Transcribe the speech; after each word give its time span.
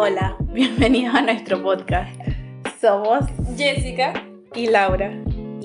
Hola, 0.00 0.36
bienvenidos 0.52 1.12
a 1.12 1.22
nuestro 1.22 1.60
podcast. 1.60 2.14
Somos 2.80 3.24
Jessica 3.56 4.12
y 4.54 4.68
Laura 4.68 5.10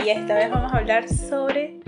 y 0.04 0.09
esta 0.09 0.34
vez 0.34 0.50
vamos 0.50 0.73
a 0.73 0.78
hablar 0.78 1.07
sobre 1.07 1.79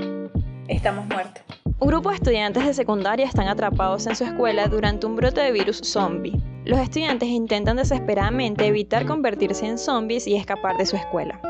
Estamos 0.67 1.07
muertos. 1.07 1.43
Un 1.79 1.87
grupo 1.87 2.09
de 2.09 2.17
estudiantes 2.17 2.63
de 2.63 2.75
secundaria 2.75 3.25
están 3.25 3.47
atrapados 3.47 4.05
en 4.05 4.15
su 4.15 4.25
escuela 4.25 4.67
durante 4.67 5.07
un 5.07 5.15
brote 5.15 5.41
de 5.41 5.51
virus 5.51 5.81
zombie. 5.83 6.39
Los 6.65 6.77
estudiantes 6.77 7.29
intentan 7.29 7.77
desesperadamente 7.77 8.67
evitar 8.67 9.07
convertirse 9.07 9.65
en 9.65 9.79
zombies 9.79 10.27
y 10.27 10.35
escapar 10.35 10.77
de 10.77 10.85
su 10.85 10.97
escuela. 10.97 11.41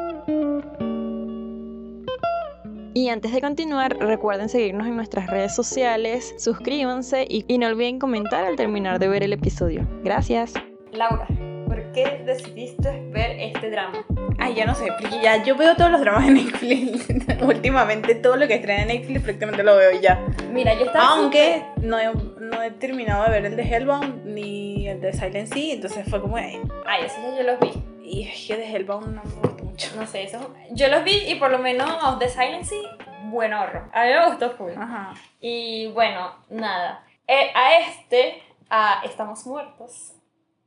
Y 2.93 3.09
antes 3.09 3.33
de 3.33 3.41
continuar, 3.41 3.97
recuerden 3.99 4.47
seguirnos 4.47 4.87
en 4.87 4.95
nuestras 4.95 5.27
redes 5.27 5.53
sociales, 5.53 6.33
suscríbanse 6.37 7.27
y, 7.29 7.57
no 7.57 7.67
olviden 7.67 7.99
comentar 7.99 8.45
al 8.45 8.55
terminar 8.55 8.99
de 8.99 9.09
ver 9.09 9.23
el 9.23 9.33
episodio. 9.33 9.85
Gracias. 10.01 10.53
Laura, 10.95 11.27
¿por 11.67 11.91
qué 11.91 12.21
decidiste 12.25 13.09
ver 13.11 13.31
este 13.39 13.69
drama? 13.69 14.05
Ay, 14.39 14.53
ya 14.55 14.65
no 14.65 14.75
sé, 14.75 14.87
porque 14.99 15.19
ya 15.21 15.43
yo 15.43 15.55
veo 15.55 15.75
todos 15.75 15.91
los 15.91 16.01
dramas 16.01 16.25
de 16.27 16.33
Netflix. 16.33 17.07
Últimamente 17.41 18.15
todo 18.15 18.35
lo 18.35 18.47
que 18.47 18.55
estrena 18.55 18.83
en 18.83 18.87
Netflix 18.89 19.21
prácticamente 19.23 19.63
lo 19.63 19.75
veo 19.75 19.99
ya. 19.99 20.19
Mira, 20.51 20.73
yo 20.73 20.85
estaba... 20.85 21.07
Aunque 21.09 21.63
no 21.77 21.97
he, 21.99 22.11
no 22.39 22.61
he 22.61 22.71
terminado 22.71 23.23
de 23.25 23.29
ver 23.31 23.45
el 23.45 23.55
de 23.55 23.63
Hellbound 23.63 24.25
ni 24.25 24.87
el 24.87 25.01
de 25.01 25.13
Silent 25.13 25.51
Sea, 25.51 25.73
entonces 25.73 26.05
fue 26.09 26.21
como... 26.21 26.37
Ay, 26.37 26.61
Ay, 26.85 27.05
esos 27.05 27.17
yo 27.37 27.43
los 27.43 27.59
vi. 27.59 27.71
y 28.03 28.23
es 28.27 28.45
que 28.47 28.57
de 28.57 28.69
Hellbound 28.75 29.15
no 29.15 29.23
me 29.23 29.31
gusta 29.47 29.63
mucho. 29.63 29.95
No 29.95 30.05
sé, 30.05 30.23
esos... 30.23 30.41
Yo 30.71 30.87
los 30.89 31.03
vi 31.03 31.15
y 31.27 31.35
por 31.35 31.49
lo 31.51 31.59
menos 31.59 32.19
de 32.19 32.29
Silency, 32.29 32.81
buen 33.25 33.53
horror. 33.53 33.89
A 33.93 34.03
mí 34.05 34.09
me 34.11 34.25
gustó 34.27 34.51
full. 34.51 34.71
Ajá. 34.77 35.13
Y 35.41 35.87
bueno, 35.93 36.31
nada. 36.49 37.03
Eh, 37.27 37.51
a 37.55 37.79
este, 37.79 38.41
a 38.69 39.01
Estamos 39.03 39.45
Muertos, 39.47 40.13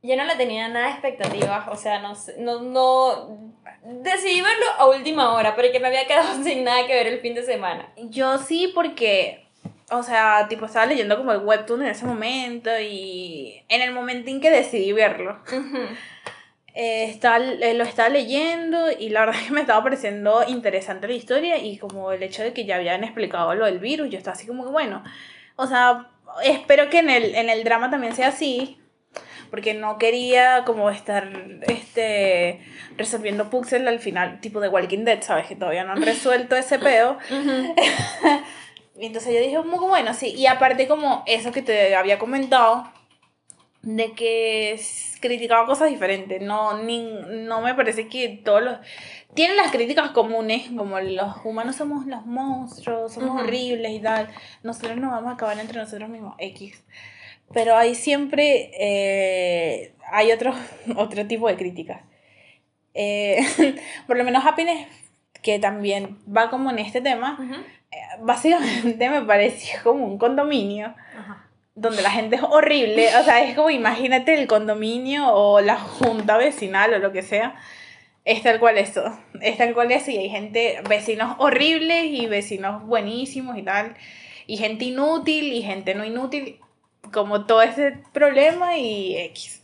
yo 0.01 0.15
no 0.15 0.23
le 0.25 0.35
tenía 0.35 0.67
nada 0.69 0.85
de 0.87 0.91
expectativas, 0.93 1.67
o 1.67 1.75
sea, 1.75 1.99
no, 1.99 2.15
sé- 2.15 2.35
no, 2.39 2.61
no... 2.61 3.49
Decidí 3.83 4.41
verlo 4.41 4.65
a 4.77 4.87
última 4.87 5.33
hora, 5.33 5.55
pero 5.55 5.71
que 5.71 5.79
me 5.79 5.87
había 5.87 6.05
quedado 6.07 6.41
sin 6.43 6.63
nada 6.63 6.85
que 6.87 6.93
ver 6.93 7.07
el 7.07 7.19
fin 7.19 7.33
de 7.33 7.43
semana. 7.43 7.91
Yo 7.97 8.37
sí, 8.37 8.71
porque, 8.73 9.45
o 9.91 10.03
sea, 10.03 10.47
tipo, 10.49 10.65
estaba 10.65 10.85
leyendo 10.85 11.17
como 11.17 11.31
el 11.31 11.39
webtoon 11.39 11.81
en 11.83 11.89
ese 11.89 12.05
momento 12.05 12.69
y 12.79 13.63
en 13.69 13.81
el 13.81 13.91
momento 13.93 14.29
en 14.29 14.41
que 14.41 14.49
decidí 14.51 14.91
verlo, 14.93 15.39
eh, 16.75 17.05
estaba- 17.05 17.39
eh, 17.43 17.73
lo 17.73 17.83
estaba 17.83 18.09
leyendo 18.09 18.91
y 18.91 19.09
la 19.09 19.21
verdad 19.21 19.35
es 19.41 19.47
que 19.47 19.53
me 19.53 19.61
estaba 19.61 19.83
pareciendo 19.83 20.43
interesante 20.47 21.07
la 21.07 21.13
historia 21.13 21.57
y 21.57 21.77
como 21.77 22.11
el 22.11 22.21
hecho 22.23 22.43
de 22.43 22.53
que 22.53 22.65
ya 22.65 22.75
habían 22.77 23.03
explicado 23.03 23.53
lo 23.55 23.65
del 23.65 23.79
virus, 23.79 24.09
yo 24.09 24.17
estaba 24.17 24.35
así 24.35 24.45
como 24.47 24.63
que, 24.63 24.69
bueno, 24.71 25.03
o 25.55 25.67
sea, 25.67 26.07
espero 26.43 26.89
que 26.89 26.99
en 26.99 27.09
el, 27.09 27.35
en 27.35 27.49
el 27.49 27.63
drama 27.63 27.89
también 27.89 28.15
sea 28.15 28.27
así. 28.29 28.77
Porque 29.49 29.73
no 29.73 29.97
quería 29.97 30.63
como 30.65 30.89
estar 30.89 31.29
este, 31.67 32.59
resolviendo 32.97 33.49
puzzles 33.49 33.87
al 33.87 33.99
final, 33.99 34.39
tipo 34.41 34.59
de 34.59 34.69
Walking 34.69 35.05
Dead, 35.05 35.21
¿sabes? 35.21 35.47
Que 35.47 35.55
todavía 35.55 35.83
no 35.83 35.93
han 35.93 36.01
resuelto 36.01 36.55
ese 36.55 36.79
pedo. 36.79 37.17
Y 38.99 39.05
entonces 39.05 39.33
yo 39.33 39.39
dije, 39.39 39.57
que 39.61 39.77
bueno, 39.79 40.13
sí. 40.13 40.33
Y 40.35 40.45
aparte 40.45 40.87
como 40.87 41.23
eso 41.25 41.51
que 41.51 41.61
te 41.61 41.95
había 41.95 42.19
comentado, 42.19 42.91
de 43.81 44.11
que 44.11 44.79
criticaba 45.19 45.65
cosas 45.65 45.89
diferentes. 45.89 46.41
No, 46.41 46.81
ni, 46.83 47.01
no 47.01 47.61
me 47.61 47.73
parece 47.75 48.07
que 48.07 48.41
todos 48.43 48.61
los... 48.61 48.77
Tienen 49.33 49.57
las 49.57 49.71
críticas 49.71 50.11
comunes, 50.11 50.69
como 50.75 50.99
los 50.99 51.35
humanos 51.43 51.75
somos 51.75 52.05
los 52.07 52.25
monstruos, 52.25 53.13
somos 53.13 53.41
horribles 53.41 53.91
y 53.91 53.99
tal. 53.99 54.27
Nosotros 54.63 54.97
nos 54.97 55.11
vamos 55.11 55.31
a 55.31 55.33
acabar 55.35 55.59
entre 55.59 55.79
nosotros 55.79 56.09
mismos, 56.09 56.35
X. 56.39 56.83
Pero 57.53 57.75
hay 57.75 57.95
siempre... 57.95 58.71
eh, 58.73 59.93
hay 60.11 60.31
otro, 60.31 60.53
otro 60.95 61.25
tipo 61.27 61.47
de 61.47 61.55
críticas. 61.55 62.01
Eh, 62.93 63.39
por 64.07 64.17
lo 64.17 64.23
menos 64.23 64.45
Happiness, 64.45 64.87
que 65.41 65.59
también 65.59 66.17
va 66.25 66.49
como 66.49 66.69
en 66.69 66.79
este 66.79 67.01
tema, 67.01 67.37
básicamente 68.21 69.09
me 69.09 69.21
pareció 69.21 69.79
como 69.83 70.05
un 70.05 70.17
condominio 70.17 70.95
Ajá. 71.17 71.47
donde 71.75 72.01
la 72.01 72.11
gente 72.11 72.35
es 72.35 72.43
horrible, 72.43 73.07
o 73.17 73.23
sea, 73.23 73.43
es 73.43 73.55
como 73.55 73.69
imagínate 73.69 74.33
el 74.33 74.47
condominio 74.47 75.33
o 75.33 75.61
la 75.61 75.77
junta 75.77 76.37
vecinal 76.37 76.93
o 76.93 76.99
lo 76.99 77.11
que 77.11 77.21
sea, 77.21 77.55
es 78.25 78.43
tal 78.43 78.59
cual 78.59 78.77
eso, 78.77 79.17
es 79.41 79.57
tal 79.57 79.73
cual 79.73 79.91
eso. 79.91 80.11
Y 80.11 80.17
hay 80.17 80.29
gente, 80.29 80.81
vecinos 80.89 81.35
horribles 81.39 82.05
y 82.05 82.27
vecinos 82.27 82.85
buenísimos 82.85 83.57
y 83.57 83.63
tal, 83.63 83.95
y 84.45 84.57
gente 84.57 84.85
inútil 84.85 85.53
y 85.53 85.61
gente 85.61 85.95
no 85.95 86.03
inútil, 86.03 86.59
como 87.13 87.45
todo 87.45 87.61
ese 87.61 87.97
problema 88.13 88.77
y 88.77 89.17
X. 89.17 89.63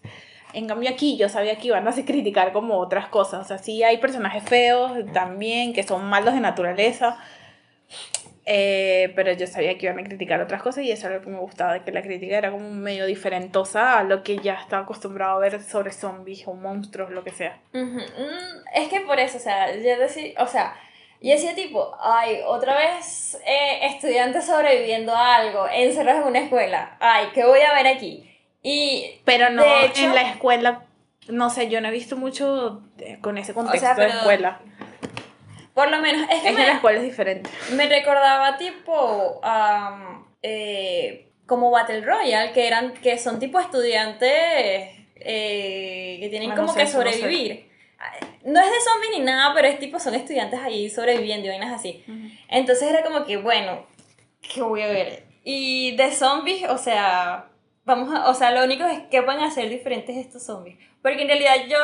En 0.53 0.67
cambio 0.67 0.89
aquí 0.89 1.17
yo 1.17 1.27
sabía 1.27 1.57
que 1.57 1.67
iban 1.67 1.85
a 1.85 1.89
hacer 1.89 2.05
criticar 2.05 2.53
como 2.53 2.77
otras 2.77 3.07
cosas, 3.09 3.41
o 3.41 3.47
sea, 3.47 3.57
sí 3.57 3.83
hay 3.83 3.97
personajes 3.97 4.43
feos 4.43 4.91
también, 5.13 5.73
que 5.73 5.83
son 5.83 6.05
malos 6.05 6.33
de 6.33 6.39
naturaleza, 6.39 7.17
eh, 8.45 9.11
pero 9.15 9.33
yo 9.33 9.47
sabía 9.47 9.77
que 9.77 9.87
iban 9.87 9.99
a 9.99 10.03
criticar 10.03 10.39
otras 10.39 10.61
cosas 10.61 10.83
y 10.83 10.91
eso 10.91 11.07
era 11.07 11.17
lo 11.17 11.23
que 11.23 11.29
me 11.29 11.39
gustaba, 11.39 11.83
que 11.83 11.91
la 11.91 12.03
crítica 12.03 12.37
era 12.37 12.51
como 12.51 12.69
medio 12.69 13.05
diferentosa 13.07 13.97
a 13.97 14.03
lo 14.03 14.23
que 14.23 14.37
ya 14.37 14.53
estaba 14.53 14.83
acostumbrado 14.83 15.35
a 15.35 15.39
ver 15.39 15.61
sobre 15.63 15.91
zombies 15.91 16.47
o 16.47 16.53
monstruos, 16.53 17.09
lo 17.09 17.23
que 17.23 17.31
sea. 17.31 17.59
Ujú. 17.73 17.99
Mm, 17.99 18.65
Es 18.75 18.87
que 18.89 19.01
por 19.01 19.19
eso, 19.19 19.37
o 19.37 19.41
sea, 19.41 19.75
yo 19.75 19.97
decía, 19.97 20.33
o 20.39 20.47
sea, 20.47 20.75
yo 21.27 21.33
decía 21.33 21.55
tipo, 21.55 21.95
ay, 22.01 22.39
otra 22.45 22.75
vez 22.75 23.37
eh, 23.45 23.79
estudiantes 23.87 24.45
sobreviviendo 24.45 25.15
a 25.15 25.35
algo, 25.35 25.67
encerrados 25.67 26.21
en 26.23 26.27
una 26.29 26.39
escuela, 26.39 26.97
ay, 26.99 27.27
¿qué 27.33 27.43
voy 27.45 27.61
a 27.61 27.73
ver 27.73 27.87
aquí? 27.87 28.29
Y, 28.61 29.19
Pero 29.25 29.49
no 29.49 29.63
De 29.63 29.85
hecho- 29.85 30.03
en 30.05 30.15
la 30.15 30.21
escuela, 30.23 30.83
no 31.27 31.49
sé, 31.49 31.69
yo 31.69 31.81
no 31.81 31.87
he 31.87 31.91
visto 31.91 32.15
mucho 32.17 32.81
eh, 32.99 33.17
con 33.21 33.37
ese 33.37 33.53
contexto 33.53 33.85
sea, 33.85 33.95
de 33.95 34.07
escuela. 34.07 34.59
por 35.73 35.89
lo 35.89 35.99
menos, 35.99 36.23
es 36.29 36.41
que 36.41 36.47
Es 36.49 36.53
me, 36.55 36.61
que 36.61 36.67
la 36.67 36.73
escuela 36.73 36.97
es 36.99 37.03
diferente. 37.05 37.49
me 37.73 37.87
recordaba 37.87 38.57
tipo, 38.57 39.39
am, 39.43 40.25
eh, 40.41 41.31
como 41.47 41.69
Battle 41.71 42.01
Royale, 42.01 42.51
que, 42.53 42.67
eran, 42.67 42.93
que 42.93 43.17
son 43.17 43.39
tipo 43.39 43.59
estudiantes 43.59 44.29
eh, 45.15 46.17
que 46.19 46.27
tienen 46.29 46.51
Ah, 46.51 46.55
no 46.55 46.61
como 46.61 46.73
sé, 46.73 46.79
que 46.79 46.85
no 46.85 46.89
sé. 46.89 47.65
No 48.43 48.59
es 48.59 48.65
de 48.67 48.81
zombies 48.81 49.11
ni 49.17 49.19
nada, 49.21 49.53
pero 49.53 49.67
es 49.67 49.79
tipo, 49.79 49.99
son 49.99 50.15
estudiantes 50.15 50.59
ahí 50.59 50.89
sobreviviendo 50.89 51.47
y 51.47 51.49
vainas 51.49 51.73
así. 51.73 52.03
Entonces 52.47 52.89
era 52.89 53.03
como 53.03 53.25
que, 53.25 53.37
bueno, 53.37 53.85
¿qué 54.41 54.61
voy 54.61 54.81
a 54.81 54.87
ver? 54.87 55.25
Y 55.43 55.95
de 55.95 56.11
zombies, 56.11 56.69
o 56.69 56.77
sea, 56.77 57.49
vamos 57.85 58.13
a, 58.13 58.29
o 58.29 58.33
sea, 58.33 58.51
lo 58.51 58.63
único 58.63 58.83
es 58.85 58.99
que 59.09 59.21
van 59.21 59.39
a 59.39 59.51
ser 59.51 59.69
diferentes 59.69 60.15
estos 60.17 60.43
zombies. 60.43 60.77
Porque 61.01 61.21
en 61.21 61.27
realidad 61.27 61.55
yo 61.67 61.77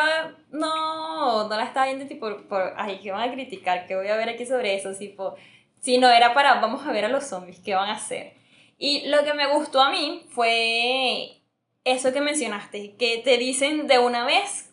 no, 0.52 1.48
no 1.48 1.58
la 1.58 1.64
estaba 1.64 1.86
viendo 1.86 2.08
tipo 2.08 2.28
por, 2.50 2.74
ay, 2.76 3.00
¿qué 3.02 3.12
van 3.12 3.30
a 3.30 3.34
criticar? 3.34 3.86
¿Qué 3.88 3.96
voy 3.96 4.08
a 4.08 4.16
ver 4.16 4.30
aquí 4.30 4.46
sobre 4.46 4.76
eso? 4.76 4.94
Tipo, 4.96 5.36
si 5.80 5.98
no 5.98 6.10
era 6.10 6.34
para, 6.34 6.56
vamos 6.56 6.86
a 6.86 6.92
ver 6.92 7.06
a 7.06 7.10
los 7.10 7.26
zombies, 7.26 7.60
¿qué 7.60 7.76
van 7.76 7.90
a 7.90 7.96
hacer? 7.96 8.34
Y 8.78 9.08
lo 9.08 9.24
que 9.24 9.36
me 9.36 9.46
gustó 9.46 9.82
a 9.82 9.92
mí 9.92 10.26
fue 10.30 11.42
eso 11.84 12.12
que 12.12 12.22
mencionaste, 12.22 12.96
que 12.96 13.20
te 13.20 13.38
dicen 13.38 13.86
de 13.86 14.00
una 14.00 14.26
vez 14.26 14.71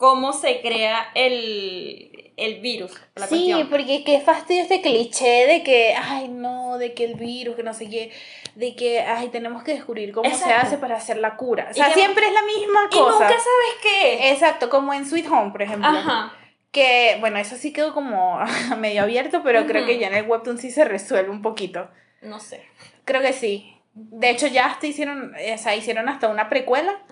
cómo 0.00 0.32
se 0.32 0.62
crea 0.62 1.10
el, 1.14 2.32
el 2.38 2.60
virus. 2.60 2.90
la 3.16 3.26
Sí, 3.26 3.50
cuestión. 3.52 3.68
porque 3.68 4.02
qué 4.02 4.18
fastidio 4.20 4.62
este 4.62 4.80
cliché 4.80 5.46
de 5.46 5.62
que, 5.62 5.94
ay, 5.94 6.28
no, 6.28 6.78
de 6.78 6.94
que 6.94 7.04
el 7.04 7.16
virus, 7.16 7.54
que 7.54 7.62
no 7.62 7.74
sé 7.74 7.90
qué, 7.90 8.10
de 8.54 8.74
que, 8.74 9.00
ay, 9.00 9.28
tenemos 9.28 9.62
que 9.62 9.74
descubrir 9.74 10.10
cómo 10.12 10.28
se 10.34 10.50
hace 10.52 10.78
para 10.78 10.96
hacer 10.96 11.18
la 11.18 11.36
cura. 11.36 11.66
O 11.68 11.70
Y 11.70 11.74
sea, 11.74 11.92
siempre 11.92 12.26
es 12.26 12.32
la 12.32 12.42
misma 12.42 12.80
Y 12.90 12.94
cosa. 12.96 13.12
nunca 13.12 13.28
sabes 13.28 13.74
qué 13.82 14.14
es. 14.30 14.32
Exacto, 14.32 14.70
como 14.70 14.94
en 14.94 15.04
Sweet 15.06 15.26
Home, 15.30 15.50
por 15.52 15.60
ejemplo. 15.60 15.86
Ajá. 15.90 16.32
Que, 16.72 17.16
bueno, 17.20 17.36
eso 17.38 17.56
sí 17.56 17.72
quedó 17.72 17.92
como 17.92 18.38
medio 18.78 19.02
abierto, 19.02 19.42
pero 19.44 19.66
creo 19.66 19.84
que 19.84 19.98
ya 19.98 20.06
en 20.06 20.14
el 20.14 20.26
webtoon 20.26 20.56
sí 20.58 20.70
se 20.70 20.84
resuelve 20.86 21.28
un 21.30 21.42
poquito. 21.42 21.90
No 22.22 22.40
sé. 22.40 22.64
Creo 23.04 23.20
que 23.20 23.34
sí. 23.34 23.76
De 23.92 24.30
hecho, 24.30 24.46
ya 24.46 24.66
hasta 24.66 24.86
hicieron, 24.86 25.34
o 25.34 25.58
sea, 25.58 25.76
hicieron 25.76 26.08
hasta 26.08 26.28
una 26.28 26.48
precuela 26.48 27.02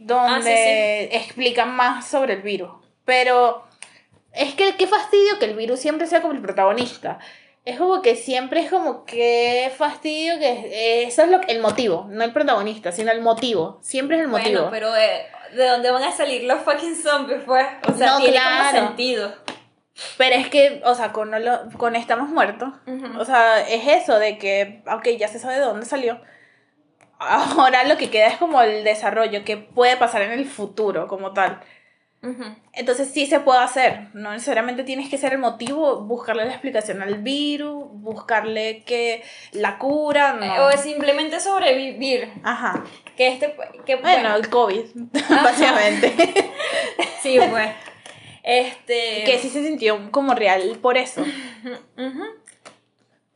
donde 0.00 1.08
Ah, 1.08 1.10
sí, 1.12 1.16
explican 1.16 1.74
más 1.76 2.06
sobre 2.06 2.34
el 2.34 2.42
virus. 2.42 2.70
Pero 3.04 3.64
es 4.32 4.54
que 4.54 4.74
qué 4.76 4.86
fastidio 4.86 5.38
que 5.38 5.44
el 5.44 5.54
virus 5.54 5.78
siempre 5.80 6.06
sea 6.06 6.20
como 6.22 6.32
el 6.34 6.40
protagonista. 6.42 7.18
Es 7.66 7.78
como 7.78 8.00
que 8.00 8.16
siempre 8.16 8.60
es 8.60 8.70
como 8.70 9.04
que 9.04 9.70
fastidio 9.76 10.38
que 10.38 11.04
eso 11.04 11.22
es 11.22 11.28
lo 11.30 11.40
que- 11.42 11.52
el 11.52 11.60
motivo, 11.60 12.06
no 12.10 12.24
el 12.24 12.32
protagonista, 12.32 12.90
sino 12.90 13.12
el 13.12 13.20
motivo. 13.20 13.78
Siempre 13.82 14.16
es 14.16 14.22
el 14.22 14.28
motivo. 14.28 14.68
Bueno, 14.68 14.70
pero 14.70 14.96
eh, 14.96 15.26
¿de 15.54 15.68
dónde 15.68 15.90
van 15.90 16.02
a 16.04 16.10
salir 16.12 16.44
los 16.44 16.60
fucking 16.62 16.96
zombies, 16.96 17.42
pues? 17.44 17.66
O 17.86 17.94
sea, 17.94 18.06
No, 18.12 18.16
tiene 18.18 18.32
claro. 18.32 18.70
como 18.78 18.86
sentido. 18.88 19.34
Pero 20.16 20.36
es 20.36 20.48
que, 20.48 20.80
o 20.86 20.94
sea, 20.94 21.12
con, 21.12 21.30
lo- 21.44 21.68
con 21.76 21.94
Estamos 21.94 22.30
Muertos, 22.30 22.70
Ujú. 22.86 23.20
o 23.20 23.24
sea, 23.26 23.60
es 23.68 23.86
eso 23.86 24.18
de 24.18 24.38
que, 24.38 24.82
ok, 24.90 25.08
ya 25.18 25.28
se 25.28 25.38
sabe 25.38 25.54
de 25.56 25.60
dónde 25.60 25.84
salió. 25.84 26.18
Ahora 27.20 27.84
lo 27.84 27.98
que 27.98 28.08
queda 28.08 28.28
es 28.28 28.38
como 28.38 28.62
el 28.62 28.82
desarrollo 28.82 29.44
que 29.44 29.58
puede 29.58 29.96
pasar 29.96 30.22
en 30.22 30.32
el 30.32 30.46
futuro 30.46 31.06
como 31.06 31.32
tal. 31.32 31.60
Entonces 32.74 33.10
sí 33.12 33.24
se 33.24 33.40
puede 33.40 33.60
hacer, 33.60 34.08
no 34.12 34.32
necesariamente 34.32 34.84
tienes 34.84 35.08
que 35.08 35.16
ser 35.16 35.32
el 35.32 35.38
motivo, 35.38 36.02
buscarle 36.02 36.44
la 36.44 36.50
explicación 36.50 37.00
al 37.00 37.22
virus, 37.22 37.86
buscarle 37.92 38.82
que 38.84 39.22
la 39.52 39.78
cura, 39.78 40.34
no. 40.34 40.66
O 40.66 40.72
simplemente 40.72 41.40
sobrevivir. 41.40 42.30
Ajá. 42.42 42.84
Que 43.16 43.28
este, 43.28 43.56
que, 43.86 43.96
bueno, 43.96 44.34
el 44.36 44.50
COVID, 44.50 44.84
básicamente. 45.42 46.14
sí, 47.22 47.38
pues. 47.50 47.70
Este... 48.42 49.24
Que 49.24 49.38
sí 49.38 49.48
se 49.48 49.64
sintió 49.64 50.10
como 50.10 50.34
real 50.34 50.78
por 50.82 50.98
eso. 50.98 51.24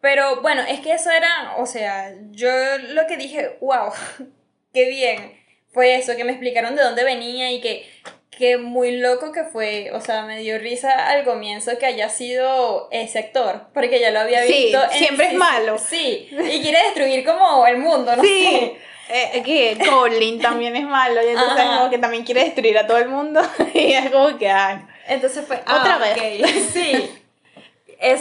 Pero 0.04 0.42
bueno, 0.42 0.60
es 0.68 0.80
que 0.80 0.92
eso 0.92 1.10
era, 1.10 1.54
o 1.56 1.64
sea, 1.64 2.12
yo 2.30 2.50
lo 2.90 3.06
que 3.06 3.16
dije, 3.16 3.56
wow, 3.62 3.90
qué 4.74 4.90
bien, 4.90 5.32
fue 5.72 5.94
eso, 5.94 6.14
que 6.14 6.24
me 6.24 6.32
explicaron 6.32 6.76
de 6.76 6.82
dónde 6.82 7.04
venía 7.04 7.50
y 7.50 7.62
que, 7.62 7.90
que 8.30 8.58
muy 8.58 8.98
loco 8.98 9.32
que 9.32 9.44
fue, 9.44 9.92
o 9.94 10.02
sea, 10.02 10.24
me 10.24 10.40
dio 10.40 10.58
risa 10.58 11.08
al 11.08 11.24
comienzo 11.24 11.78
que 11.78 11.86
haya 11.86 12.10
sido 12.10 12.88
ese 12.90 13.18
actor, 13.18 13.68
porque 13.72 13.98
ya 13.98 14.10
lo 14.10 14.20
había 14.20 14.42
visto. 14.42 14.78
Sí, 14.92 14.98
siempre 14.98 15.28
es 15.28 15.34
malo. 15.36 15.78
Sí, 15.78 16.28
y 16.30 16.60
quiere 16.60 16.82
destruir 16.82 17.24
como 17.24 17.66
el 17.66 17.78
mundo, 17.78 18.14
¿no? 18.14 18.22
Sí. 18.22 18.76
Eh, 19.06 19.42
que 19.44 19.76
Colin 19.86 20.40
también 20.40 20.74
es 20.76 20.84
malo 20.84 21.22
y 21.22 21.28
entonces 21.28 21.62
como 21.66 21.90
que 21.90 21.98
también 21.98 22.24
quiere 22.24 22.44
destruir 22.44 22.78
a 22.78 22.86
todo 22.86 22.96
el 22.96 23.10
mundo 23.10 23.42
y 23.74 23.92
es 23.92 24.10
como 24.10 24.38
que 24.38 24.48
ay. 24.48 24.78
entonces 25.06 25.44
fue 25.46 25.56
otra 25.58 25.96
ah, 25.96 25.98
vez 25.98 26.50
sí 26.72 27.23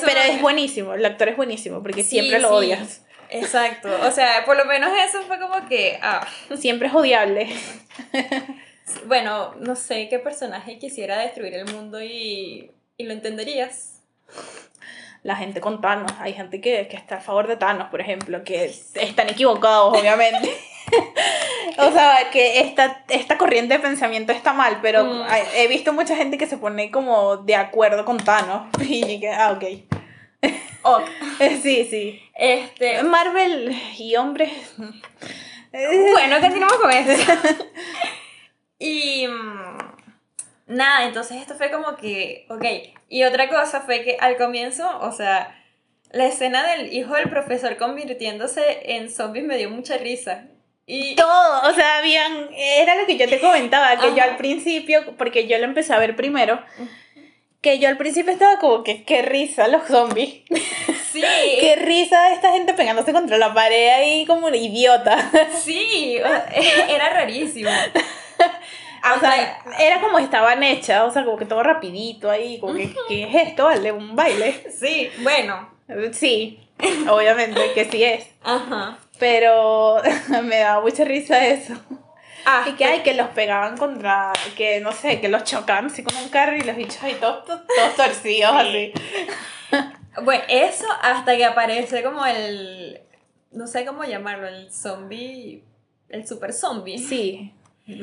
pero 0.06 0.20
es 0.20 0.42
buenísimo, 0.42 0.94
el 0.94 1.06
actor 1.06 1.30
es 1.30 1.38
buenísimo, 1.38 1.82
porque 1.82 2.04
siempre 2.04 2.40
lo 2.40 2.56
odias. 2.56 3.02
Exacto, 3.30 3.90
o 4.06 4.12
sea, 4.12 4.46
por 4.46 4.56
lo 4.56 4.66
menos 4.66 4.92
eso 5.10 5.24
fue 5.24 5.40
como 5.40 5.68
que... 5.68 5.98
Ah. 6.02 6.28
Siempre 6.56 6.88
es 6.88 6.94
odiable. 6.94 7.50
bueno, 9.08 9.56
no 9.56 9.76
sé 9.76 10.08
qué 10.08 10.20
personaje 10.20 10.78
quisiera 10.78 11.18
destruir 11.18 11.56
el 11.56 11.66
mundo 11.66 12.02
y, 12.02 12.72
y 12.98 13.04
lo 13.06 13.14
entenderías. 13.14 14.02
La 15.24 15.36
gente 15.36 15.62
con 15.62 15.82
Thanos, 15.82 16.12
hay 16.20 16.34
gente 16.34 16.62
que, 16.62 16.88
que 16.88 16.98
está 16.98 17.16
a 17.16 17.22
favor 17.22 17.48
de 17.48 17.56
Thanos, 17.56 17.90
por 17.90 18.02
ejemplo, 18.02 18.44
que 18.44 18.66
están 18.66 19.30
equivocados, 19.30 19.98
obviamente. 19.98 20.56
o 21.78 21.92
sea, 21.92 22.30
que 22.32 22.62
esta, 22.62 23.04
esta 23.10 23.38
corriente 23.38 23.76
de 23.76 23.80
pensamiento 23.80 24.32
está 24.32 24.54
mal, 24.54 24.80
pero 24.82 25.06
mm. 25.06 25.26
he 25.56 25.68
visto 25.68 25.94
mucha 25.94 26.16
gente 26.16 26.38
que 26.38 26.48
se 26.48 26.58
pone 26.58 26.92
como 26.92 27.38
de 27.38 27.56
acuerdo 27.56 28.06
con 28.06 28.18
Thanos. 28.18 28.68
Y 28.82 29.20
que, 29.20 29.30
ah, 29.30 29.52
ok. 29.52 29.64
sí, 31.62 31.88
sí. 31.90 32.22
Este... 32.36 33.02
Marvel 33.04 33.76
y 33.98 34.16
hombres. 34.16 34.52
bueno, 35.72 36.40
continuamos 36.42 36.78
con 36.78 36.92
eso. 36.92 37.32
y. 38.80 39.28
Mm, 39.28 39.78
nada, 40.68 41.06
entonces 41.06 41.38
esto 41.38 41.56
fue 41.56 41.72
como 41.72 41.96
que. 41.96 42.46
Ok. 42.50 42.66
Y 43.10 43.24
otra 43.24 43.50
cosa 43.50 43.82
fue 43.82 44.04
que 44.04 44.18
al 44.20 44.38
comienzo, 44.38 45.00
o 45.00 45.12
sea. 45.12 45.60
La 46.12 46.28
escena 46.28 46.62
del 46.68 46.94
hijo 46.94 47.16
del 47.16 47.28
profesor 47.28 47.76
convirtiéndose 47.78 48.96
en 48.96 49.10
zombies 49.10 49.46
me 49.46 49.58
dio 49.58 49.72
mucha 49.72 49.98
risa. 49.98 50.46
Y... 50.86 51.16
Todo, 51.16 51.70
o 51.70 51.74
sea, 51.74 52.00
habían, 52.00 52.50
era 52.54 52.96
lo 52.96 53.06
que 53.06 53.18
yo 53.18 53.28
te 53.28 53.40
comentaba, 53.40 53.98
que 54.00 54.16
yo 54.16 54.24
al 54.24 54.36
principio, 54.36 55.16
porque 55.18 55.48
yo 55.48 55.58
lo 55.58 55.64
empecé 55.64 55.94
a 55.94 56.00
ver 56.00 56.16
primero, 56.16 56.62
que 57.62 57.80
yo 57.80 57.88
al 57.88 57.98
principio 57.98 58.34
estaba 58.34 58.60
como 58.60 58.84
que 58.84 59.04
qué 59.04 59.22
risa 59.22 59.68
los 59.68 59.88
zombies. 59.88 60.42
Sí. 61.14 61.22
qué 61.60 61.76
risa 61.76 62.34
esta 62.34 62.52
gente 62.54 62.74
pegándose 62.74 63.14
contra 63.14 63.38
la 63.38 63.54
pared 63.54 63.90
ahí 63.90 64.26
como 64.26 64.48
una 64.48 64.58
idiota. 64.58 65.30
Sí, 65.64 66.18
era 66.90 67.10
rarísimo. 67.10 67.70
o 67.70 69.20
sea, 69.20 69.62
era 69.80 70.02
como 70.02 70.18
estaban 70.18 70.64
hechas, 70.64 71.04
o 71.04 71.12
sea, 71.12 71.24
como 71.24 71.38
que 71.38 71.46
todo 71.46 71.62
rapidito 71.62 72.32
ahí, 72.32 72.60
como 72.60 72.74
que, 72.74 72.96
¿qué 73.08 73.24
es 73.26 73.48
esto? 73.50 73.66
Vale, 73.66 73.92
un 73.92 74.16
baile. 74.16 74.64
Sí, 74.72 75.12
bueno. 75.20 75.70
Sí, 76.14 76.60
obviamente 77.08 77.74
que 77.76 77.86
sí 77.86 78.04
es. 78.04 78.28
Ajá. 78.44 78.98
Pero 79.20 80.02
me 80.44 80.60
daba 80.60 80.82
mucha 80.82 81.04
risa 81.04 81.46
eso. 81.46 81.74
Ah, 82.46 82.66
y 82.68 82.74
que 82.74 82.84
hay 82.86 83.00
que 83.04 83.14
los 83.14 83.30
pegaban 83.30 83.78
contra, 83.78 84.34
que 84.58 84.82
no 84.82 84.92
sé, 84.92 85.22
que 85.22 85.30
los 85.30 85.44
chocaban 85.46 85.86
así 85.86 86.04
con 86.04 86.16
un 86.18 86.28
carro 86.30 86.58
y 86.58 86.62
los 86.62 86.76
bichos 86.76 87.02
ahí 87.02 87.16
todos, 87.16 87.46
todos, 87.46 87.96
torcidos 87.96 88.54
así. 88.56 88.94
Bueno, 90.22 90.44
eso 90.48 90.86
hasta 91.02 91.36
que 91.36 91.44
aparece 91.44 92.04
como 92.04 92.24
el, 92.24 93.02
no 93.52 93.66
sé 93.66 93.84
cómo 93.84 94.04
llamarlo, 94.04 94.48
el 94.48 94.72
zombie, 94.72 95.64
el 96.08 96.28
super 96.28 96.54
zombie. 96.54 97.00
Sí, 97.00 97.52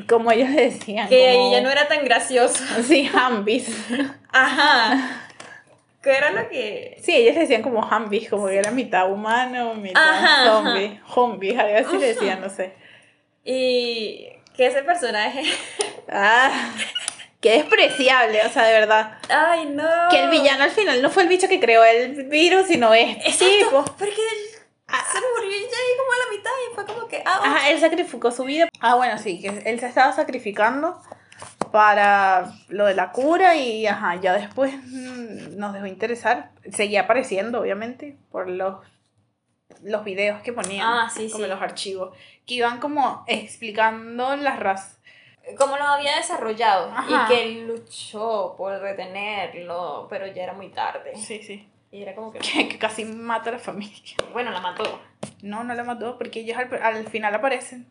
como 0.07 0.31
ellos 0.31 0.51
decían. 0.53 1.09
Que 1.09 1.29
ahí 1.29 1.51
ya 1.51 1.61
no 1.61 1.69
era 1.69 1.87
tan 1.87 2.03
gracioso. 2.03 2.63
Sí, 2.83 3.09
Hambis. 3.13 3.69
Ajá. 4.29 5.27
¿Qué 6.01 6.17
era 6.17 6.31
lo 6.31 6.49
que...? 6.49 6.97
Sí, 7.01 7.13
ellos 7.13 7.35
decían 7.35 7.61
como 7.61 7.87
zombies, 7.87 8.29
como 8.29 8.47
que 8.47 8.57
era 8.57 8.71
mitad 8.71 9.11
humano, 9.11 9.75
mitad 9.75 10.45
zombie, 10.45 10.99
zombies, 11.13 11.59
algo 11.59 11.87
así 11.87 11.97
decían, 11.97 12.41
no 12.41 12.49
sé. 12.49 12.73
Y 13.43 14.27
que 14.55 14.65
ese 14.65 14.81
personaje... 14.81 15.43
ah, 16.11 16.71
qué 17.39 17.53
despreciable, 17.53 18.41
o 18.45 18.49
sea, 18.49 18.63
de 18.63 18.73
verdad. 18.73 19.19
Ay, 19.29 19.67
no. 19.67 19.87
Que 20.09 20.23
el 20.23 20.31
villano 20.31 20.63
al 20.63 20.71
final 20.71 21.01
no 21.03 21.11
fue 21.11 21.23
el 21.23 21.29
bicho 21.29 21.47
que 21.47 21.59
creó 21.59 21.83
el 21.83 22.23
virus, 22.25 22.65
sino 22.65 22.93
es 22.95 23.37
tipo. 23.37 23.83
Porque 23.83 24.09
él 24.09 24.61
ah, 24.87 25.05
se 25.11 25.19
murió 25.19 25.51
ya 25.51 25.77
ahí 25.77 25.97
como 25.99 26.13
a 26.13 26.17
la 26.17 26.31
mitad 26.35 26.51
y 26.67 26.75
fue 26.75 26.85
como 26.87 27.07
que... 27.07 27.21
Ah, 27.25 27.41
Ajá, 27.43 27.69
él 27.69 27.79
sacrificó 27.79 28.31
su 28.31 28.43
vida. 28.43 28.69
Ah, 28.79 28.95
bueno, 28.95 29.19
sí, 29.19 29.39
que 29.39 29.49
él 29.69 29.79
se 29.79 29.85
estaba 29.85 30.11
sacrificando 30.13 30.99
para 31.71 32.53
lo 32.67 32.85
de 32.85 32.93
la 32.93 33.11
cura 33.11 33.55
y 33.55 33.87
ajá, 33.87 34.15
ya 34.15 34.33
después 34.33 34.73
mm, 34.73 35.57
nos 35.57 35.73
dejó 35.73 35.85
interesar. 35.85 36.51
Seguía 36.71 37.01
apareciendo, 37.01 37.61
obviamente, 37.61 38.17
por 38.31 38.49
los, 38.49 38.77
los 39.83 40.03
videos 40.03 40.41
que 40.41 40.53
ponían, 40.53 40.85
ah, 40.85 41.11
como 41.31 41.47
los 41.47 41.61
archivos, 41.61 42.15
que 42.45 42.55
iban 42.55 42.79
como 42.79 43.23
explicando 43.27 44.35
las 44.35 44.59
razas. 44.59 44.99
Cómo 45.57 45.75
lo 45.75 45.83
había 45.85 46.17
desarrollado 46.17 46.93
y 47.09 47.27
que 47.27 47.43
él 47.43 47.67
luchó 47.67 48.53
por 48.57 48.79
retenerlo, 48.79 50.05
pero 50.09 50.27
ya 50.27 50.43
era 50.43 50.53
muy 50.53 50.69
tarde. 50.69 51.15
Sí, 51.15 51.41
sí. 51.41 51.67
Y 51.91 52.03
era 52.03 52.13
como 52.13 52.31
que... 52.31 52.39
que, 52.69 52.77
casi 52.77 53.05
mata 53.05 53.49
a 53.49 53.53
la 53.53 53.59
familia. 53.59 54.15
Bueno, 54.33 54.51
la 54.51 54.61
mató. 54.61 55.01
No, 55.41 55.63
no 55.63 55.73
la 55.73 55.83
mató 55.83 56.17
porque 56.17 56.41
ellos 56.41 56.57
al, 56.57 56.81
al 56.81 57.07
final 57.07 57.33
aparecen. 57.33 57.87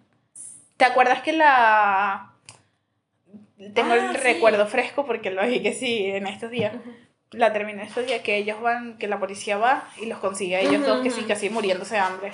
¿Te 0.76 0.84
acuerdas 0.84 1.22
que 1.22 1.32
la 1.32 2.29
tengo 3.74 3.94
el 3.94 4.00
ah, 4.00 4.12
recuerdo 4.12 4.66
fresco 4.66 5.04
porque 5.04 5.30
lo 5.30 5.44
dije 5.44 5.62
que 5.62 5.72
sí 5.72 6.06
en 6.06 6.26
estos 6.26 6.50
días. 6.50 6.74
La 7.32 7.52
terminé 7.52 7.84
estos 7.84 8.06
días 8.06 8.22
que 8.22 8.36
ellos 8.36 8.60
van, 8.60 8.98
que 8.98 9.06
la 9.06 9.20
policía 9.20 9.56
va 9.56 9.88
y 10.00 10.06
los 10.06 10.18
consigue 10.18 10.56
a 10.56 10.60
ellos 10.60 10.84
dos 10.84 11.00
que 11.02 11.10
sí, 11.10 11.22
casi 11.22 11.48
muriéndose 11.48 11.94
de 11.94 12.00
hambre. 12.00 12.32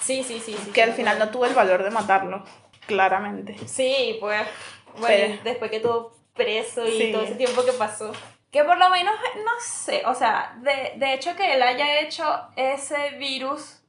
Sí, 0.00 0.24
sí, 0.24 0.40
sí. 0.40 0.56
que 0.74 0.82
al 0.82 0.92
final 0.94 1.18
no 1.18 1.28
tuvo 1.30 1.46
el 1.46 1.54
valor 1.54 1.84
de 1.84 1.90
matarlo, 1.90 2.44
claramente. 2.86 3.56
Sí, 3.66 4.16
pues, 4.18 4.40
bueno, 4.98 5.38
después 5.44 5.70
que 5.70 5.76
estuvo 5.76 6.12
preso 6.34 6.84
y 6.88 7.12
todo 7.12 7.22
ese 7.22 7.36
tiempo 7.36 7.64
que 7.64 7.72
pasó. 7.72 8.10
Que 8.50 8.64
por 8.64 8.78
lo 8.78 8.90
menos, 8.90 9.14
no 9.44 9.52
sé, 9.60 10.02
o 10.06 10.14
sea, 10.14 10.58
de, 10.60 10.98
de 10.98 11.14
hecho 11.14 11.36
que 11.36 11.54
él 11.54 11.62
haya 11.62 12.00
hecho 12.00 12.24
ese 12.56 13.10
virus 13.18 13.81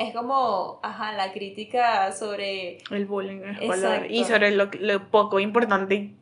es 0.00 0.14
como, 0.14 0.80
ajá, 0.82 1.12
la 1.12 1.30
crítica 1.30 2.10
sobre... 2.12 2.78
El 2.90 3.04
bullying 3.04 3.42
escolar. 3.60 4.10
Y 4.10 4.24
sobre 4.24 4.50
lo, 4.50 5.10
poco 5.10 5.40
importante 5.40 6.14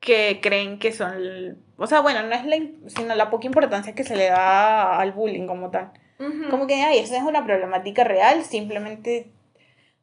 que 0.00 0.40
creen 0.42 0.80
que 0.80 0.90
son... 0.90 1.62
O 1.76 1.86
sea, 1.86 2.00
bueno, 2.00 2.24
no 2.24 2.34
es 2.34 2.44
la, 2.44 2.56
sino 2.88 3.14
la 3.14 3.30
poca 3.30 3.46
importancia 3.46 3.94
que 3.94 4.02
se 4.02 4.16
le 4.16 4.28
da 4.28 4.98
al 4.98 5.12
bullying 5.12 5.46
como 5.46 5.70
tal. 5.70 5.92
Como 6.50 6.66
que, 6.66 6.82
ay, 6.82 6.98
eso 6.98 7.14
es 7.14 7.22
una 7.22 7.46
problemática 7.46 8.04
real, 8.04 8.44
simplemente 8.44 9.30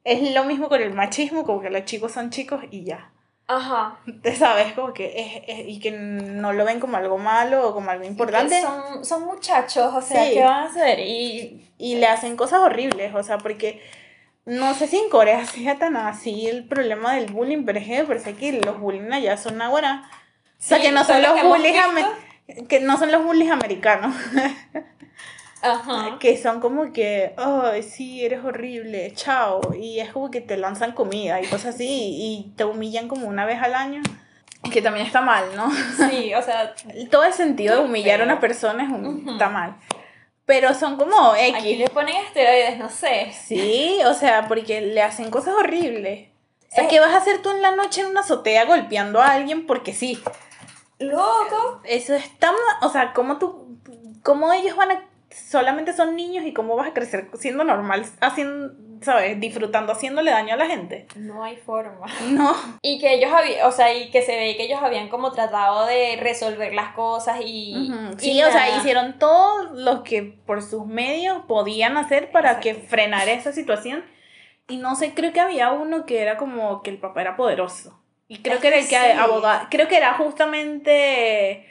es 0.06 0.34
lo 0.34 0.46
mismo 0.46 0.70
con 0.70 0.82
el 0.82 0.94
machismo, 0.94 1.44
como 1.44 1.62
que 1.62 1.70
los 1.70 1.84
chicos 1.84 2.14
son 2.14 2.30
chicos 2.30 2.64
y 2.72 2.86
ya. 2.86 3.12
Ajá. 3.48 3.98
Te 4.22 4.36
sabes, 4.36 4.74
como 4.74 4.94
que 4.94 5.44
es, 5.48 5.68
y 5.68 5.80
que 5.80 5.92
no 5.92 6.52
lo 6.52 6.66
ven 6.66 6.82
como 6.82 6.98
algo 6.98 7.18
malo 7.18 7.70
o 7.70 7.74
como 7.74 7.90
algo 7.90 8.04
importante. 8.04 8.62
Son, 8.62 9.06
son 9.06 9.26
muchachos, 9.26 9.94
o 9.94 10.02
sea, 10.02 10.30
¿qué 10.30 10.44
van 10.44 10.64
a 10.64 10.66
hacer? 10.66 11.00
Y, 11.00 11.66
y 11.78 11.96
le 11.96 12.08
hacen 12.08 12.36
cosas 12.36 12.60
horribles, 12.60 13.16
o 13.16 13.24
sea, 13.24 13.38
porque 13.38 13.82
no 14.44 14.74
sé 14.74 14.88
si 14.88 14.98
en 14.98 15.10
Corea 15.10 15.46
sea 15.46 15.78
tan 15.78 15.96
así 15.96 16.48
el 16.48 16.66
problema 16.68 17.14
del 17.16 17.32
bullying, 17.32 17.64
pero 17.66 17.80
es 17.80 17.86
que 17.86 18.04
parece 18.04 18.36
que 18.36 18.54
los 18.54 18.80
bullying 18.80 19.12
allá 19.12 19.38
son 19.38 19.62
ahora. 19.62 20.10
o 20.10 20.54
sea, 20.58 20.82
que 20.82 20.92
no 20.92 21.06
son 21.06 21.22
los 21.22 21.42
bullies 21.44 21.76
que 22.70 22.80
no 22.80 22.98
son 22.98 23.12
los 23.12 23.24
bullies 23.24 23.52
americanos. 23.52 24.16
Ajá. 25.72 26.18
Que 26.20 26.38
son 26.38 26.60
como 26.60 26.92
que, 26.94 27.34
ay, 27.38 27.84
sí, 27.84 28.24
eres 28.26 28.44
horrible, 28.44 29.12
chao. 29.16 29.62
Y 29.80 30.00
es 30.00 30.12
como 30.12 30.32
que 30.32 30.42
te 30.42 30.58
lanzan 30.58 30.92
comida 30.94 31.42
y 31.42 31.46
cosas 31.48 31.76
así 31.76 31.88
y 31.90 32.54
te 32.56 32.64
humillan 32.66 33.08
como 33.08 33.28
una 33.28 33.46
vez 33.46 33.62
al 33.62 33.76
año. 33.76 34.02
Que 34.72 34.82
también 34.82 35.06
está 35.06 35.22
mal, 35.22 35.46
¿no? 35.56 35.70
Sí, 36.10 36.34
o 36.34 36.42
sea. 36.42 36.74
Todo 37.12 37.24
el 37.24 37.34
sentido 37.34 37.76
de 37.78 37.86
humillar 37.86 38.22
a 38.22 38.24
una 38.24 38.40
persona 38.40 38.84
es 38.84 39.32
está 39.32 39.50
mal. 39.50 39.76
Pero 40.46 40.74
son 40.74 40.96
como 40.98 41.36
X. 41.36 41.56
Aquí 41.58 41.76
le 41.76 41.90
ponen 41.90 42.16
esteroides, 42.26 42.78
no 42.80 42.90
sé. 42.90 43.32
Sí, 43.34 44.00
o 44.06 44.14
sea, 44.14 44.48
porque 44.48 44.82
le 44.82 45.02
hacen 45.02 45.30
cosas 45.30 45.54
horribles. 45.54 46.30
sea, 46.70 46.86
Eh. 46.86 46.88
¿qué 46.90 47.00
vas 47.02 47.14
a 47.14 47.18
hacer 47.18 47.42
tú 47.42 47.52
en 47.52 47.62
la 47.62 47.76
noche 47.76 48.02
en 48.02 48.08
una 48.08 48.22
azotea 48.22 48.66
golpeando 48.66 49.22
a 49.22 49.32
alguien 49.34 49.66
porque 49.68 49.94
sí? 49.94 50.20
Loco. 51.00 51.82
Eso 51.84 52.16
está, 52.16 52.52
ma- 52.52 52.88
o 52.88 52.90
sea, 52.90 53.14
¿cómo 53.14 53.38
tú, 53.38 53.78
cómo 54.24 54.52
ellos 54.54 54.76
van 54.76 54.92
a, 54.92 55.06
solamente 55.30 55.94
son 55.94 56.16
niños 56.16 56.46
y 56.46 56.54
cómo 56.54 56.76
vas 56.76 56.88
a 56.88 56.94
crecer 56.94 57.30
siendo 57.38 57.64
normal, 57.64 58.06
haciendo, 58.22 58.74
sabes, 59.02 59.40
disfrutando, 59.40 59.94
haciéndole 59.94 60.32
daño 60.32 60.54
a 60.54 60.58
la 60.58 60.68
gente? 60.68 61.08
No 61.16 61.44
hay 61.44 61.58
forma. 61.58 62.08
No. 62.30 62.56
Y 62.82 63.00
que 63.00 63.14
ellos 63.16 63.32
habían, 63.34 63.66
o 63.66 63.72
sea, 63.72 63.94
y 63.94 64.10
que 64.10 64.22
se 64.22 64.36
ve 64.36 64.56
que 64.56 64.64
ellos 64.64 64.80
habían 64.82 65.10
como 65.10 65.32
tratado 65.32 65.86
de 65.86 66.18
resolver 66.22 66.74
las 66.74 66.94
cosas 66.94 67.40
y... 67.42 67.74
Y 67.76 67.94
Sí, 68.18 68.44
o 68.44 68.52
sea, 68.52 68.78
hicieron 68.78 69.20
todo 69.20 69.74
lo 69.74 70.04
que 70.04 70.24
por 70.24 70.62
sus 70.62 70.86
medios 70.86 71.44
podían 71.48 71.98
hacer 71.98 72.32
para 72.32 72.52
Exacto. 72.52 72.64
que 72.64 72.88
frenara 72.88 73.32
esa 73.32 73.52
situación. 73.52 74.04
Y 74.70 74.78
no 74.78 74.96
sé, 74.96 75.14
creo 75.14 75.32
que 75.34 75.40
había 75.40 75.72
uno 75.72 76.06
que 76.06 76.22
era 76.22 76.38
como 76.38 76.82
que 76.82 76.90
el 76.90 76.98
papá 76.98 77.22
era 77.22 77.38
poderoso. 77.38 78.00
Y 78.28 78.40
creo 78.40 78.56
Es 78.56 78.62
que 78.62 78.68
era 78.68 78.78
el 78.78 78.88
que 78.88 78.98
sí. 78.98 79.68
Creo 79.70 79.88
que 79.88 79.98
era 79.98 80.14
justamente 80.16 81.66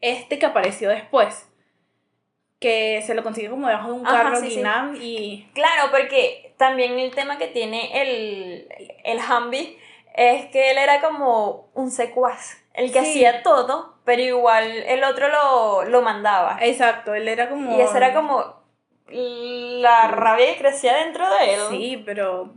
este 0.00 0.38
que 0.38 0.46
apareció 0.46 0.88
después. 0.88 1.45
Que 2.58 3.02
se 3.06 3.14
lo 3.14 3.22
consiguió 3.22 3.50
como 3.50 3.66
debajo 3.68 3.88
de 3.92 3.94
un 4.00 4.06
Ajá, 4.06 4.22
carro 4.22 4.36
sí, 4.40 4.48
sí. 4.48 4.56
Guinam 4.56 4.96
y. 5.00 5.46
Claro, 5.52 5.90
porque 5.90 6.54
también 6.56 6.98
el 6.98 7.14
tema 7.14 7.36
que 7.38 7.48
tiene 7.48 8.00
el, 8.00 8.68
el 9.04 9.18
Humvee 9.18 9.78
es 10.14 10.46
que 10.46 10.70
él 10.70 10.78
era 10.78 11.00
como 11.02 11.68
un 11.74 11.90
secuaz, 11.90 12.56
el 12.72 12.90
que 12.92 13.00
Sí. 13.02 13.10
hacía 13.10 13.42
todo, 13.42 13.96
pero 14.04 14.22
igual 14.22 14.64
el 14.64 15.04
otro 15.04 15.28
lo, 15.28 15.84
lo 15.84 16.00
mandaba. 16.00 16.56
Exacto, 16.62 17.14
él 17.14 17.28
era 17.28 17.50
como. 17.50 17.76
Y 17.76 17.80
esa 17.82 17.98
era 17.98 18.14
como 18.14 18.56
la 19.08 20.08
rabia 20.08 20.46
que 20.54 20.58
crecía 20.58 20.94
dentro 20.96 21.28
de 21.28 21.54
él. 21.54 21.60
Sí, 21.70 22.02
pero. 22.06 22.54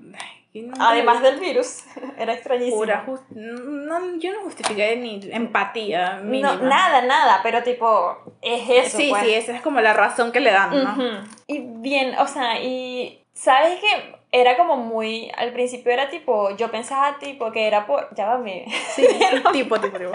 Además 0.79 1.21
del 1.21 1.39
virus, 1.39 1.83
era 2.17 2.33
extrañísimo. 2.33 2.77
Pura 2.77 3.03
jus- 3.05 3.21
no, 3.29 4.17
yo 4.17 4.33
no 4.33 4.41
justifiqué 4.41 4.95
ni 4.95 5.19
empatía. 5.31 6.19
No, 6.23 6.55
nada, 6.57 7.01
nada, 7.03 7.39
pero 7.43 7.61
tipo, 7.63 8.17
es 8.41 8.67
eso. 8.67 8.97
sí, 8.97 9.07
pues. 9.09 9.23
sí, 9.23 9.33
esa 9.33 9.55
es 9.55 9.61
como 9.61 9.79
la 9.81 9.93
razón 9.93 10.31
que 10.31 10.39
le 10.39 10.51
dan, 10.51 10.83
¿no? 10.83 11.23
Y 11.47 11.59
bien, 11.59 12.15
o 12.17 12.27
sea, 12.27 12.59
y 12.61 13.23
sabes 13.33 13.79
que 13.79 14.15
era 14.31 14.57
como 14.57 14.75
muy, 14.77 15.31
al 15.37 15.53
principio 15.53 15.91
era 15.91 16.09
tipo, 16.09 16.55
yo 16.55 16.69
pensaba 16.71 17.17
tipo 17.19 17.51
que 17.51 17.67
era 17.67 17.85
por, 17.85 18.13
ya 18.15 18.25
va, 18.27 18.37
me, 18.39 18.65
Sí, 18.95 19.05
tipo, 19.53 19.79
tipo, 19.79 19.79
tipo. 19.79 20.11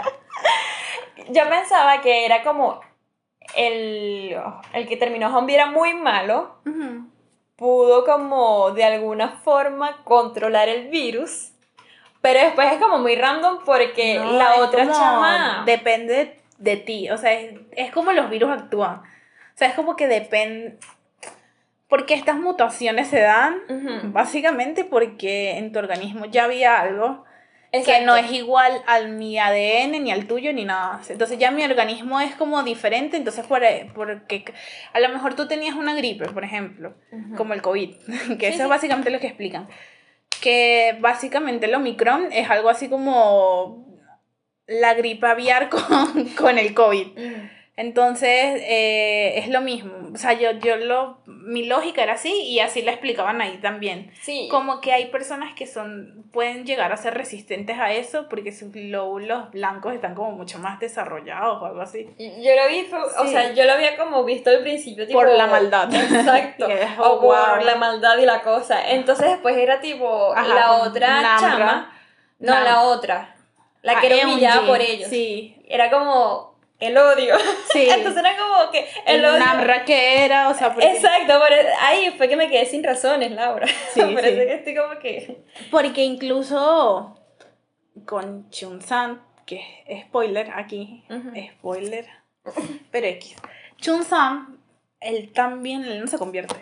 yo 1.30 1.48
pensaba 1.48 2.00
que 2.00 2.24
era 2.24 2.42
como 2.42 2.80
el, 3.56 4.36
el 4.72 4.88
que 4.88 4.96
terminó 4.96 5.30
zombie 5.30 5.54
era 5.54 5.66
muy 5.66 5.94
malo, 5.94 6.56
Ujú. 6.66 7.06
Pudo 7.64 8.04
como 8.04 8.72
de 8.72 8.84
alguna 8.84 9.40
forma 9.42 10.04
controlar 10.04 10.68
el 10.68 10.88
virus, 10.88 11.52
pero 12.20 12.38
después 12.40 12.70
es 12.70 12.78
como 12.78 12.98
muy 12.98 13.16
random 13.16 13.60
porque 13.64 14.18
No, 14.18 14.32
la 14.32 14.56
otra 14.56 14.84
chama... 14.92 15.62
Depende 15.64 16.42
de 16.58 16.76
ti, 16.76 17.08
o 17.08 17.16
sea, 17.16 17.32
es, 17.32 17.58
es 17.70 17.90
como 17.90 18.12
los 18.12 18.28
virus 18.28 18.50
actúan. 18.50 18.96
O 18.96 19.56
sea, 19.56 19.68
es 19.68 19.74
como 19.74 19.96
que 19.96 20.06
depende... 20.06 20.76
Porque 21.88 22.12
estas 22.12 22.36
mutaciones 22.36 23.08
se 23.08 23.20
dan 23.20 23.62
básicamente 24.12 24.84
porque 24.84 25.56
en 25.56 25.72
tu 25.72 25.78
organismo 25.78 26.26
ya 26.26 26.44
había 26.44 26.78
algo 26.78 27.24
que 27.82 27.90
Exacto. 27.90 28.06
no 28.06 28.16
es 28.16 28.30
igual 28.30 28.82
al 28.86 29.08
mi 29.08 29.36
ADN, 29.38 30.02
ni 30.04 30.12
al 30.12 30.26
tuyo, 30.26 30.52
ni 30.52 30.64
nada. 30.64 31.00
Entonces 31.08 31.38
ya 31.38 31.50
mi 31.50 31.64
organismo 31.64 32.20
es 32.20 32.34
como 32.36 32.62
diferente, 32.62 33.16
entonces 33.16 33.44
por, 33.46 33.62
porque 33.94 34.44
a 34.92 35.00
lo 35.00 35.08
mejor 35.08 35.34
tú 35.34 35.48
tenías 35.48 35.74
una 35.74 35.94
gripe, 35.94 36.28
por 36.28 36.44
ejemplo, 36.44 36.94
como 37.36 37.52
el 37.52 37.62
COVID, 37.62 37.94
que 38.38 38.48
eso 38.48 38.58
sí. 38.58 38.62
es 38.62 38.68
básicamente 38.68 39.10
lo 39.10 39.18
que 39.18 39.26
explican. 39.26 39.68
Que 40.40 40.96
básicamente 41.00 41.66
el 41.66 41.74
Omicron 41.74 42.30
es 42.32 42.48
algo 42.48 42.68
así 42.68 42.88
como 42.88 43.98
la 44.66 44.94
gripe 44.94 45.26
aviar 45.26 45.68
con, 45.70 46.28
con 46.36 46.58
el 46.58 46.74
COVID. 46.74 47.06
Ujú. 47.08 47.48
Entonces, 47.76 48.28
eh, 48.62 49.32
es 49.38 49.48
lo 49.48 49.60
mismo. 49.60 49.92
O 50.14 50.16
sea, 50.16 50.32
yo, 50.34 50.52
yo 50.52 50.76
lo, 50.76 51.18
mi 51.26 51.64
lógica 51.66 52.04
era 52.04 52.12
así 52.12 52.30
y 52.32 52.60
así 52.60 52.82
la 52.82 52.92
explicaban 52.92 53.40
ahí 53.40 53.58
también. 53.58 54.12
Sí. 54.22 54.46
Como 54.48 54.80
que 54.80 54.92
hay 54.92 55.06
personas 55.06 55.54
que 55.54 55.66
son, 55.66 56.24
pueden 56.32 56.64
llegar 56.66 56.92
a 56.92 56.96
ser 56.96 57.14
resistentes 57.14 57.76
a 57.80 57.92
eso 57.92 58.28
porque 58.28 58.52
sus 58.52 58.76
lóbulos 58.76 59.50
blancos 59.50 59.92
están 59.92 60.14
como 60.14 60.30
mucho 60.30 60.60
más 60.60 60.78
desarrollados 60.78 61.60
o 61.60 61.66
algo 61.66 61.80
así. 61.80 62.08
Yo 62.16 62.54
lo 62.54 62.68
vi, 62.68 62.82
fue- 62.84 63.02
o 63.02 63.24
Sí. 63.24 63.30
sea, 63.32 63.52
yo 63.54 63.64
lo 63.64 63.72
había 63.72 63.96
como 63.96 64.22
visto 64.24 64.50
al 64.50 64.62
principio, 64.62 65.04
tipo... 65.08 65.18
Por 65.18 65.28
la 65.30 65.48
maldad. 65.48 65.92
Exacto. 65.92 66.66
Que 66.68 66.80
es, 66.82 66.98
o 66.98 67.02
oh, 67.02 67.20
por 67.20 67.36
wow. 67.56 67.64
la 67.64 67.74
maldad 67.74 68.16
y 68.18 68.24
la 68.24 68.42
cosa. 68.42 68.88
Entonces 68.92 69.26
después 69.30 69.56
era 69.56 69.80
tipo 69.80 70.32
Ajá, 70.32 70.46
la 70.54 70.72
otra 70.84 71.20
Namra. 71.20 71.36
chama. 71.40 71.92
No, 72.38 72.52
Nam- 72.54 72.64
la 72.64 72.82
otra. 72.82 73.34
La 73.82 74.00
que 74.00 74.06
Ah, 74.06 74.14
era 74.16 74.28
humillada 74.28 74.66
por 74.66 74.80
ellos. 74.80 75.08
Sí, 75.10 75.56
Era 75.68 75.90
como 75.90 76.53
el 76.80 76.96
odio. 76.96 77.34
sí. 77.72 77.88
Entonces 77.88 78.20
era 78.22 78.36
como 78.36 78.70
que 78.70 78.80
el 79.06 79.16
el 79.20 79.24
odio. 79.24 79.38
Namra 79.38 79.84
que 79.84 80.24
era, 80.24 80.48
o 80.48 80.54
sea, 80.54 80.72
porque, 80.72 80.90
Exacto, 80.90 81.38
por 81.38 81.52
e- 81.52 81.72
ahí 81.80 82.12
fue 82.16 82.28
que 82.28 82.36
me 82.36 82.48
quedé 82.48 82.66
sin 82.66 82.82
razones, 82.84 83.30
Laura. 83.30 83.66
Sí, 83.92 84.00
Parece 84.00 84.30
sí. 84.40 84.46
que 84.46 84.54
estoy 84.54 84.74
como 84.76 84.98
que. 84.98 85.44
porque 85.70 86.02
incluso 86.04 87.18
con 88.06 88.50
Chun-san, 88.50 89.22
que 89.46 89.84
es 89.86 90.04
spoiler 90.04 90.50
aquí, 90.54 91.04
spoiler, 91.58 92.06
pero 92.90 93.06
X. 93.06 93.36
Chun-san, 93.78 94.58
él 95.00 95.32
también, 95.32 95.84
él 95.84 96.00
no 96.00 96.06
se 96.06 96.18
convierte. 96.18 96.54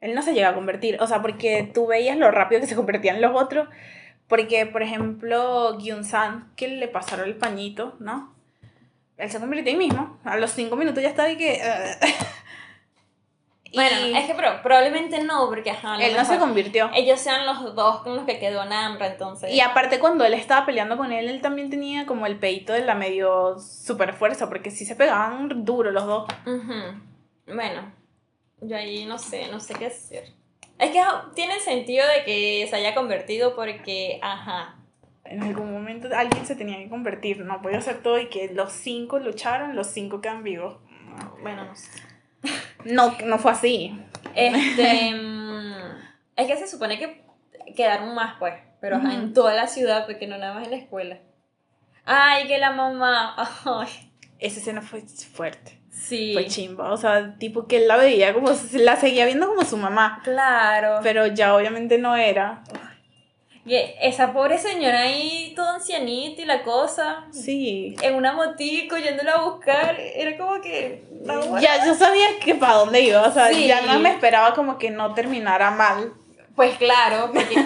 Él 0.00 0.14
no 0.14 0.20
se 0.20 0.34
llega 0.34 0.50
a 0.50 0.54
convertir, 0.54 1.00
o 1.00 1.06
sea, 1.06 1.22
porque 1.22 1.70
tú 1.72 1.86
veías 1.86 2.18
lo 2.18 2.30
rápido 2.30 2.60
que 2.60 2.66
se 2.66 2.76
convertían 2.76 3.22
los 3.22 3.40
otros, 3.40 3.68
porque, 4.28 4.66
por 4.66 4.82
ejemplo, 4.82 5.78
Gyun-san, 5.78 6.52
que 6.56 6.68
le 6.68 6.88
pasaron 6.88 7.26
el 7.26 7.36
pañito, 7.36 7.94
¿no? 8.00 8.34
Él 9.16 9.30
se 9.30 9.40
convirtió 9.40 9.72
ahí 9.72 9.78
mismo, 9.78 10.18
a 10.24 10.36
los 10.36 10.50
cinco 10.50 10.76
minutos 10.76 11.02
ya 11.02 11.08
estaba 11.10 11.30
y 11.30 11.36
que... 11.36 11.60
y 13.64 13.76
Bueno, 13.76 14.18
es 14.18 14.26
que 14.26 14.34
pro- 14.34 14.62
probablemente 14.62 15.22
no, 15.22 15.48
porque 15.48 15.70
ajá. 15.70 15.96
él 16.04 16.16
no 16.16 16.24
se 16.24 16.38
convirtió. 16.38 16.90
Ellos 16.94 17.20
sean 17.20 17.46
los 17.46 17.74
dos 17.74 18.02
con 18.02 18.16
los 18.16 18.24
que 18.24 18.38
quedó 18.38 18.64
Namra, 18.64 19.06
entonces. 19.08 19.52
Y 19.52 19.60
aparte 19.60 19.98
cuando 19.98 20.24
él 20.24 20.34
estaba 20.34 20.66
peleando 20.66 20.96
con 20.96 21.12
él, 21.12 21.28
él 21.28 21.40
también 21.40 21.70
tenía 21.70 22.06
como 22.06 22.26
el 22.26 22.38
peito 22.38 22.72
de 22.72 22.84
la 22.84 22.94
medio 22.94 23.58
super 23.58 24.14
fuerza, 24.14 24.48
porque 24.48 24.70
sí 24.70 24.84
se 24.84 24.96
pegaban 24.96 25.64
duro 25.64 25.90
los 25.90 26.06
dos. 26.06 26.28
Ujú. 26.46 27.54
Bueno, 27.54 27.92
yo 28.60 28.76
ahí 28.76 29.04
no 29.06 29.18
sé, 29.18 29.48
no 29.50 29.60
sé 29.60 29.74
qué 29.74 29.86
hacer. 29.86 30.24
Es 30.78 30.90
que 30.90 31.02
tiene 31.34 31.60
sentido 31.60 32.04
de 32.08 32.24
que 32.24 32.66
se 32.68 32.76
haya 32.76 32.94
convertido 32.94 33.54
porque, 33.54 34.18
ajá. 34.22 34.73
En 35.24 35.42
algún 35.42 35.72
momento 35.72 36.08
alguien 36.14 36.44
se 36.46 36.54
tenía 36.54 36.76
que 36.78 36.88
convertir, 36.88 37.40
no 37.44 37.62
podía 37.62 37.78
hacer 37.78 38.02
todo 38.02 38.18
y 38.18 38.28
que 38.28 38.52
los 38.52 38.72
cinco 38.72 39.18
lucharon, 39.18 39.74
los 39.74 39.86
cinco 39.88 40.20
quedan 40.20 40.42
vivos. 40.42 40.78
Bueno, 41.42 41.64
no 41.64 41.74
sé. 41.74 41.88
No, 42.84 43.14
no 43.24 43.38
fue 43.38 43.52
así. 43.52 43.98
Este. 44.34 45.14
mm, 45.14 45.72
es 46.36 46.46
que 46.46 46.56
se 46.56 46.66
supone 46.66 46.98
que 46.98 47.24
quedaron 47.74 48.14
más, 48.14 48.36
pues. 48.38 48.54
Pero 48.80 48.96
en 48.96 49.32
toda 49.32 49.54
la 49.54 49.66
ciudad, 49.66 50.04
porque 50.04 50.26
no 50.26 50.36
nada 50.36 50.52
más 50.54 50.64
en 50.64 50.72
la 50.72 50.76
escuela. 50.76 51.18
Ay, 52.04 52.46
que 52.46 52.58
la 52.58 52.72
mamá. 52.72 53.34
Ay, 53.64 53.88
Esa 54.38 54.60
escena 54.60 54.82
fue 54.82 55.00
fuerte, 55.00 55.80
sí. 55.88 56.32
fue 56.34 56.44
chimba. 56.48 56.92
O 56.92 56.98
sea, 56.98 57.38
tipo 57.38 57.66
que 57.66 57.78
él 57.78 57.88
la 57.88 57.96
veía 57.96 58.34
como, 58.34 58.50
la 58.74 58.96
seguía 58.96 59.24
viendo 59.24 59.48
como 59.48 59.64
su 59.64 59.78
mamá, 59.78 60.20
Claro. 60.22 61.00
pero 61.02 61.26
ya 61.28 61.56
obviamente 61.56 61.96
no 61.96 62.14
era. 62.14 62.62
Y 63.66 63.76
esa 64.02 64.32
pobre 64.34 64.58
señora 64.58 65.02
ahí, 65.02 65.54
toda 65.56 65.76
ancianita 65.76 66.42
y 66.42 66.44
la 66.44 66.62
cosa. 66.62 67.24
Sí. 67.32 67.96
En 68.02 68.14
una 68.14 68.32
motico, 68.34 68.98
yéndola 68.98 69.32
a 69.36 69.44
buscar. 69.44 69.98
Era 69.98 70.36
como 70.36 70.60
que. 70.60 71.02
no. 71.24 71.58
Ya 71.60 71.84
yo 71.86 71.94
sabía 71.94 72.38
que 72.44 72.54
para 72.54 72.74
dónde 72.74 73.00
iba, 73.00 73.22
o 73.26 73.32
sea, 73.32 73.48
Sí. 73.48 73.66
ya 73.66 73.80
no 73.82 73.98
me 74.00 74.10
esperaba 74.10 74.52
como 74.54 74.76
que 74.76 74.90
no 74.90 75.14
terminara 75.14 75.70
mal. 75.70 76.12
Pues 76.54 76.76
claro, 76.76 77.32
porque, 77.32 77.56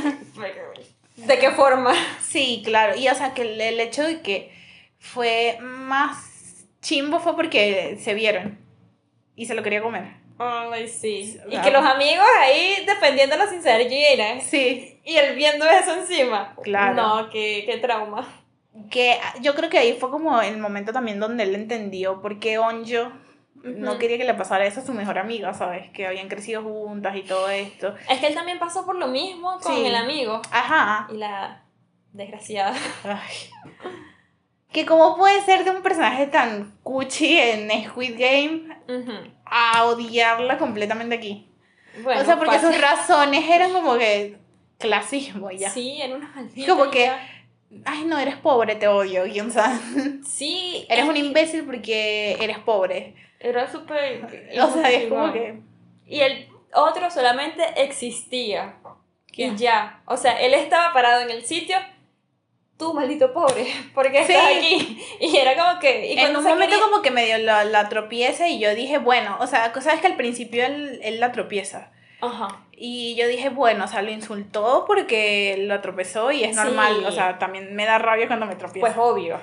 ¿de 1.17 1.38
qué 1.38 1.50
forma? 1.50 1.93
Sí, 2.23 2.62
claro. 2.64 2.97
Y 2.97 3.09
o 3.09 3.14
sea, 3.14 3.35
que 3.35 3.43
el, 3.43 3.61
el 3.61 3.81
hecho 3.81 4.02
de 4.05 4.21
que 4.21 4.52
fue 5.00 5.59
más 5.61 6.64
chimbo 6.81 7.19
fue 7.19 7.35
porque 7.35 7.99
se 8.02 8.14
vieron 8.14 8.59
y 9.38 9.47
se 9.47 9.54
lo 9.54 9.62
quería 9.62 9.80
comer. 9.80 10.04
Ay, 10.38 10.87
sí. 10.88 11.38
Y 11.50 11.57
que 11.59 11.71
los 11.71 11.85
amigos 11.85 12.25
ahí 12.40 12.85
defendiéndola 12.87 13.47
sin 13.49 13.62
ser 13.62 13.88
Gina. 13.88 14.40
Sí. 14.40 15.00
Y 15.04 15.16
él 15.16 15.35
viendo 15.37 15.64
eso 15.64 15.95
encima. 15.95 16.54
Claro. 16.62 16.95
No, 16.95 17.30
qué, 17.30 17.62
qué 17.66 17.78
trauma. 17.78 18.26
Que 18.90 19.18
yo 19.40 19.54
creo 19.54 19.71
que 19.71 19.78
ahí 19.78 19.97
fue 19.99 20.11
como 20.11 20.40
el 20.40 20.59
momento 20.59 20.92
también 20.92 21.18
donde 21.18 21.45
él 21.45 21.54
entendió 21.54 22.21
por 22.21 22.38
qué 22.38 22.59
Onjo 22.59 23.11
no 23.64 23.90
Ujú. 23.92 23.99
quería 23.99 24.18
que 24.18 24.25
le 24.25 24.35
pasara 24.35 24.66
eso 24.66 24.78
a 24.80 24.85
su 24.87 24.92
mejor 24.92 25.18
amiga, 25.18 25.52
¿sabes? 25.52 25.90
Que 25.90 26.07
habían 26.07 26.28
crecido 26.28 26.62
juntas 26.62 27.16
y 27.16 27.23
todo 27.23 27.49
esto. 27.50 27.95
Es 28.09 28.21
que 28.21 28.28
él 28.28 28.35
también 28.35 28.61
pasó 28.61 28.87
por 28.87 28.95
lo 28.97 29.09
mismo 29.09 29.59
con 29.61 29.75
Sí. 29.75 29.85
el 29.85 29.97
amigo. 29.97 30.40
Ajá. 30.52 31.09
Y 31.12 31.16
la 31.16 31.64
desgraciada. 32.12 32.73
Ay. 33.04 33.50
Que 34.73 34.85
cómo 34.85 35.17
puede 35.17 35.41
ser 35.43 35.65
de 35.65 35.71
un 35.71 35.83
personaje 35.83 36.27
tan 36.27 36.77
cuchi 36.83 37.39
en 37.39 37.71
Squid 37.89 38.17
Game 38.19 38.77
a 39.47 39.85
odiarla 39.85 40.59
completamente 40.59 41.15
aquí. 41.15 41.51
Bueno, 42.03 42.21
o 42.21 42.25
sea, 42.25 42.37
porque 42.37 42.57
pasa. 42.57 42.71
sus 42.73 42.81
razones 42.81 43.49
eran 43.49 43.73
como 43.73 43.97
que 43.97 44.37
clasismo 44.79 45.51
ya. 45.51 45.71
Sí, 45.71 46.01
era 46.01 46.15
una 46.15 46.29
maldita. 46.35 46.69
Como 46.73 46.91
que-. 46.91 47.11
Ay, 47.85 48.05
no, 48.05 48.19
eres 48.19 48.37
pobre, 48.37 48.77
te 48.77 48.89
odio. 48.89 49.25
Sea, 49.51 49.79
Sí. 50.27 50.87
eres 50.89 51.05
es- 51.05 51.11
un 51.11 51.17
imbécil 51.17 51.65
porque 51.65 52.37
eres 52.41 52.59
pobre. 52.59 53.15
Era 53.41 53.71
súper. 53.71 54.25
O 54.61 54.71
sea, 54.71 54.91
es 54.91 55.09
como 55.09 55.33
que... 55.33 55.61
Y 56.07 56.21
el 56.21 56.49
otro 56.75 57.11
solamente 57.11 57.63
existía. 57.77 58.77
¿Quién? 59.33 59.55
Y 59.55 59.57
ya. 59.59 60.03
O 60.07 60.17
sea, 60.17 60.41
él 60.41 60.55
estaba 60.55 60.93
parado 60.93 61.23
en 61.23 61.31
el 61.31 61.45
sitio. 61.45 61.77
Tú, 62.78 62.94
maldito 62.94 63.32
pobre, 63.32 63.66
porque 63.94 64.20
estás 64.20 64.37
Sí. 64.50 64.56
aquí. 64.56 65.04
Y 65.20 65.37
era 65.37 65.56
como 65.56 65.80
que. 65.80 66.06
Y 66.14 66.18
En 66.18 66.37
un 66.37 66.42
momento 66.44 66.66
quería- 66.66 66.80
como 66.85 67.02
que 67.02 67.11
medio 67.11 67.37
la, 67.38 67.64
la 67.64 67.88
tropieza 67.88 68.47
y 68.49 68.58
yo 68.61 68.75
dije, 68.75 68.99
bueno, 68.99 69.37
o 69.40 69.47
sea, 69.47 69.73
sabes 69.80 70.00
que 70.00 70.06
al 70.06 70.16
principio 70.16 70.64
él, 70.64 71.00
él 71.02 71.18
la 71.20 71.32
tropieza. 71.32 71.90
Ajá. 72.20 72.62
Y 72.73 73.16
yo 73.16 73.26
dije, 73.28 73.49
bueno, 73.49 73.85
o 73.85 73.88
sea, 73.88 74.02
lo 74.02 74.11
insultó 74.12 74.85
porque 74.87 75.56
lo 75.66 75.80
tropezó 75.80 76.30
y 76.32 76.44
es 76.44 76.56
Sí. 76.56 76.62
normal. 76.62 77.04
O 77.04 77.11
sea, 77.12 77.38
también 77.38 77.75
me 77.75 77.85
da 77.85 77.99
rabia 77.99 78.26
cuando 78.28 78.47
me 78.47 78.54
tropiezo. 78.56 78.80
Pues 78.87 78.97
obvio. 78.97 79.40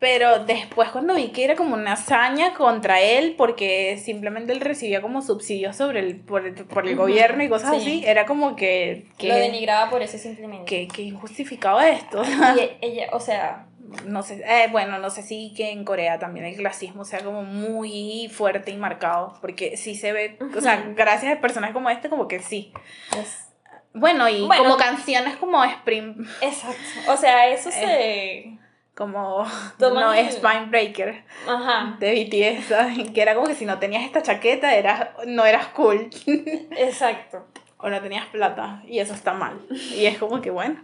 Pero 0.00 0.44
después 0.44 0.90
cuando 0.90 1.14
vi 1.14 1.28
que 1.30 1.42
era 1.44 1.56
como 1.56 1.74
una 1.74 1.94
hazaña 1.94 2.54
contra 2.54 3.00
él 3.00 3.34
porque 3.36 3.98
simplemente 4.00 4.52
él 4.52 4.60
recibía 4.60 5.02
como 5.02 5.22
subsidios 5.22 5.74
sobre 5.74 5.98
el, 6.00 6.20
por, 6.20 6.46
el, 6.46 6.54
por 6.54 6.86
el 6.86 6.94
gobierno 6.94 7.42
y 7.42 7.48
cosas 7.48 7.70
sí. 7.70 7.76
así, 7.80 8.04
era 8.06 8.24
como 8.24 8.54
que... 8.54 9.06
que 9.18 9.26
Lo 9.28 9.34
denigraba 9.34 9.90
por 9.90 10.02
eso 10.02 10.16
simplemente. 10.16 10.66
que, 10.66 10.86
que 10.86 11.02
injustificaba 11.02 11.88
esto. 11.88 12.22
Y 12.24 12.60
e- 12.60 12.78
ella, 12.80 13.08
o 13.12 13.18
sea, 13.18 13.66
no 14.04 14.22
sé, 14.22 14.40
eh, 14.46 14.68
bueno, 14.70 14.98
no 14.98 15.10
sé 15.10 15.22
si 15.22 15.52
que 15.56 15.70
en 15.72 15.84
Corea 15.84 16.20
también 16.20 16.46
el 16.46 16.54
clasismo 16.56 17.04
sea 17.04 17.24
como 17.24 17.42
muy 17.42 18.30
fuerte 18.32 18.70
y 18.70 18.76
marcado, 18.76 19.36
porque 19.40 19.76
sí 19.76 19.96
se 19.96 20.12
ve, 20.12 20.38
o 20.56 20.60
sea, 20.60 20.92
gracias 20.94 21.36
a 21.36 21.40
personas 21.40 21.72
como 21.72 21.90
este, 21.90 22.08
como 22.08 22.28
que 22.28 22.38
sí. 22.38 22.72
es- 23.18 23.48
Bueno, 23.94 24.28
y 24.28 24.46
Bueno. 24.46 24.62
como 24.62 24.76
canciones 24.76 25.36
como 25.38 25.64
Spring, 25.64 26.24
exacto. 26.40 26.78
O 27.12 27.16
sea, 27.16 27.48
eso 27.48 27.72
se. 27.72 28.54
como 28.98 29.46
no 29.78 30.12
el- 30.12 30.26
es 30.26 30.34
Spine 30.34 30.66
Breaker 30.66 31.24
Ajá. 31.48 31.96
de 32.00 32.12
BTS, 32.58 32.66
¿sabes? 32.68 33.10
que 33.12 33.22
era 33.22 33.34
como 33.36 33.46
que 33.46 33.54
si 33.54 33.64
no 33.64 33.78
tenías 33.78 34.02
esta 34.04 34.20
chaqueta 34.22 34.74
eras, 34.74 35.08
no 35.26 35.46
eras 35.46 35.68
cool 35.68 36.10
Exacto. 36.76 37.46
o 37.78 37.88
no 37.88 38.00
tenías 38.02 38.26
plata 38.26 38.82
y 38.86 38.98
eso 38.98 39.14
está 39.14 39.32
mal. 39.32 39.60
Y 39.70 40.06
es 40.06 40.18
como 40.18 40.40
que 40.42 40.50
bueno, 40.50 40.80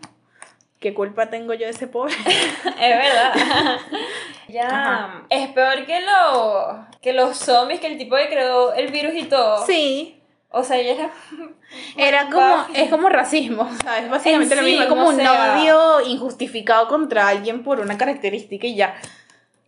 ¿qué 0.78 0.94
culpa 0.94 1.28
tengo 1.28 1.54
yo 1.54 1.66
de 1.66 1.72
ese 1.72 1.88
pobre? 1.88 2.14
Es 2.24 2.96
verdad. 2.98 3.34
ya. 4.48 4.68
Ajá. 4.68 5.22
Es 5.30 5.48
peor 5.48 5.84
que, 5.86 6.00
lo, 6.00 6.86
que 7.02 7.12
los 7.12 7.36
zombies, 7.36 7.80
que 7.80 7.88
el 7.88 7.98
tipo 7.98 8.14
que 8.16 8.28
creó 8.28 8.72
el 8.74 8.92
virus 8.92 9.14
y 9.16 9.24
todo. 9.24 9.64
Sí, 9.66 10.20
O 10.56 10.62
sea, 10.62 10.78
ella 10.78 10.92
era. 10.92 11.10
Era 11.96 12.30
como, 12.30 12.66
es 12.74 12.88
como 12.90 13.08
racismo, 13.08 13.68
¿sabes? 13.82 14.08
Básicamente 14.08 14.54
En 14.54 14.60
lo 14.60 14.66
mismo, 14.66 14.82
es 14.84 14.88
como 14.88 15.08
un 15.08 15.16
sea- 15.16 15.56
odio 15.58 16.00
injustificado 16.06 16.86
contra 16.86 17.26
alguien 17.28 17.64
por 17.64 17.80
una 17.80 17.98
característica 17.98 18.66
y 18.66 18.76
ya. 18.76 18.94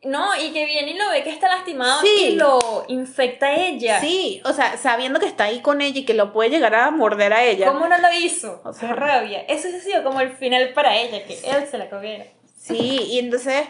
No, 0.04 0.36
y 0.40 0.52
que 0.52 0.64
viene 0.66 0.92
y 0.92 0.94
lo 0.94 1.10
ve 1.10 1.24
que 1.24 1.30
está 1.30 1.48
lastimado 1.48 2.00
Sí. 2.02 2.26
y 2.28 2.36
lo 2.36 2.84
infecta 2.86 3.46
a 3.46 3.54
ella. 3.56 4.00
Sí, 4.00 4.40
o 4.44 4.52
sea, 4.52 4.76
sabiendo 4.76 5.18
que 5.18 5.26
está 5.26 5.44
ahí 5.44 5.60
con 5.60 5.80
ella 5.80 5.98
y 5.98 6.04
que 6.04 6.14
lo 6.14 6.32
puede 6.32 6.50
llegar 6.50 6.76
a 6.76 6.90
morder 6.92 7.32
a 7.32 7.42
ella. 7.42 7.66
¿Cómo 7.66 7.88
no 7.88 7.98
lo 7.98 8.12
hizo? 8.12 8.60
O 8.64 8.72
sea- 8.72 8.90
Qué 8.90 8.94
rabia. 8.94 9.40
Eso 9.48 9.66
ha 9.66 9.80
sido 9.80 10.04
como 10.04 10.20
el 10.20 10.30
final 10.30 10.72
para 10.74 10.96
ella, 10.96 11.24
que 11.26 11.34
él 11.44 11.66
se 11.68 11.78
la 11.78 11.90
comiera. 11.90 12.24
Sí, 12.56 13.00
y 13.10 13.18
entonces, 13.18 13.66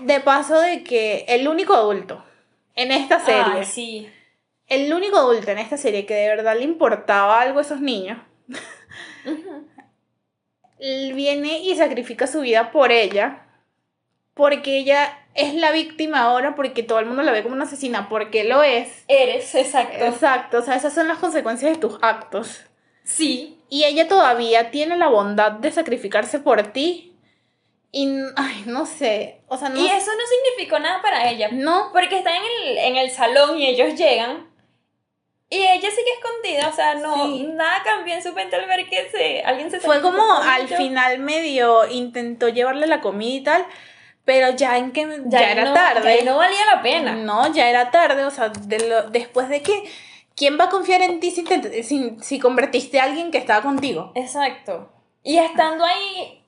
de 0.00 0.18
paso 0.20 0.58
de 0.58 0.82
que 0.82 1.24
el 1.28 1.46
único 1.46 1.74
adulto 1.74 2.24
en 2.74 2.90
esta 2.90 3.24
serie, 3.24 3.58
Ay, 3.60 3.64
sí. 3.64 4.10
El 4.68 4.92
único 4.92 5.16
adulto 5.16 5.50
en 5.50 5.58
esta 5.58 5.76
serie 5.76 6.06
que 6.06 6.14
de 6.14 6.28
verdad 6.28 6.56
le 6.56 6.64
importaba 6.64 7.40
algo 7.40 7.58
a 7.58 7.62
esos 7.62 7.80
niños, 7.80 8.18
él 10.78 11.12
viene 11.14 11.60
y 11.60 11.74
sacrifica 11.76 12.26
su 12.26 12.40
vida 12.40 12.70
por 12.70 12.92
ella, 12.92 13.46
porque 14.34 14.78
ella 14.78 15.18
es 15.34 15.54
la 15.54 15.72
víctima 15.72 16.20
ahora, 16.22 16.54
porque 16.54 16.82
todo 16.82 16.98
el 16.98 17.06
mundo 17.06 17.22
la 17.22 17.32
ve 17.32 17.42
como 17.42 17.54
una 17.54 17.64
asesina, 17.64 18.08
porque 18.08 18.44
lo 18.44 18.62
es. 18.62 19.04
Eres, 19.08 19.54
exacto. 19.54 20.04
Exacto, 20.04 20.58
o 20.58 20.62
sea, 20.62 20.76
esas 20.76 20.94
son 20.94 21.08
las 21.08 21.18
consecuencias 21.18 21.72
de 21.72 21.78
tus 21.78 21.98
actos. 22.02 22.62
Sí. 23.04 23.58
Y 23.70 23.84
ella 23.84 24.06
todavía 24.06 24.70
tiene 24.70 24.96
la 24.96 25.08
bondad 25.08 25.52
de 25.52 25.72
sacrificarse 25.72 26.38
por 26.38 26.62
ti. 26.72 27.16
Y, 27.90 28.06
ay, 28.36 28.64
no 28.66 28.84
sé, 28.84 29.40
o 29.48 29.56
sea, 29.56 29.70
no... 29.70 29.80
Y 29.80 29.86
eso 29.86 30.10
no 30.10 30.22
significó 30.26 30.78
nada 30.78 31.00
para 31.00 31.30
ella. 31.30 31.48
No, 31.52 31.90
Porque 31.92 32.18
está 32.18 32.36
en 32.36 32.42
el, 32.42 32.78
en 32.78 32.96
el 32.96 33.10
salón 33.10 33.58
y 33.58 33.66
ellos 33.66 33.94
llegan. 33.94 34.47
Y 35.50 35.56
ella 35.56 35.88
sigue 35.90 36.10
escondida, 36.18 36.68
o 36.68 36.72
sea, 36.72 36.94
no, 36.96 37.24
Sí. 37.24 37.44
nada 37.54 37.82
cambió 37.82 38.14
en 38.14 38.22
su 38.22 38.32
mente 38.34 38.56
al 38.56 38.66
ver 38.66 38.86
que 38.88 39.08
se, 39.10 39.42
alguien 39.42 39.70
se 39.70 39.80
fue 39.80 40.02
como 40.02 40.22
al 40.34 40.68
final 40.68 41.18
medio 41.20 41.86
intentó 41.88 42.48
llevarle 42.50 42.86
la 42.86 43.00
comida 43.00 43.34
y 43.36 43.42
tal, 43.42 43.66
pero 44.26 44.50
ya 44.50 44.76
en 44.76 44.92
que 44.92 45.06
ya, 45.26 45.50
era 45.52 45.64
no- 45.64 45.72
tarde. 45.72 46.18
ya 46.18 46.24
no 46.30 46.36
valía 46.36 46.66
la 46.66 46.82
pena. 46.82 47.14
No, 47.14 47.50
ya 47.54 47.70
era 47.70 47.90
tarde, 47.90 48.24
o 48.26 48.30
sea, 48.30 48.50
de 48.50 48.88
lo- 48.88 49.08
después 49.08 49.48
de 49.48 49.62
que 49.62 49.84
¿quién 50.36 50.58
va 50.60 50.64
a 50.64 50.68
confiar 50.68 51.00
en 51.00 51.18
ti 51.18 51.30
si, 51.30 51.42
te- 51.44 51.82
si, 51.82 52.16
si 52.20 52.38
convertiste 52.38 53.00
a 53.00 53.04
alguien 53.04 53.30
que 53.30 53.38
estaba 53.38 53.62
contigo? 53.62 54.12
Exacto. 54.16 54.92
Y 55.22 55.38
estando 55.38 55.82
ahí, 55.84 56.44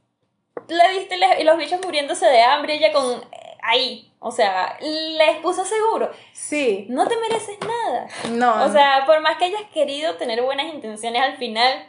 le 0.69 0.89
diste 0.99 1.17
le- 1.17 1.43
los 1.45 1.57
bichos 1.57 1.81
muriéndose 1.83 2.27
de 2.27 2.43
hambre, 2.43 2.75
ella 2.75 2.93
con 2.93 3.15
eh, 3.15 3.57
ahí. 3.63 4.10
O 4.23 4.31
sea, 4.31 4.79
les 4.81 5.39
puso 5.39 5.65
seguro. 5.65 6.11
Sí. 6.33 6.87
No 6.91 7.09
te 7.09 7.17
mereces 7.17 7.59
nada. 7.61 8.07
No. 8.31 8.65
O 8.67 8.71
sea, 8.71 9.05
por 9.07 9.21
más 9.23 9.39
que 9.39 9.47
hayas 9.47 9.65
querido 9.73 10.17
tener 10.17 10.43
buenas 10.43 10.73
intenciones 10.73 11.23
al 11.23 11.39
final, 11.39 11.89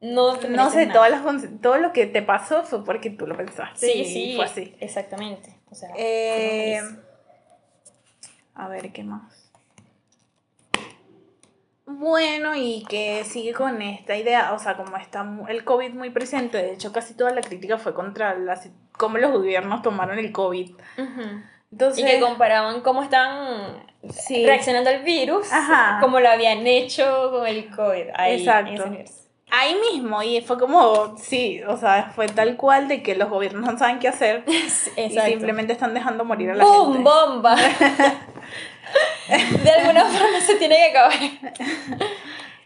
no 0.00 0.36
te 0.36 0.48
no 0.48 0.70
sé, 0.70 0.86
nada. 0.86 0.92
todas 0.92 1.10
las, 1.10 1.60
todo 1.60 1.78
lo 1.78 1.92
que 1.92 2.06
te 2.06 2.22
pasó 2.22 2.62
fue 2.62 2.84
porque 2.84 3.10
tú 3.10 3.26
lo 3.26 3.36
pensaste. 3.36 3.84
Sí, 3.84 3.92
y 4.00 4.04
sí. 4.04 4.32
Fue 4.36 4.44
así. 4.44 4.76
Exactamente. 4.78 5.58
O 5.68 5.74
sea, 5.74 5.90
Eh, 5.96 6.80
a 8.54 8.68
ver, 8.68 8.92
¿qué 8.92 9.02
más? 9.02 9.50
Bueno, 11.84 12.54
y 12.54 12.84
que 12.88 13.24
sigue 13.24 13.52
con 13.54 13.80
esta 13.82 14.16
idea, 14.16 14.52
o 14.52 14.58
sea, 14.58 14.76
como 14.76 14.96
está 14.96 15.26
el 15.48 15.64
COVID 15.64 15.94
muy 15.94 16.10
presente, 16.10 16.58
de 16.58 16.72
hecho 16.72 16.92
casi 16.92 17.14
toda 17.14 17.30
la 17.32 17.40
crítica 17.40 17.78
fue 17.78 17.94
contra 17.94 18.34
las, 18.36 18.68
cómo 18.92 19.18
los 19.18 19.30
gobiernos 19.32 19.82
tomaron 19.82 20.18
el 20.18 20.32
COVID. 20.32 20.70
Ujú. 20.98 21.22
Entonces, 21.76 22.02
Y 22.02 22.06
que 22.06 22.20
comparaban 22.20 22.80
cómo 22.80 23.02
estaban 23.02 23.82
sí, 24.10 24.46
reaccionando 24.46 24.88
al 24.88 25.02
virus, 25.02 25.52
Ajá. 25.52 25.98
como 26.00 26.20
lo 26.20 26.30
habían 26.30 26.66
hecho 26.66 27.30
con 27.30 27.46
el 27.46 27.68
COVID. 27.68 28.06
Ahí, 28.14 28.38
Exacto. 28.40 28.70
en 28.70 28.74
ese 28.78 28.88
universo. 28.88 29.14
ahí 29.50 29.76
mismo, 29.92 30.22
y 30.22 30.40
fue 30.40 30.58
como, 30.58 31.18
sí, 31.18 31.60
o 31.68 31.76
sea, 31.76 32.10
fue 32.14 32.28
tal 32.28 32.56
cual 32.56 32.88
de 32.88 33.02
que 33.02 33.14
los 33.14 33.28
gobiernos 33.28 33.70
no 33.70 33.78
saben 33.78 33.98
qué 33.98 34.08
hacer 34.08 34.42
y 34.46 34.56
Exacto. 34.56 35.28
simplemente 35.28 35.74
están 35.74 35.92
dejando 35.92 36.24
morir 36.24 36.52
a 36.52 36.54
la 36.54 36.64
¡Bum! 36.64 36.94
gente. 36.94 37.10
¡Bomba! 37.10 37.56
De 39.62 39.70
alguna 39.70 40.04
forma 40.06 40.40
se 40.40 40.54
tiene 40.54 40.76
que 40.76 40.96
acabar. 40.96 41.12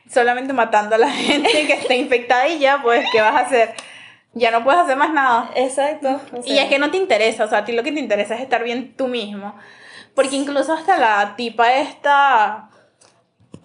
Solamente 0.08 0.52
matando 0.52 0.94
a 0.94 0.98
la 0.98 1.10
gente 1.10 1.66
que 1.66 1.72
está 1.72 1.94
infectada 1.94 2.46
y 2.46 2.58
ya, 2.60 2.80
pues, 2.82 3.04
¿qué 3.12 3.20
vas 3.20 3.34
a 3.34 3.40
hacer? 3.40 3.74
Ya 4.32 4.50
no 4.50 4.62
puedes 4.62 4.80
hacer 4.80 4.96
más 4.96 5.12
nada. 5.12 5.50
Exacto. 5.56 6.20
o 6.32 6.40
Y 6.44 6.58
es 6.58 6.68
que 6.68 6.78
no 6.78 6.90
te 6.90 6.96
interesa, 6.96 7.44
o 7.44 7.48
sea, 7.48 7.58
a 7.58 7.64
ti 7.64 7.72
lo 7.72 7.82
que 7.82 7.92
te 7.92 8.00
interesa 8.00 8.34
es 8.36 8.40
estar 8.42 8.62
bien 8.62 8.94
tú 8.96 9.08
mismo. 9.08 9.54
Porque 10.14 10.36
incluso 10.36 10.72
hasta 10.72 10.98
la 10.98 11.34
tipa 11.36 11.72
esta, 11.74 12.68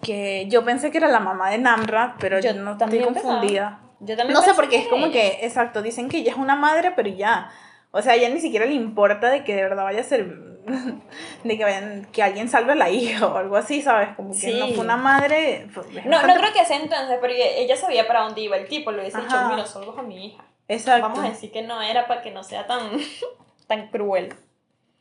que 0.02 0.46
yo 0.48 0.64
pensé 0.64 0.90
que 0.90 0.98
era 0.98 1.08
la 1.08 1.20
mamá 1.20 1.50
de 1.50 1.58
Namra, 1.58 2.16
pero 2.18 2.38
Yo 2.40 2.54
no 2.54 2.72
estoy 2.72 3.00
confundida. 3.00 3.80
Yo 4.00 4.16
también 4.16 4.34
No 4.34 4.42
sé 4.42 4.54
porque 4.54 4.76
es 4.76 4.88
como 4.88 5.10
que, 5.10 5.38
exacto, 5.42 5.82
dicen 5.82 6.08
que 6.08 6.18
ella 6.18 6.32
es 6.32 6.38
una 6.38 6.54
madre, 6.56 6.92
pero 6.94 7.08
ya. 7.08 7.50
O 7.92 8.02
sea, 8.02 8.12
a 8.12 8.16
ella 8.16 8.28
ni 8.28 8.40
siquiera 8.40 8.66
le 8.66 8.74
importa 8.74 9.30
de 9.30 9.42
que 9.42 9.54
de 9.54 9.62
verdad 9.62 9.84
vaya 9.84 10.00
a 10.00 10.04
ser, 10.04 10.26
de 11.44 11.56
que, 11.58 11.64
vayan, 11.64 12.06
que 12.12 12.22
alguien 12.22 12.48
salve 12.48 12.72
a 12.72 12.76
la 12.76 12.90
hija 12.90 13.26
o 13.26 13.36
algo 13.36 13.56
así, 13.56 13.80
¿sabes? 13.82 14.10
Como 14.16 14.30
que 14.38 14.58
no 14.58 14.66
Sí. 14.66 14.74
fue 14.74 14.84
una 14.84 14.96
madre. 14.96 15.66
fue- 15.72 15.84
No, 16.04 16.22
no 16.26 16.34
creo 16.34 16.52
que 16.52 16.64
sea 16.64 16.76
entonces, 16.76 17.16
porque 17.20 17.60
ella 17.62 17.76
sabía 17.76 18.06
para 18.06 18.20
dónde 18.20 18.40
iba 18.42 18.56
el 18.56 18.68
tipo, 18.68 18.90
le 18.92 19.00
hubiese 19.00 19.18
dicho, 19.20 19.36
mira, 19.48 19.64
salvas 19.64 19.96
a 19.98 20.02
mi 20.02 20.26
hija. 20.26 20.44
Exacto. 20.68 21.08
Vamos 21.08 21.24
a 21.24 21.28
decir 21.28 21.52
que 21.52 21.62
no 21.62 21.80
era 21.82 22.06
para 22.06 22.22
que 22.22 22.30
no 22.30 22.42
sea 22.42 22.66
tan, 22.66 22.90
tan 23.66 23.88
cruel. 23.88 24.34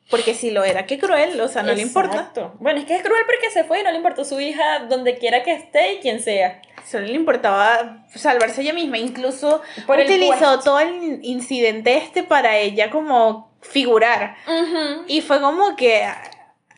Porque 0.10 0.36
si 0.36 0.52
lo 0.52 0.64
era, 0.64 0.86
qué 0.86 1.00
cruel, 1.00 1.40
o 1.42 1.48
sea, 1.48 1.64
no 1.64 1.74
le 1.74 1.82
importa. 1.82 2.32
Bueno, 2.60 2.80
es 2.80 2.86
que 2.86 2.96
es 2.96 3.02
cruel 3.02 3.24
porque 3.26 3.50
se 3.50 3.64
fue 3.64 3.80
y 3.80 3.84
no 3.84 3.90
le 3.90 3.98
importó 3.98 4.24
su 4.24 4.40
hija 4.40 4.82
donde 4.88 5.18
quiera 5.18 5.42
que 5.42 5.52
esté 5.52 5.94
y 5.94 5.98
quien 5.98 6.22
sea. 6.22 6.62
Solo 6.86 7.08
le 7.08 7.14
importaba 7.14 8.06
salvarse 8.14 8.62
ella 8.62 8.74
misma. 8.74 9.00
Incluso 9.00 9.64
Por 9.88 10.00
utilizó 10.00 10.60
todo 10.60 10.80
el 10.80 11.20
incidente 11.24 11.98
este 11.98 12.22
para 12.22 12.58
ella 12.58 12.92
como 12.92 13.52
figurar. 13.62 14.36
Y 15.08 15.22
fue 15.22 15.42
como 15.42 15.76
que... 15.76 16.08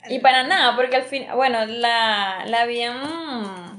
Y 0.09 0.19
para 0.19 0.43
nada, 0.43 0.77
porque 0.77 0.95
al 0.95 1.03
fin, 1.03 1.27
bueno, 1.35 1.65
la, 1.65 2.45
la 2.45 2.61
habían... 2.61 3.76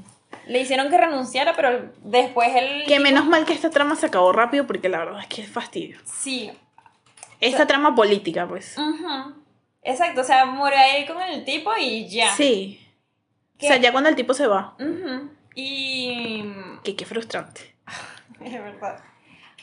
Le 0.48 0.60
hicieron 0.60 0.88
que 0.90 0.98
renunciara, 0.98 1.54
pero 1.54 1.90
después 2.02 2.48
él... 2.56 2.84
Que 2.86 2.98
menos 3.00 3.26
mal 3.26 3.44
que 3.44 3.52
esta 3.52 3.70
trama 3.70 3.94
se 3.96 4.06
acabó 4.06 4.32
rápido 4.32 4.66
porque 4.66 4.88
la 4.88 4.98
verdad 4.98 5.20
es 5.20 5.26
que 5.26 5.42
es 5.42 5.50
fastidio. 5.50 5.98
Sí. 6.04 6.50
Esta 7.40 7.66
trama 7.66 7.94
política, 7.94 8.46
pues. 8.48 8.76
Ujú. 8.78 9.34
Exacto, 9.82 10.22
o 10.22 10.24
sea, 10.24 10.44
murió 10.46 10.76
ahí 10.78 11.06
con 11.06 11.20
el 11.22 11.44
tipo 11.44 11.70
y 11.78 12.08
ya. 12.08 12.34
Sí. 12.34 12.84
¿Qué? 13.58 13.66
O 13.66 13.68
sea, 13.68 13.76
ya 13.78 13.92
cuando 13.92 14.08
el 14.10 14.16
tipo 14.16 14.34
se 14.34 14.46
va. 14.46 14.74
Ujú. 14.80 15.30
Y... 15.54 16.44
Que 16.82 16.96
qué 16.96 17.04
frustrante. 17.04 17.74
Es 18.40 18.52
verdad. 18.52 19.02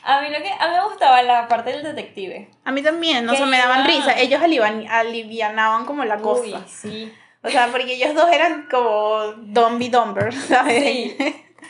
A 0.04 0.20
mí 0.20 0.28
lo 0.28 0.36
que 0.38 0.50
a 0.50 0.68
mí 0.68 0.74
me 0.74 0.84
gustaba 0.84 1.22
la 1.22 1.48
parte 1.48 1.72
del 1.72 1.82
detective. 1.82 2.50
A 2.64 2.70
mí 2.70 2.82
también, 2.82 3.28
o 3.28 3.34
sea, 3.34 3.46
me 3.46 3.58
daban 3.58 3.86
risa. 3.86 4.18
Ellos 4.20 4.40
alivian- 4.40 4.86
alivianaban 4.88 5.84
como 5.86 6.04
la 6.04 6.18
cosa. 6.18 6.42
Uy, 6.42 6.64
sí. 6.68 7.12
O 7.46 7.50
sea, 7.50 7.68
porque 7.72 7.94
ellos 7.94 8.14
dos 8.14 8.30
eran 8.32 8.66
como 8.70 9.32
Dumby 9.38 9.88
Dumber, 9.88 10.32
¿sabes? 10.48 10.82
Sí. 10.82 11.16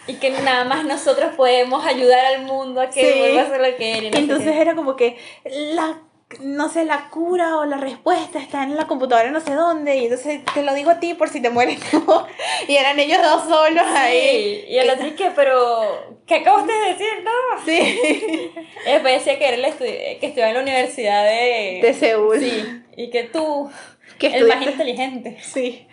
Y 0.08 0.14
que 0.14 0.30
nada 0.30 0.64
más 0.64 0.84
nosotros 0.84 1.34
podemos 1.36 1.84
ayudar 1.84 2.26
al 2.26 2.42
mundo 2.42 2.80
a 2.80 2.90
que 2.90 3.12
Sí. 3.12 3.18
vuelva 3.18 3.42
a 3.42 3.48
ser 3.48 3.60
lo 3.60 3.76
que 3.76 3.98
era. 3.98 4.10
no 4.10 4.16
Entonces 4.18 4.54
era 4.56 4.74
como 4.74 4.94
que 4.96 5.16
la 5.74 5.98
no 6.40 6.68
sé, 6.68 6.84
la 6.84 7.08
cura 7.08 7.56
o 7.58 7.64
la 7.66 7.76
respuesta 7.76 8.40
está 8.40 8.64
en 8.64 8.74
la 8.74 8.88
computadora 8.88 9.30
no 9.30 9.38
sé 9.40 9.54
dónde 9.54 9.96
y 9.96 10.04
entonces 10.06 10.40
te 10.54 10.64
lo 10.64 10.74
digo 10.74 10.90
a 10.90 10.98
ti 10.98 11.14
por 11.14 11.28
si 11.28 11.40
te 11.40 11.50
mueres 11.50 11.78
tú. 11.92 12.04
y 12.66 12.74
eran 12.74 12.98
elellos 12.98 13.22
dos 13.22 13.44
solos 13.44 13.84
ahí. 13.94 14.64
Sí, 14.66 14.72
y 14.72 14.78
el 14.78 14.90
otro 14.90 15.06
es 15.06 15.12
que, 15.14 15.30
pero, 15.36 16.16
¿qué 16.26 16.36
acabas 16.36 16.66
de 16.66 16.72
decir? 16.74 17.06
No. 17.22 17.64
Sí. 17.64 18.50
Y 18.86 18.90
después 18.90 19.14
decía 19.24 19.38
que 19.38 19.46
era 19.48 19.56
el 19.56 19.74
que 20.18 20.18
estudiaba 20.26 20.48
en 20.50 20.54
la 20.56 20.62
universidad 20.62 21.24
de... 21.24 21.78
De 21.80 21.94
Seúl. 21.94 22.40
Sí, 22.40 22.82
y 22.96 23.10
que 23.10 23.22
tú, 23.22 23.70
Que 24.18 24.28
el 24.28 24.46
más 24.46 24.62
inteligente. 24.62 25.38
Sí. 25.42 25.86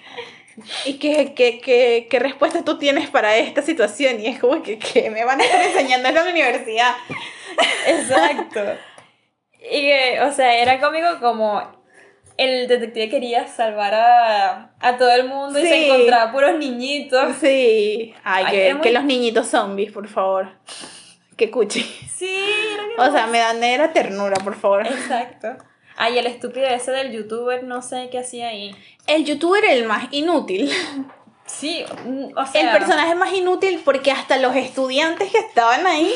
¿Y 0.85 0.99
qué, 0.99 1.33
qué, 1.33 1.59
qué, 1.59 2.05
qué 2.07 2.19
respuesta 2.19 2.63
tú 2.63 2.77
tienes 2.77 3.09
para 3.09 3.35
esta 3.37 3.63
situación? 3.63 4.19
Y 4.19 4.27
es 4.27 4.37
como 4.39 4.61
que, 4.61 4.77
que 4.77 5.09
me 5.09 5.25
van 5.25 5.41
a 5.41 5.43
estar 5.43 5.63
enseñando 5.63 6.09
en 6.09 6.13
la 6.15 6.23
universidad. 6.29 6.93
Exacto. 7.87 8.61
Y 9.59 9.81
que, 9.81 10.19
o 10.21 10.31
sea, 10.31 10.55
era 10.57 10.79
cómico 10.79 11.07
como 11.19 11.61
el 12.37 12.67
detective 12.67 13.09
quería 13.09 13.47
salvar 13.47 13.93
a, 13.95 14.73
a 14.79 14.97
todo 14.97 15.11
el 15.13 15.27
mundo 15.27 15.57
y 15.59 15.63
se 15.63 15.85
encontraba 15.87 16.31
puros 16.31 16.57
niñitos. 16.57 17.35
Sí. 17.37 18.13
Ay, 18.23 18.43
Ay, 18.47 18.51
que, 18.55 18.73
muy- 18.75 18.83
que 18.83 18.91
los 18.91 19.03
niñitos 19.05 19.47
zombies, 19.47 19.91
por 19.91 20.07
favor. 20.07 20.49
Que 21.37 21.49
cuchi. 21.49 21.81
Sí, 21.81 22.43
era 22.75 22.83
que- 22.95 23.01
O 23.01 23.11
sea, 23.11 23.25
me 23.27 23.39
dan 23.39 23.63
era 23.63 23.91
ternura, 23.91 24.35
por 24.43 24.55
favor. 24.55 24.85
Exacto. 24.85 25.57
Ay, 25.95 26.17
el 26.17 26.25
estúpido 26.27 26.65
ese 26.67 26.91
del 26.91 27.11
youtuber, 27.11 27.63
no 27.63 27.81
sé 27.81 28.09
qué 28.11 28.19
hacía 28.19 28.47
ahí. 28.49 28.75
El 29.07 29.25
youtuber 29.25 29.63
era 29.63 29.73
el 29.73 29.85
más 29.85 30.07
inútil. 30.11 30.71
Sí, 31.45 31.83
mm, 32.05 32.37
o 32.37 32.45
sea... 32.45 32.61
El 32.61 32.77
personaje 32.77 33.15
más 33.15 33.33
inútil 33.33 33.81
porque 33.83 34.11
hasta 34.11 34.37
los 34.37 34.55
estudiantes 34.55 35.31
que 35.31 35.37
estaban 35.39 35.85
ahí, 35.85 36.11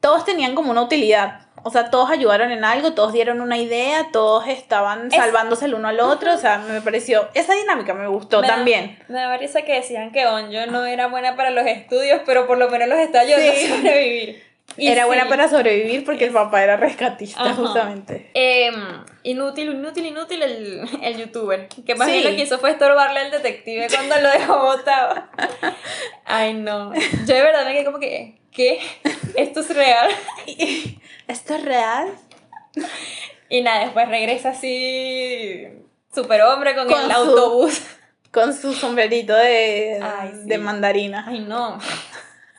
todos 0.00 0.24
tenían 0.24 0.54
como 0.54 0.70
una 0.72 0.82
utilidad. 0.82 1.42
O 1.62 1.70
sea, 1.70 1.90
todos 1.90 2.10
ayudaron 2.10 2.52
en 2.52 2.64
algo, 2.64 2.92
todos 2.92 3.12
dieron 3.12 3.40
una 3.40 3.58
idea, 3.58 4.08
todos 4.12 4.46
estaban 4.46 5.08
Es- 5.08 5.14
salvándose 5.16 5.64
el 5.64 5.74
uno 5.74 5.88
al 5.88 5.98
otro. 6.00 6.32
O 6.34 6.36
sea, 6.36 6.58
me 6.58 6.80
pareció. 6.80 7.28
Esa 7.34 7.54
dinámica 7.54 7.92
me 7.94 8.06
gustó 8.06 8.40
Me 8.40 8.46
da- 8.48 8.54
también. 8.56 8.98
Me 9.08 9.18
daba 9.18 9.36
risa 9.36 9.62
que 9.62 9.72
decían 9.74 10.12
que 10.12 10.26
Onjo 10.26 10.66
no 10.70 10.84
era 10.84 11.08
buena 11.08 11.34
para 11.34 11.50
los 11.50 11.66
estudios, 11.66 12.20
pero 12.26 12.46
por 12.46 12.58
lo 12.58 12.68
menos 12.70 12.88
los 12.88 12.98
está 12.98 13.20
ayudando 13.20 13.52
Sí. 13.52 13.66
a 13.66 13.76
sobrevivir. 13.76 14.45
Y 14.78 14.88
era 14.88 15.06
buena 15.06 15.28
para 15.28 15.48
sobrevivir 15.48 16.04
porque 16.04 16.26
el 16.26 16.32
papá 16.32 16.62
era 16.62 16.76
rescatista, 16.76 17.42
Ajá. 17.42 17.54
justamente. 17.54 18.30
Em, 18.34 18.74
inútil, 19.22 19.70
inútil, 19.72 20.06
inútil 20.06 20.42
el, 20.42 20.82
el 21.02 21.16
youtuber. 21.16 21.68
Que 21.68 21.94
más 21.94 22.06
Sí. 22.08 22.12
bien 22.14 22.24
lo 22.30 22.36
que 22.36 22.42
hizo 22.42 22.58
fue 22.58 22.70
estorbarle 22.72 23.20
al 23.20 23.30
detective 23.30 23.86
cuando 23.94 24.16
lo 24.20 24.28
dejó 24.30 24.58
botado. 24.62 25.22
Ay, 26.24 26.54
no. 26.54 26.92
Yo 26.94 27.34
de 27.34 27.42
verdad 27.42 27.64
me 27.64 27.72
quedé 27.72 27.84
como 27.84 27.98
que, 27.98 28.38
¿qué? 28.52 28.80
¿Esto 29.36 29.60
es 29.60 29.74
real? 29.74 30.10
¿Esto 31.28 31.54
es 31.54 31.64
real? 31.64 32.08
Y 33.48 33.62
nada, 33.62 33.80
después 33.84 34.08
regresa 34.08 34.50
así, 34.50 35.66
superhombre 36.14 36.74
con, 36.74 36.86
Con 36.88 37.00
el 37.00 37.10
su- 37.10 37.16
autobús. 37.16 37.82
Con 38.32 38.52
su 38.52 38.74
sombrerito 38.74 39.34
de, 39.34 39.98
Ay, 40.02 40.30
sí. 40.42 40.48
de 40.48 40.58
mandarina. 40.58 41.24
Ay, 41.26 41.40
no. 41.40 41.78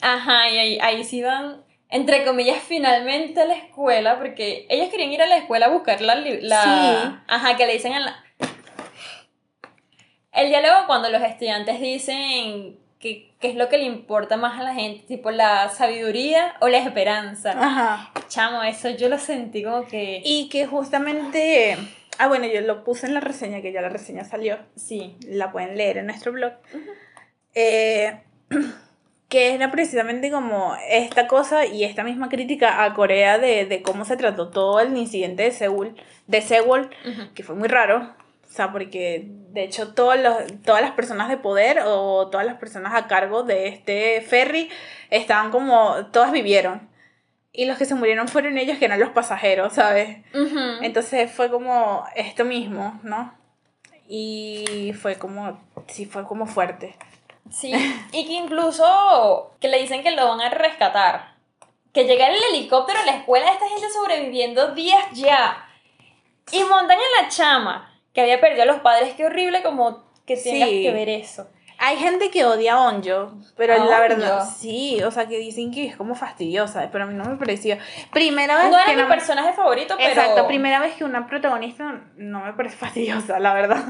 Ajá, 0.00 0.50
y 0.50 0.58
ahí, 0.58 0.78
ahí 0.80 1.04
sí 1.04 1.22
van, 1.22 1.62
entre 1.88 2.24
comillas, 2.24 2.62
finalmente 2.62 3.40
a 3.40 3.46
la 3.46 3.54
escuela, 3.54 4.18
porque 4.18 4.66
ellos 4.68 4.88
querían 4.88 5.12
ir 5.12 5.22
a 5.22 5.26
la 5.26 5.38
escuela 5.38 5.66
a 5.66 5.70
buscar 5.70 6.00
la... 6.00 6.14
la 6.14 6.62
Sí. 6.62 7.18
Ajá, 7.26 7.56
que 7.56 7.66
le 7.66 7.74
dicen 7.74 7.92
a 7.92 8.00
la... 8.00 8.24
El 10.32 10.48
diálogo 10.48 10.86
cuando 10.86 11.10
los 11.10 11.22
estudiantes 11.22 11.80
dicen 11.80 12.78
que, 13.00 13.32
qué 13.40 13.48
es 13.48 13.56
lo 13.56 13.68
que 13.68 13.78
le 13.78 13.84
importa 13.84 14.36
más 14.36 14.60
a 14.60 14.62
la 14.62 14.74
gente, 14.74 15.04
tipo 15.06 15.30
la 15.30 15.68
sabiduría 15.70 16.54
o 16.60 16.68
la 16.68 16.78
esperanza. 16.78 17.50
Ajá. 17.50 18.12
Chamo, 18.28 18.62
eso 18.62 18.90
yo 18.90 19.08
lo 19.08 19.18
sentí 19.18 19.64
como 19.64 19.86
que... 19.86 20.22
Y 20.24 20.48
que 20.48 20.66
justamente. 20.66 21.76
Ah, 22.18 22.28
bueno, 22.28 22.46
yo 22.46 22.60
lo 22.60 22.84
puse 22.84 23.06
en 23.06 23.14
la 23.14 23.20
reseña, 23.20 23.60
que 23.60 23.72
ya 23.72 23.80
la 23.80 23.88
reseña 23.88 24.24
salió. 24.24 24.58
Sí. 24.76 25.16
La 25.26 25.50
pueden 25.50 25.76
leer 25.76 25.98
en 25.98 26.06
nuestro 26.06 26.32
blog. 26.32 26.52
Eh, 27.54 28.20
que 29.30 29.54
era 29.54 29.70
precisamente 29.70 30.30
como 30.30 30.76
esta 30.88 31.28
cosa 31.28 31.64
y 31.64 31.84
esta 31.84 32.02
misma 32.02 32.28
crítica 32.28 32.84
a 32.84 32.92
Corea 32.94 33.38
de, 33.38 33.64
de 33.64 33.80
cómo 33.80 34.04
se 34.04 34.16
trató 34.16 34.48
todo 34.50 34.80
el 34.80 34.94
incidente 34.96 35.44
de 35.44 35.52
Seúl, 35.52 35.94
de 36.26 36.42
Sewol, 36.42 36.90
que 37.34 37.44
fue 37.44 37.54
muy 37.54 37.68
raro. 37.68 38.12
O 38.48 38.52
sea, 38.52 38.72
porque 38.72 39.28
de 39.52 39.62
hecho 39.62 39.94
todos 39.94 40.18
los, 40.18 40.34
todas 40.64 40.82
las 40.82 40.90
personas 40.92 41.28
de 41.28 41.36
poder 41.36 41.78
o 41.86 42.28
todas 42.28 42.44
las 42.44 42.56
personas 42.56 42.92
a 42.94 43.06
cargo 43.06 43.44
de 43.44 43.68
este 43.68 44.20
ferry 44.20 44.68
estaban 45.10 45.52
como, 45.52 46.06
todas 46.10 46.32
vivieron. 46.32 46.88
Y 47.52 47.66
los 47.66 47.78
que 47.78 47.84
se 47.84 47.94
murieron 47.94 48.26
fueron 48.26 48.58
ellos 48.58 48.78
que 48.78 48.86
eran 48.86 48.98
los 48.98 49.10
pasajeros, 49.10 49.74
¿sabes? 49.74 50.18
Entonces 50.82 51.30
fue 51.30 51.50
como 51.50 52.04
esto 52.16 52.44
mismo, 52.44 52.98
¿no? 53.04 53.32
Y 54.08 54.92
fue 55.00 55.14
como, 55.14 55.60
sí, 55.86 56.04
fue 56.04 56.24
como 56.24 56.46
fuerte. 56.46 56.96
Sí, 57.50 57.72
y 58.12 58.26
que 58.26 58.32
incluso 58.32 59.52
que 59.60 59.68
le 59.68 59.78
dicen 59.80 60.02
que 60.02 60.10
lo 60.12 60.28
van 60.28 60.40
a 60.40 60.50
rescatar. 60.50 61.34
Que 61.92 62.04
llega 62.04 62.28
el 62.28 62.36
helicóptero 62.54 63.00
a 63.00 63.04
la 63.04 63.12
escuela 63.16 63.46
de 63.46 63.52
esta 63.52 63.68
gente 63.68 63.88
sobreviviendo 63.90 64.74
días 64.74 65.04
ya. 65.12 65.66
Y 66.52 66.62
montan 66.64 66.98
en 66.98 67.22
la 67.22 67.28
chama, 67.28 67.92
que 68.12 68.20
había 68.20 68.40
perdido 68.40 68.62
a 68.62 68.66
los 68.66 68.80
padres. 68.80 69.14
Qué 69.14 69.24
horrible 69.26 69.62
como 69.62 70.04
que 70.26 70.36
tengas 70.36 70.68
Sí. 70.68 70.82
que 70.82 70.92
ver 70.92 71.08
eso. 71.08 71.48
Hay 71.82 71.96
gente 71.96 72.30
que 72.30 72.44
odia 72.44 72.74
a 72.74 72.88
Onjo, 72.88 73.32
pero 73.56 73.72
¿A 73.74 73.78
la 73.78 73.98
verdad, 74.00 74.42
Onjo? 74.42 74.52
sí, 74.54 75.02
o 75.02 75.10
sea, 75.10 75.26
que 75.26 75.38
dicen 75.38 75.72
que 75.72 75.86
es 75.86 75.96
como 75.96 76.14
fastidiosa, 76.14 76.88
pero 76.92 77.04
a 77.04 77.06
mí 77.06 77.14
no 77.14 77.24
me 77.24 77.36
pareció. 77.36 77.78
Primera 78.12 78.56
vez 78.58 78.70
No 78.70 78.76
era 78.76 78.84
que 78.84 78.96
mi 78.96 79.02
no 79.02 79.08
me- 79.08 79.14
personaje 79.14 79.54
favorito, 79.54 79.94
pero... 79.96 80.10
Exacto, 80.10 80.46
primera 80.46 80.78
vez 80.78 80.94
que 80.94 81.04
una 81.04 81.26
protagonista 81.26 82.02
no 82.16 82.40
me 82.44 82.52
parece 82.52 82.76
fastidiosa, 82.76 83.38
la 83.40 83.54
verdad. 83.54 83.82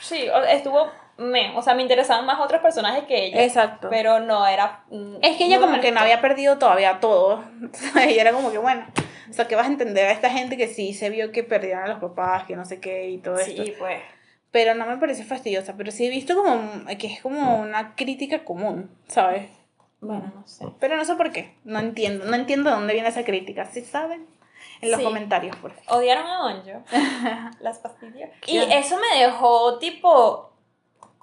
Sí, 0.00 0.28
estuvo... 0.50 0.90
Me, 1.20 1.56
o 1.56 1.62
sea, 1.62 1.74
me 1.74 1.82
interesaban 1.82 2.24
más 2.24 2.40
otros 2.40 2.62
personajes 2.62 3.04
que 3.04 3.26
ella. 3.26 3.44
Exacto. 3.44 3.88
Pero 3.90 4.20
no, 4.20 4.46
era... 4.46 4.84
mm, 4.90 5.16
Es 5.22 5.36
que 5.36 5.44
ella 5.44 5.58
no 5.58 5.66
como 5.66 5.80
que 5.80 5.92
no 5.92 6.00
había 6.00 6.20
perdido 6.20 6.58
todavía 6.58 6.98
todo. 7.00 7.44
y 8.08 8.18
era 8.18 8.32
como 8.32 8.50
que, 8.50 8.58
bueno, 8.58 8.86
o 9.28 9.32
sea, 9.32 9.46
que 9.46 9.54
vas 9.54 9.66
a 9.66 9.70
entender 9.70 10.06
a 10.06 10.12
esta 10.12 10.30
gente 10.30 10.56
que 10.56 10.66
sí 10.68 10.94
se 10.94 11.10
vio 11.10 11.30
que 11.30 11.44
perdieron 11.44 11.84
a 11.84 11.88
los 11.88 11.98
papás, 11.98 12.44
que 12.44 12.56
no 12.56 12.64
sé 12.64 12.80
qué 12.80 13.10
y 13.10 13.18
todo 13.18 13.38
esto. 13.38 13.64
Sí, 13.64 13.74
pues... 13.78 14.00
Pero 14.50 14.74
no 14.74 14.84
me 14.86 14.96
parece 14.96 15.22
fastidiosa, 15.22 15.74
pero 15.76 15.92
sí 15.92 16.06
he 16.06 16.10
visto 16.10 16.34
como 16.34 16.84
que 16.98 17.06
es 17.06 17.20
como 17.22 17.60
una 17.60 17.94
crítica 17.94 18.42
común, 18.44 18.90
¿sabes? 19.06 19.48
Bueno, 20.00 20.32
no 20.34 20.46
sé. 20.48 20.64
Pero 20.80 20.96
no 20.96 21.04
sé 21.04 21.14
por 21.14 21.30
qué, 21.30 21.54
no 21.64 21.78
entiendo, 21.78 22.24
no 22.24 22.34
entiendo 22.34 22.70
de 22.70 22.76
dónde 22.76 22.94
viene 22.94 23.08
esa 23.10 23.22
crítica, 23.24 23.66
¿sí 23.66 23.82
saben? 23.82 24.26
En 24.80 24.90
los 24.90 24.98
Sí. 24.98 25.04
comentarios, 25.04 25.54
por 25.56 25.72
favor. 25.72 26.00
Odiaron 26.00 26.26
a 26.26 26.46
Onjo. 26.46 26.82
Las 27.60 27.78
pastillas. 27.78 28.30
Y 28.46 28.56
eso 28.58 28.96
me 28.96 29.20
dejó 29.20 29.78
tipo. 29.78 30.49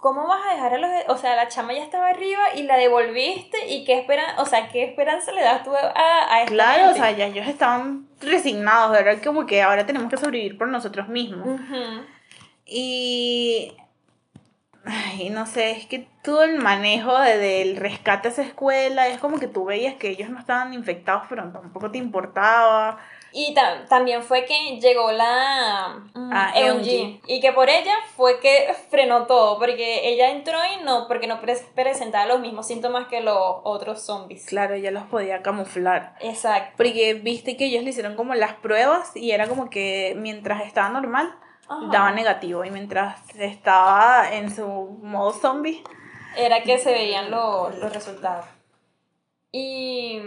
¿Cómo 0.08 0.26
vas 0.26 0.40
a 0.50 0.54
dejar 0.54 0.74
a 0.76 0.78
los.? 0.78 0.90
O 1.10 1.18
sea, 1.18 1.36
la 1.36 1.50
chama 1.50 1.74
ya 1.74 1.84
estaba 1.84 2.08
arriba 2.08 2.40
y 2.56 2.64
la 2.64 2.78
devolviste. 2.78 3.68
¿Y 3.68 3.84
qué 3.84 4.00
esperan 4.00 4.40
O 4.40 4.46
sea, 4.46 4.70
¿qué 4.70 4.86
esperanza 4.86 5.34
le 5.34 5.42
das 5.42 5.64
tú 5.66 5.76
a, 5.76 5.92
a 6.34 6.40
esta 6.44 6.54
Claro, 6.54 6.92
o 6.92 6.94
sea, 6.94 7.12
ya 7.12 7.26
ellos 7.26 7.46
estaban 7.46 8.08
resignados, 8.22 8.92
¿verdad? 8.94 9.22
Como 9.22 9.46
que 9.46 9.62
ahora 9.62 9.86
tenemos 9.86 10.10
que 10.10 10.16
sobrevivir 10.16 10.58
por 10.58 10.70
nosotros 10.70 11.10
mismos. 11.10 11.46
Ujú. 11.46 12.06
Y. 12.66 13.76
Ay, 14.86 15.30
no 15.30 15.46
sé, 15.46 15.72
es 15.72 15.86
que 15.88 16.08
todo 16.24 16.44
el 16.44 16.60
manejo 16.60 17.20
de- 17.20 17.38
del 17.38 17.76
rescate 17.76 18.30
a 18.30 18.32
esa 18.32 18.42
escuela 18.44 19.10
es 19.10 19.20
como 19.20 19.38
que 19.38 19.48
tú 19.48 19.66
veías 19.66 19.96
que 19.96 20.08
ellos 20.08 20.30
no 20.30 20.40
estaban 20.40 20.74
infectados, 20.74 21.24
pero 21.28 21.52
tampoco 21.52 21.92
te 21.92 21.98
importaba. 21.98 22.98
Y 23.40 23.54
ta- 23.54 23.86
también 23.88 24.24
fue 24.24 24.46
que 24.46 24.80
llegó 24.80 25.12
la 25.12 25.96
mm, 26.16 26.32
Ah. 26.34 26.54
Y 27.28 27.40
que 27.40 27.52
por 27.54 27.70
ella 27.70 27.94
fue 28.16 28.40
que 28.40 28.74
frenó 28.90 29.28
todo. 29.28 29.60
Porque 29.60 30.10
ella 30.10 30.32
entró 30.32 30.58
y 30.74 30.84
no. 30.84 31.08
Porque 31.08 31.28
no 31.28 31.40
pres- 31.40 31.64
presentaba 31.76 32.26
los 32.26 32.40
mismos 32.40 32.66
síntomas 32.66 33.08
que 33.10 33.22
los 33.22 33.38
otros 33.64 34.02
zombies. 34.02 34.48
Claro, 34.48 34.74
ella 34.74 34.90
los 34.90 35.04
podía 35.04 35.44
camuflar. 35.44 36.16
Exacto. 36.20 36.74
Porque 36.78 37.14
viste 37.14 37.56
que 37.58 37.66
ellos 37.66 37.84
le 37.84 37.92
hicieron 37.92 38.16
como 38.16 38.34
las 38.34 38.54
pruebas 38.54 39.16
y 39.16 39.30
era 39.30 39.46
como 39.48 39.70
que 39.70 40.16
mientras 40.18 40.66
estaba 40.66 40.90
normal, 40.90 41.32
Ajá. 41.70 41.86
daba 41.92 42.12
negativo. 42.14 42.66
Y 42.66 42.72
mientras 42.72 43.20
estaba 43.36 44.34
en 44.34 44.50
su 44.50 44.66
modo 45.04 45.32
zombie, 45.32 45.84
era 46.36 46.64
que 46.64 46.80
se 46.80 46.92
veían 46.92 47.30
lo- 47.30 47.70
los 47.70 47.94
resultados. 47.94 48.46
Y 49.52 50.22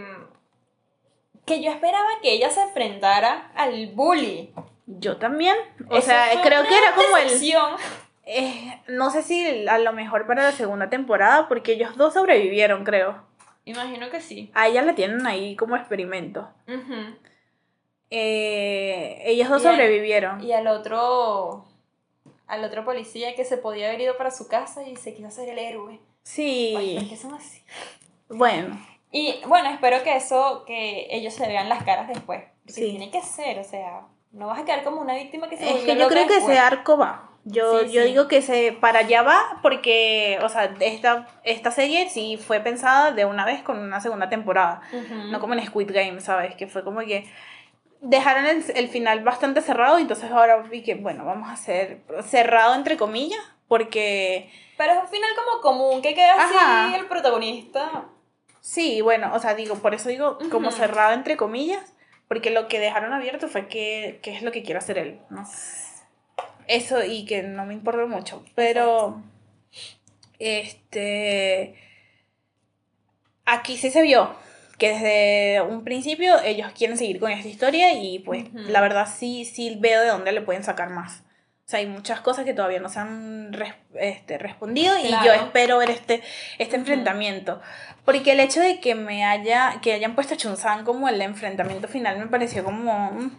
que 1.54 1.62
yo 1.62 1.70
esperaba 1.70 2.08
que 2.22 2.32
ella 2.32 2.50
se 2.50 2.62
enfrentara 2.62 3.50
al 3.54 3.88
bully. 3.88 4.52
yo 4.86 5.16
también. 5.18 5.56
O 5.88 5.96
Eso 5.96 6.06
sea, 6.08 6.26
creo 6.42 6.62
que 6.64 6.76
era 6.78 6.94
como 6.94 7.16
el... 7.16 7.24
decepción. 7.24 7.72
eh, 8.24 8.80
no 8.88 9.10
sé 9.10 9.22
si 9.22 9.66
a 9.68 9.78
lo 9.78 9.92
mejor 9.92 10.26
para 10.26 10.42
la 10.44 10.52
segunda 10.52 10.88
temporada, 10.90 11.48
porque 11.48 11.72
ellos 11.72 11.96
dos 11.96 12.14
sobrevivieron, 12.14 12.84
creo. 12.84 13.24
Imagino 13.64 14.10
que 14.10 14.20
sí. 14.20 14.50
A 14.54 14.68
ella 14.68 14.82
la 14.82 14.94
tienen 14.94 15.26
ahí 15.26 15.54
como 15.56 15.76
experimento. 15.76 16.48
Ujú. 16.66 17.16
Eh, 18.10 19.22
ellos 19.26 19.48
dos 19.48 19.62
Y 19.62 19.66
al- 19.66 19.72
sobrevivieron. 19.74 20.42
Y 20.42 20.52
al 20.52 20.66
otro, 20.66 21.64
al 22.46 22.64
otro 22.64 22.84
policía 22.84 23.34
que 23.36 23.44
se 23.44 23.56
podía 23.56 23.88
haber 23.88 24.00
ido 24.00 24.16
para 24.16 24.30
su 24.30 24.48
casa 24.48 24.82
y 24.86 24.96
se 24.96 25.14
quiso 25.14 25.28
hacer 25.28 25.48
el 25.48 25.58
héroe. 25.58 25.92
Ay, 25.92 26.00
¿por 26.96 27.02
Sí. 27.02 27.06
qué 27.08 27.16
son 27.16 27.34
así? 27.34 27.62
Bueno, 28.28 28.78
Y 29.12 29.40
bueno, 29.46 29.70
espero 29.70 30.02
que 30.02 30.16
eso, 30.16 30.64
que 30.66 31.08
ellos 31.10 31.34
se 31.34 31.46
vean 31.48 31.68
las 31.68 31.82
caras 31.84 32.08
después. 32.08 32.42
Porque 32.64 32.72
Sí. 32.72 32.90
tiene 32.90 33.10
que 33.10 33.22
ser, 33.22 33.58
o 33.58 33.64
sea, 33.64 34.02
no 34.32 34.46
vas 34.46 34.60
a 34.60 34.64
quedar 34.64 34.84
como 34.84 35.00
una 35.00 35.14
víctima 35.14 35.48
que 35.48 35.56
se 35.56 35.68
es 35.68 35.84
que 35.84 35.96
yo 35.96 36.08
creo 36.08 36.26
que 36.26 36.34
después. 36.34 36.56
ese 36.56 36.58
arco 36.58 36.96
va. 36.96 37.26
Yo, 37.44 37.80
Sí, 37.80 37.92
yo 37.92 38.02
sí. 38.02 38.08
digo 38.08 38.28
que 38.28 38.42
se 38.42 38.72
para 38.72 38.98
allá 39.00 39.22
va 39.22 39.58
porque, 39.62 40.38
o 40.42 40.48
sea, 40.50 40.74
esta, 40.78 41.26
esta 41.42 41.70
serie 41.70 42.08
sí 42.10 42.36
fue 42.36 42.60
pensada 42.60 43.12
de 43.12 43.24
una 43.24 43.44
vez 43.46 43.62
con 43.62 43.78
una 43.78 44.00
segunda 44.00 44.28
temporada. 44.28 44.82
Ujú. 44.92 45.14
No 45.30 45.40
como 45.40 45.54
en 45.54 45.66
Squid 45.66 45.90
Game, 45.90 46.20
¿sabes? 46.20 46.54
Que 46.54 46.66
fue 46.66 46.84
como 46.84 47.00
que 47.00 47.26
dejaron 48.02 48.46
el, 48.46 48.62
el 48.74 48.88
final 48.88 49.24
bastante 49.24 49.62
cerrado 49.62 49.98
y 49.98 50.02
entonces 50.02 50.30
ahora 50.30 50.58
vi 50.58 50.82
que, 50.82 50.94
bueno, 50.94 51.24
vamos 51.24 51.48
a 51.48 51.54
hacer 51.54 52.02
cerrado 52.22 52.74
entre 52.74 52.96
comillas 52.96 53.40
porque 53.68 54.50
Pero 54.76 54.92
es 54.92 54.98
un 55.00 55.08
final 55.08 55.30
como 55.34 55.62
común, 55.62 56.02
que 56.02 56.14
queda 56.14 56.34
así 56.44 56.54
Ajá. 56.56 56.94
el 56.96 57.06
protagonista. 57.06 58.04
Sí, 58.60 59.00
bueno, 59.00 59.34
o 59.34 59.38
sea, 59.38 59.54
digo, 59.54 59.76
por 59.76 59.94
eso 59.94 60.08
digo 60.08 60.38
como 60.50 60.70
cerrado 60.70 61.14
entre 61.14 61.36
comillas 61.36 61.94
porque 62.30 62.50
lo 62.50 62.68
que 62.68 62.78
dejaron 62.78 63.12
abierto 63.12 63.48
fue 63.48 63.66
que, 63.66 64.20
que 64.22 64.36
es 64.36 64.42
lo 64.42 64.52
que 64.52 64.62
quiere 64.62 64.78
hacer 64.78 64.98
él, 64.98 65.18
¿no? 65.30 65.44
Eso 66.68 67.04
y 67.04 67.24
que 67.24 67.42
no 67.42 67.66
me 67.66 67.74
importa 67.74 68.06
mucho, 68.06 68.44
pero 68.54 69.20
este 70.38 71.74
aquí 73.44 73.76
sí 73.76 73.90
se 73.90 74.02
vio 74.02 74.32
que 74.78 74.90
desde 74.90 75.60
un 75.60 75.82
principio 75.82 76.40
ellos 76.40 76.70
quieren 76.72 76.96
seguir 76.96 77.18
con 77.18 77.32
esta 77.32 77.48
historia 77.48 77.94
y 77.94 78.20
pues 78.20 78.44
la 78.54 78.80
verdad 78.80 79.08
sí 79.12 79.44
sí 79.44 79.76
veo 79.80 80.00
de 80.00 80.08
dónde 80.08 80.30
le 80.30 80.40
pueden 80.40 80.62
sacar 80.62 80.90
más. 80.90 81.24
O 81.70 81.72
sea, 81.72 81.78
hay 81.78 81.86
muchas 81.86 82.20
cosas 82.20 82.44
que 82.44 82.52
todavía 82.52 82.80
no 82.80 82.88
se 82.88 82.98
han 82.98 83.52
res- 83.52 83.76
este, 83.94 84.38
respondido 84.38 84.98
y 84.98 85.08
yo 85.24 85.32
espero 85.32 85.78
ver 85.78 85.90
este, 85.90 86.20
este 86.58 86.74
enfrentamiento. 86.74 87.60
Porque 88.04 88.32
el 88.32 88.40
hecho 88.40 88.58
de 88.60 88.80
que 88.80 88.96
me 88.96 89.24
haya, 89.24 89.76
que 89.80 89.92
hayan 89.92 90.16
puesto 90.16 90.34
a 90.34 90.36
Chun-San 90.36 90.84
como 90.84 91.08
el 91.08 91.22
enfrentamiento 91.22 91.86
final 91.86 92.18
me 92.18 92.26
pareció 92.26 92.64
como... 92.64 93.12
mm, 93.12 93.30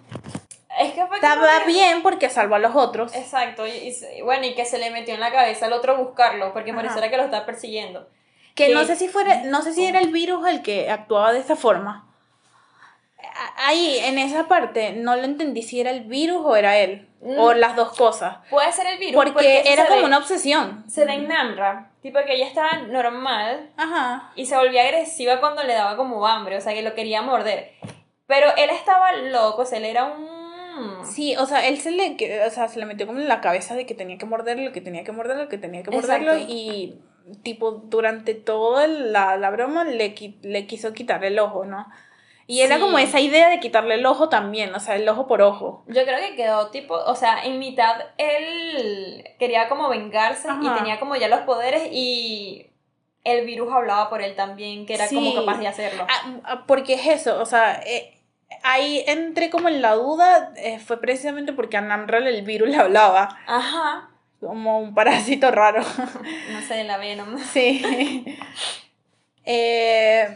Es 0.79 0.93
que 0.93 1.01
Estaba 1.01 1.59
que- 1.59 1.65
bien 1.67 2.01
porque 2.03 2.29
salvó 2.29 2.55
a 2.55 2.59
los 2.59 2.73
otros. 2.73 3.13
Exacto, 3.13 3.67
y, 3.67 3.71
y- 3.71 3.97
y 4.19 4.21
bueno, 4.21 4.45
y 4.45 4.55
que 4.55 4.63
se 4.63 4.77
le 4.77 4.91
metió 4.91 5.13
en 5.13 5.19
la 5.19 5.33
cabeza 5.33 5.65
al 5.65 5.73
otro 5.73 5.97
buscarlo, 5.97 6.53
porque 6.53 6.71
Ajá. 6.71 6.79
pareciera 6.83 7.09
que 7.09 7.17
lo 7.17 7.23
está 7.25 7.45
persiguiendo. 7.45 8.07
Que 8.55 8.67
que- 8.67 8.73
no 8.73 8.85
sé 8.85 8.95
si 8.95 9.09
fuera, 9.09 9.43
no 9.43 9.61
sé 9.61 9.73
si 9.73 9.83
era 9.85 9.99
el 9.99 10.09
virus 10.13 10.47
el 10.47 10.61
que 10.61 10.89
actuaba 10.89 11.33
de 11.33 11.39
esa 11.41 11.57
forma. 11.57 12.07
Ahí, 13.57 13.97
en 13.99 14.17
esa 14.17 14.47
parte, 14.47 14.93
no 14.93 15.15
lo 15.15 15.23
entendí 15.23 15.61
si 15.63 15.79
era 15.79 15.91
el 15.91 16.01
virus 16.05 16.41
o 16.45 16.55
era 16.55 16.77
él. 16.77 17.07
Mm. 17.21 17.37
O 17.39 17.53
las 17.53 17.75
dos 17.75 17.95
cosas. 17.95 18.37
Puede 18.49 18.71
ser 18.71 18.87
el 18.87 18.97
virus. 18.97 19.13
Porque 19.23 19.59
eso 19.59 19.69
era 19.71 19.85
como 19.85 19.99
ve- 19.99 20.05
una 20.05 20.17
obsesión. 20.17 20.83
Se 20.89 21.05
da 21.05 21.13
en 21.13 21.27
Namra, 21.27 21.91
tipo 22.01 22.17
que 22.25 22.33
ella 22.33 22.47
estaba 22.47 22.77
normal 22.87 23.69
Ajá. 23.77 24.31
y 24.35 24.47
se 24.47 24.55
volvía 24.57 24.81
agresiva 24.83 25.39
cuando 25.39 25.61
le 25.63 25.73
daba 25.73 25.95
como 25.97 26.25
hambre, 26.25 26.57
o 26.57 26.61
sea, 26.61 26.73
que 26.73 26.81
lo 26.81 26.95
quería 26.95 27.21
morder. 27.21 27.73
Pero 28.25 28.47
él 28.57 28.71
estaba 28.71 29.11
loco, 29.13 29.61
o 29.61 29.65
sea, 29.65 29.77
él 29.77 29.85
era 29.85 30.05
un... 30.05 31.05
Sí, 31.05 31.35
o 31.37 31.45
sea, 31.45 31.67
él 31.67 31.77
se 31.77 31.91
le, 31.91 32.17
o 32.47 32.49
sea, 32.49 32.67
se 32.69 32.79
le 32.79 32.85
metió 32.87 33.05
como 33.05 33.19
en 33.19 33.27
la 33.27 33.39
cabeza 33.41 33.75
de 33.75 33.85
que 33.85 33.93
tenía 33.93 34.17
que 34.17 34.25
morderlo, 34.25 34.71
que 34.71 34.81
tenía 34.81 35.03
que 35.03 35.11
morderlo, 35.11 35.47
que 35.47 35.57
tenía 35.59 35.83
que 35.83 35.91
morderlo. 35.91 36.31
Exacto. 36.33 36.51
Y, 36.51 36.97
tipo, 37.43 37.71
durante 37.71 38.33
toda 38.33 38.87
la, 38.87 39.37
la 39.37 39.49
broma 39.51 39.83
le, 39.83 40.15
le 40.41 40.65
quiso 40.65 40.93
quitar 40.93 41.23
el 41.23 41.37
ojo, 41.37 41.65
¿no? 41.65 41.87
Y 42.51 42.61
era 42.63 42.75
Sí. 42.75 42.81
como 42.81 42.97
esa 42.99 43.21
idea 43.21 43.47
de 43.47 43.61
quitarle 43.61 43.95
el 43.95 44.05
ojo 44.05 44.27
también, 44.27 44.75
o 44.75 44.79
sea, 44.81 44.95
el 44.97 45.07
ojo 45.07 45.25
por 45.25 45.41
ojo. 45.41 45.85
Yo 45.87 46.03
creo 46.03 46.19
que 46.19 46.35
quedó 46.35 46.67
tipo, 46.69 46.95
o 46.95 47.15
sea, 47.15 47.45
en 47.45 47.59
mitad 47.59 47.95
él 48.17 49.23
quería 49.39 49.69
como 49.69 49.87
vengarse 49.87 50.49
y 50.61 50.67
tenía 50.71 50.99
como 50.99 51.15
ya 51.15 51.29
los 51.29 51.39
poderes 51.41 51.83
y 51.93 52.67
el 53.23 53.45
virus 53.45 53.71
hablaba 53.71 54.09
por 54.09 54.21
él 54.21 54.35
también, 54.35 54.85
que 54.85 54.95
era 54.95 55.07
como 55.07 55.33
capaz 55.33 55.59
de 55.59 55.67
hacerlo. 55.69 56.05
Ah, 56.09 56.39
ah, 56.43 56.63
porque 56.67 56.95
es 56.95 57.07
eso, 57.07 57.39
o 57.41 57.45
sea, 57.45 57.81
eh, 57.85 58.17
ahí 58.63 59.01
entré 59.07 59.49
como 59.49 59.69
en 59.69 59.81
la 59.81 59.93
duda, 59.95 60.51
eh, 60.57 60.79
fue 60.79 60.99
precisamente 60.99 61.53
porque 61.53 61.77
a 61.77 61.81
Namral 61.81 62.27
el 62.27 62.41
virus 62.41 62.67
le 62.67 62.75
hablaba, 62.75 63.29
Ajá, 63.47 64.09
como 64.41 64.77
un 64.79 64.93
parásito 64.93 65.51
raro. 65.51 65.83
no 66.51 66.61
sé, 66.67 66.83
la 66.83 66.97
Venom. 66.97 67.37
sí. 67.37 68.25
Eh, 69.43 70.35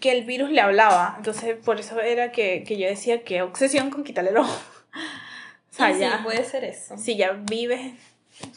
que 0.00 0.12
el 0.12 0.24
virus 0.24 0.50
le 0.50 0.60
hablaba, 0.60 1.14
entonces 1.18 1.56
por 1.64 1.78
eso 1.78 2.00
era 2.00 2.32
que, 2.32 2.64
que 2.64 2.76
yo 2.78 2.88
decía 2.88 3.22
que 3.22 3.42
obsesión 3.42 3.90
con 3.90 4.04
quitarle 4.04 4.30
el 4.30 4.38
ojo. 4.38 4.56
O 5.70 5.76
sea, 5.76 5.92
sí, 5.92 5.98
ya, 5.98 6.20
puede 6.22 6.44
ser 6.44 6.62
eso. 6.62 6.96
si 6.96 7.16
ya 7.16 7.32
vives, 7.32 7.94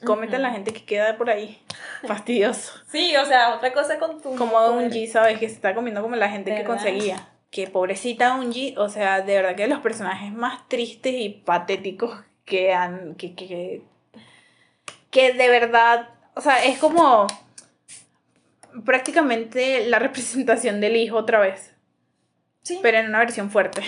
cómete 0.05 0.35
a 0.35 0.39
la 0.39 0.51
gente 0.51 0.71
que 0.71 0.85
queda 0.85 1.17
por 1.17 1.31
ahí. 1.31 1.59
Fastidioso. 2.07 2.73
Sí, 2.91 3.15
o 3.15 3.25
sea, 3.25 3.55
otra 3.55 3.73
cosa 3.73 3.97
con 3.97 4.21
tu... 4.21 4.35
Como 4.35 4.51
poder. 4.51 4.85
Unji, 4.85 5.07
¿sabes? 5.07 5.39
Que 5.39 5.49
se 5.49 5.55
está 5.55 5.73
comiendo 5.73 6.03
como 6.03 6.15
la 6.15 6.29
gente 6.29 6.51
que 6.51 6.57
¿Verdad? 6.57 6.75
conseguía. 6.75 7.27
Que 7.49 7.65
pobrecita 7.65 8.35
Unji, 8.35 8.75
o 8.77 8.87
sea, 8.89 9.21
de 9.21 9.33
verdad 9.33 9.55
que 9.55 9.63
de 9.63 9.69
los 9.69 9.79
personajes 9.79 10.31
más 10.31 10.67
tristes 10.67 11.15
y 11.15 11.29
patéticos 11.29 12.19
que 12.45 12.71
han. 12.75 13.15
que, 13.15 13.33
que, 13.33 13.47
que, 13.47 13.81
que 15.09 15.33
de 15.33 15.49
verdad. 15.49 16.09
O 16.35 16.41
sea, 16.41 16.63
es 16.63 16.77
como 16.77 17.25
prácticamente 18.85 19.85
la 19.87 19.99
representación 20.07 20.79
del 20.81 20.95
hijo 20.95 21.17
otra 21.17 21.39
vez. 21.39 21.73
Sí. 22.63 22.79
Pero 22.81 22.97
en 22.97 23.07
una 23.07 23.19
versión 23.19 23.49
fuerte. 23.49 23.81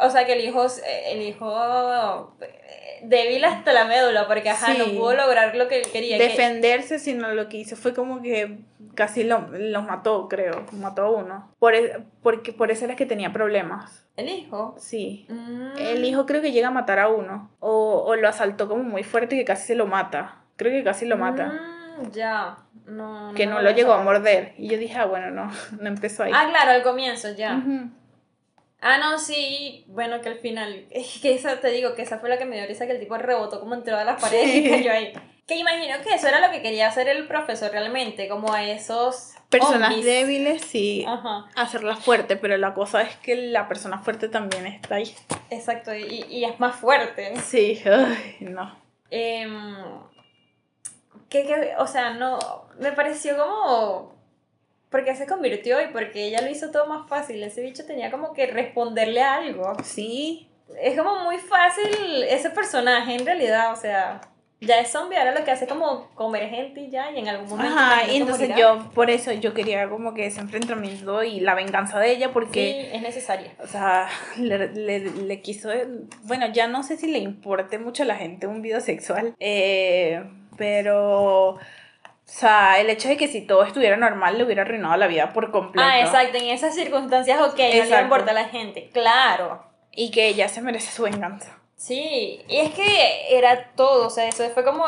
O 0.00 0.10
sea, 0.10 0.24
que 0.26 0.32
el 0.32 0.40
hijo, 0.44 0.64
el 1.10 1.20
hijo 1.22 2.34
eh, 2.40 3.00
débil 3.02 3.44
hasta 3.44 3.72
la 3.74 3.84
médula, 3.84 4.26
porque 4.26 4.48
ajá, 4.50 4.72
Sí. 4.72 4.78
no 4.78 4.86
pudo 4.98 5.14
lograr 5.14 5.54
lo 5.54 5.68
que 5.68 5.80
él 5.80 5.86
quería. 5.92 6.16
que- 6.16 6.24
Defenderse, 6.28 6.98
sino 6.98 7.32
lo 7.34 7.48
que 7.50 7.58
hizo 7.58 7.76
fue 7.76 7.92
como 7.92 8.22
que 8.22 8.58
casi 8.94 9.22
lo- 9.24 9.48
los 9.52 9.84
mató, 9.84 10.28
creo. 10.28 10.64
Mató 10.72 11.02
a 11.02 11.10
uno. 11.10 11.54
Por, 11.58 11.74
e- 11.74 12.04
porque 12.22 12.52
por 12.54 12.70
eso 12.70 12.86
era 12.86 12.96
que 12.96 13.04
tenía 13.06 13.32
problemas. 13.34 14.06
¿El 14.16 14.28
hijo? 14.30 14.74
Sí. 14.78 15.26
Mm. 15.28 15.76
El 15.78 16.04
hijo 16.04 16.24
creo 16.26 16.40
que 16.40 16.52
llega 16.52 16.68
a 16.68 16.72
matar 16.72 16.98
a 16.98 17.08
uno. 17.08 17.50
O, 17.60 18.02
o 18.06 18.16
lo 18.16 18.28
asaltó 18.28 18.68
como 18.68 18.82
muy 18.82 19.02
fuerte 19.04 19.36
que 19.36 19.44
casi 19.44 19.66
se 19.68 19.74
lo 19.74 19.86
mata. 19.86 20.38
Creo 20.56 20.72
que 20.72 20.84
casi 20.84 21.04
lo 21.06 21.16
mata. 21.18 21.48
Mm, 21.48 21.81
ya. 22.12 22.56
No, 22.86 23.32
que 23.36 23.46
no 23.46 23.60
lo 23.62 23.70
llegó 23.70 23.92
a 23.92 24.02
morder. 24.02 24.54
Y 24.58 24.68
yo 24.68 24.76
dije, 24.78 24.98
ah, 24.98 25.06
bueno, 25.06 25.30
no, 25.30 25.50
no 25.80 25.88
empezó 25.88 26.24
ahí. 26.24 26.32
Ah, 26.34 26.46
claro, 26.50 26.72
al 26.72 26.82
comienzo, 26.82 27.32
ya. 27.34 27.62
Ah, 28.80 28.98
no, 28.98 29.18
sí. 29.18 29.84
Bueno, 29.88 30.20
que 30.20 30.28
al 30.28 30.38
final. 30.38 30.86
Es 30.90 31.20
que 31.20 31.34
esa 31.34 31.60
te 31.60 31.68
digo 31.68 31.94
que 31.94 32.02
esa 32.02 32.18
fue 32.18 32.28
la 32.28 32.38
que 32.38 32.44
me 32.44 32.56
dio 32.56 32.66
risa 32.66 32.86
que 32.86 32.92
el 32.92 33.00
tipo 33.00 33.16
rebotó 33.16 33.60
como 33.60 33.74
entre 33.74 33.92
todas 33.92 34.06
las 34.06 34.20
paredes 34.20 34.50
Sí. 34.50 34.66
y 34.66 34.70
cayó 34.70 34.92
ahí. 34.92 35.12
Que 35.46 35.56
imagino 35.56 35.96
que 36.02 36.14
eso 36.14 36.28
era 36.28 36.40
lo 36.44 36.52
que 36.52 36.62
quería 36.62 36.86
hacer 36.88 37.08
el 37.08 37.26
profesor 37.26 37.70
realmente, 37.72 38.28
como 38.28 38.52
a 38.52 38.64
esos. 38.64 39.34
Personas 39.50 39.88
zombies. 39.88 40.06
débiles, 40.06 40.62
sí. 40.62 41.04
Ajá, 41.06 41.46
Hacerlas 41.56 41.98
fuerte, 41.98 42.36
pero 42.36 42.56
la 42.56 42.72
cosa 42.74 43.02
es 43.02 43.14
que 43.16 43.36
la 43.36 43.68
persona 43.68 43.98
fuerte 43.98 44.28
también 44.28 44.66
está 44.66 44.94
ahí. 44.96 45.14
exacto. 45.50 45.94
Y, 45.94 46.24
y 46.30 46.44
es 46.44 46.58
más 46.58 46.76
fuerte. 46.76 47.36
Sí, 47.42 47.80
ay, 47.86 48.36
no. 48.40 48.74
Em, 49.10 49.74
que, 51.32 51.46
que, 51.46 51.72
o 51.78 51.86
sea, 51.86 52.10
no, 52.10 52.38
me 52.78 52.92
pareció 52.92 53.36
como, 53.38 54.14
porque 54.90 55.16
se 55.16 55.26
convirtió 55.26 55.80
y 55.80 55.88
porque 55.88 56.26
ella 56.26 56.42
lo 56.42 56.50
hizo 56.50 56.70
todo 56.70 56.86
más 56.86 57.08
fácil, 57.08 57.42
ese 57.42 57.62
bicho 57.62 57.86
tenía 57.86 58.10
como 58.10 58.34
que 58.34 58.46
responderle 58.46 59.22
a 59.22 59.36
algo. 59.36 59.72
Sí, 59.82 60.50
Es 60.80 60.96
como 60.96 61.24
muy 61.24 61.38
fácil 61.38 62.22
ese 62.28 62.50
personaje 62.50 63.14
en 63.14 63.24
realidad, 63.24 63.72
o 63.72 63.76
sea, 63.76 64.20
ya 64.60 64.78
es 64.78 64.90
zombie, 64.92 65.16
ahora 65.16 65.34
lo 65.34 65.44
que 65.44 65.50
hace 65.50 65.64
es 65.64 65.70
como 65.70 66.08
comer 66.14 66.48
gente 66.50 66.82
y 66.82 66.90
ya, 66.90 67.10
y 67.10 67.18
en 67.18 67.28
algún 67.28 67.48
momento... 67.48 67.74
Ajá, 67.76 68.06
y 68.12 68.16
entonces 68.16 68.50
morirá. 68.50 68.76
yo, 68.76 68.90
por 68.94 69.10
eso 69.10 69.32
yo 69.32 69.54
quería 69.54 69.88
como 69.88 70.14
que 70.14 70.26
ese 70.26 70.40
enfrentamiento 70.40 71.22
y 71.24 71.40
la 71.40 71.54
venganza 71.54 71.98
de 71.98 72.12
ella, 72.12 72.32
porque, 72.32 72.88
Sí, 72.90 72.96
es 72.96 73.02
necesaria. 73.02 73.52
o 73.62 73.66
sea, 73.66 74.08
le, 74.38 74.68
le, 74.72 75.00
le 75.00 75.40
quiso, 75.40 75.70
bueno, 76.24 76.46
ya 76.52 76.68
no 76.68 76.82
sé 76.82 76.96
si 76.96 77.10
le 77.10 77.18
importe 77.18 77.78
mucho 77.78 78.02
a 78.04 78.06
la 78.06 78.14
gente 78.16 78.46
un 78.46 78.62
video 78.62 78.80
sexual, 78.80 79.34
eh, 79.40 80.22
pero, 80.56 81.48
o 81.50 81.58
sea, 82.24 82.80
el 82.80 82.90
hecho 82.90 83.08
de 83.08 83.16
que 83.16 83.28
si 83.28 83.42
todo 83.42 83.64
estuviera 83.64 83.96
normal 83.96 84.38
le 84.38 84.44
hubiera 84.44 84.62
arruinado 84.62 84.96
la 84.96 85.06
vida 85.06 85.32
por 85.32 85.50
completo. 85.50 85.86
Ah, 85.88 86.00
exacto, 86.00 86.38
en 86.38 86.46
esas 86.46 86.74
circunstancias, 86.74 87.40
ok, 87.40 87.58
no 87.58 87.64
le 87.64 87.78
Exacto. 87.78 88.04
importa 88.04 88.30
a 88.30 88.34
la 88.34 88.44
gente, 88.44 88.90
claro. 88.92 89.64
Y 89.90 90.10
que 90.10 90.28
ella 90.28 90.48
se 90.48 90.62
merece 90.62 90.90
su 90.90 91.02
venganza. 91.02 91.58
Sí, 91.76 92.40
y 92.46 92.58
es 92.58 92.70
que 92.74 93.36
era 93.36 93.72
todo, 93.74 94.06
o 94.06 94.10
sea, 94.10 94.28
eso 94.28 94.48
fue 94.50 94.62
como... 94.62 94.84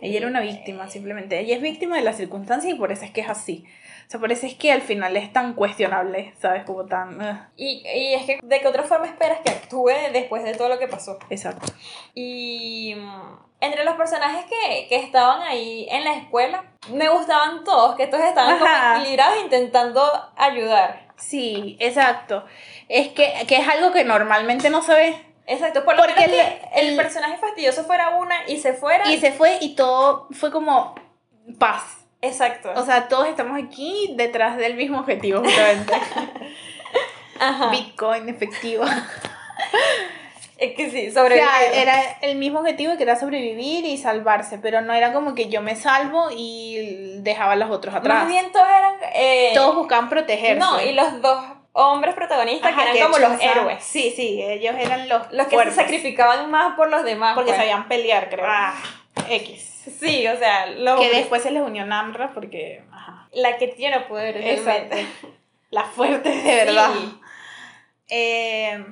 Ella 0.00 0.18
era 0.18 0.28
una 0.28 0.40
víctima, 0.40 0.88
simplemente. 0.88 1.40
Ella 1.40 1.56
es 1.56 1.60
víctima 1.60 1.96
de 1.96 2.02
las 2.02 2.16
circunstancias 2.16 2.72
y 2.72 2.78
por 2.78 2.92
eso 2.92 3.04
es 3.04 3.10
que 3.10 3.22
es 3.22 3.28
así. 3.28 3.64
O 4.06 4.10
sea, 4.10 4.20
por 4.20 4.30
eso 4.30 4.46
es 4.46 4.54
que 4.54 4.70
al 4.70 4.80
final 4.80 5.16
es 5.16 5.32
tan 5.32 5.54
cuestionable, 5.54 6.32
¿sabes? 6.40 6.62
Como 6.64 6.86
tan... 6.86 7.20
ugh. 7.20 7.38
Y, 7.56 7.82
y 7.92 8.14
es 8.14 8.24
que, 8.24 8.38
¿de 8.40 8.60
qué 8.60 8.68
otra 8.68 8.84
forma 8.84 9.06
esperas 9.06 9.40
que 9.40 9.50
actúe 9.50 9.90
después 10.12 10.44
de 10.44 10.54
todo 10.54 10.68
lo 10.68 10.78
que 10.78 10.86
pasó? 10.86 11.18
Exacto. 11.28 11.72
Y 12.14 12.94
entre 13.60 13.84
los 13.84 13.96
personajes 13.96 14.44
que, 14.46 14.86
que 14.88 14.96
estaban 14.96 15.42
ahí 15.42 15.86
en 15.90 16.04
la 16.04 16.14
escuela, 16.14 16.64
me 16.90 17.08
gustaban 17.08 17.64
todos, 17.64 17.96
que 17.96 18.06
todos 18.06 18.24
estaban 18.24 18.58
como 18.58 18.70
equilibrados 18.96 19.38
intentando 19.42 20.02
ayudar. 20.36 21.08
Sí, 21.16 21.76
exacto. 21.80 22.44
Es 22.88 23.08
que, 23.08 23.32
que 23.48 23.56
es 23.56 23.68
algo 23.68 23.92
que 23.92 24.04
normalmente 24.04 24.70
no 24.70 24.82
se 24.82 24.94
ve. 24.94 25.24
Exacto, 25.46 25.84
por 25.84 25.96
lo 25.96 26.02
Porque 26.04 26.28
menos 26.28 26.46
el- 26.74 26.90
el, 26.90 26.96
personaje 26.96 27.38
fastidioso 27.38 27.84
fuera 27.84 28.10
una 28.10 28.46
y 28.46 28.58
se 28.58 28.74
fuera. 28.74 29.10
Y 29.10 29.18
se 29.18 29.32
fue 29.32 29.58
y 29.60 29.74
todo 29.74 30.28
fue 30.30 30.52
como 30.52 30.94
paz. 31.58 32.04
Exacto. 32.20 32.70
O 32.76 32.84
sea, 32.84 33.08
todos 33.08 33.26
estamos 33.28 33.58
aquí 33.60 34.12
detrás 34.16 34.56
del 34.56 34.74
mismo 34.74 35.00
objetivo, 35.00 35.40
justamente. 35.40 35.94
Ajá. 37.40 37.70
Bitcoin, 37.70 38.28
efectivo. 38.28 38.84
Es 40.58 40.74
que 40.74 40.90
sí, 40.90 41.08
O 41.08 41.12
sobrevivir. 41.12 41.48
sea, 41.48 41.82
era 41.82 42.02
el 42.20 42.36
mismo 42.36 42.58
objetivo 42.60 42.96
que 42.96 43.04
era 43.04 43.14
sobrevivir 43.18 43.84
y 43.84 43.96
salvarse, 43.96 44.58
pero 44.58 44.80
no 44.80 44.92
era 44.92 45.12
como 45.12 45.34
que 45.34 45.48
yo 45.48 45.62
me 45.62 45.76
salvo 45.76 46.28
y 46.36 47.18
dejaba 47.22 47.52
a 47.52 47.56
los 47.56 47.70
otros 47.70 47.94
atrás. 47.94 48.18
Más 48.24 48.28
bien 48.28 48.50
todos 48.52 48.66
eran. 48.66 48.94
eh, 49.14 49.52
Todos 49.54 49.76
buscaban 49.76 50.08
protegerse. 50.08 50.58
No, 50.58 50.80
y 50.82 50.92
los 50.92 51.22
dos 51.22 51.44
hombres 51.72 52.14
protagonistas 52.16 52.72
Ajá, 52.72 52.90
que 52.90 52.98
eran 52.98 53.12
como 53.12 53.18
los 53.24 53.40
héroes. 53.40 53.84
Sí, 53.84 54.12
sí, 54.16 54.42
ellos 54.42 54.74
eran 54.76 55.08
los, 55.08 55.30
Los 55.32 55.46
que 55.46 55.54
fuertes, 55.54 55.76
se 55.76 55.80
sacrificaban 55.82 56.50
más 56.50 56.74
por 56.74 56.90
los 56.90 57.04
demás. 57.04 57.34
Porque 57.34 57.50
pues. 57.52 57.58
sabían 57.60 57.86
pelear, 57.86 58.28
creo. 58.28 58.44
Ah. 58.48 58.74
X. 59.30 59.84
Sí, 60.00 60.26
o 60.26 60.36
sea, 60.38 60.66
los 60.66 61.00
Que 61.00 61.08
después 61.10 61.40
se 61.42 61.52
les 61.52 61.62
unió 61.62 61.86
Namra 61.86 62.32
porque. 62.34 62.82
Ajá. 62.92 63.28
La 63.32 63.56
que 63.58 63.68
tiene 63.68 64.00
poder. 64.00 64.34
Realmente. 64.34 65.06
Las 65.70 65.86
fuertes 65.88 66.42
de 66.42 66.54
verdad. 66.64 66.90
Sí. 66.94 67.20
Eh, 68.08 68.84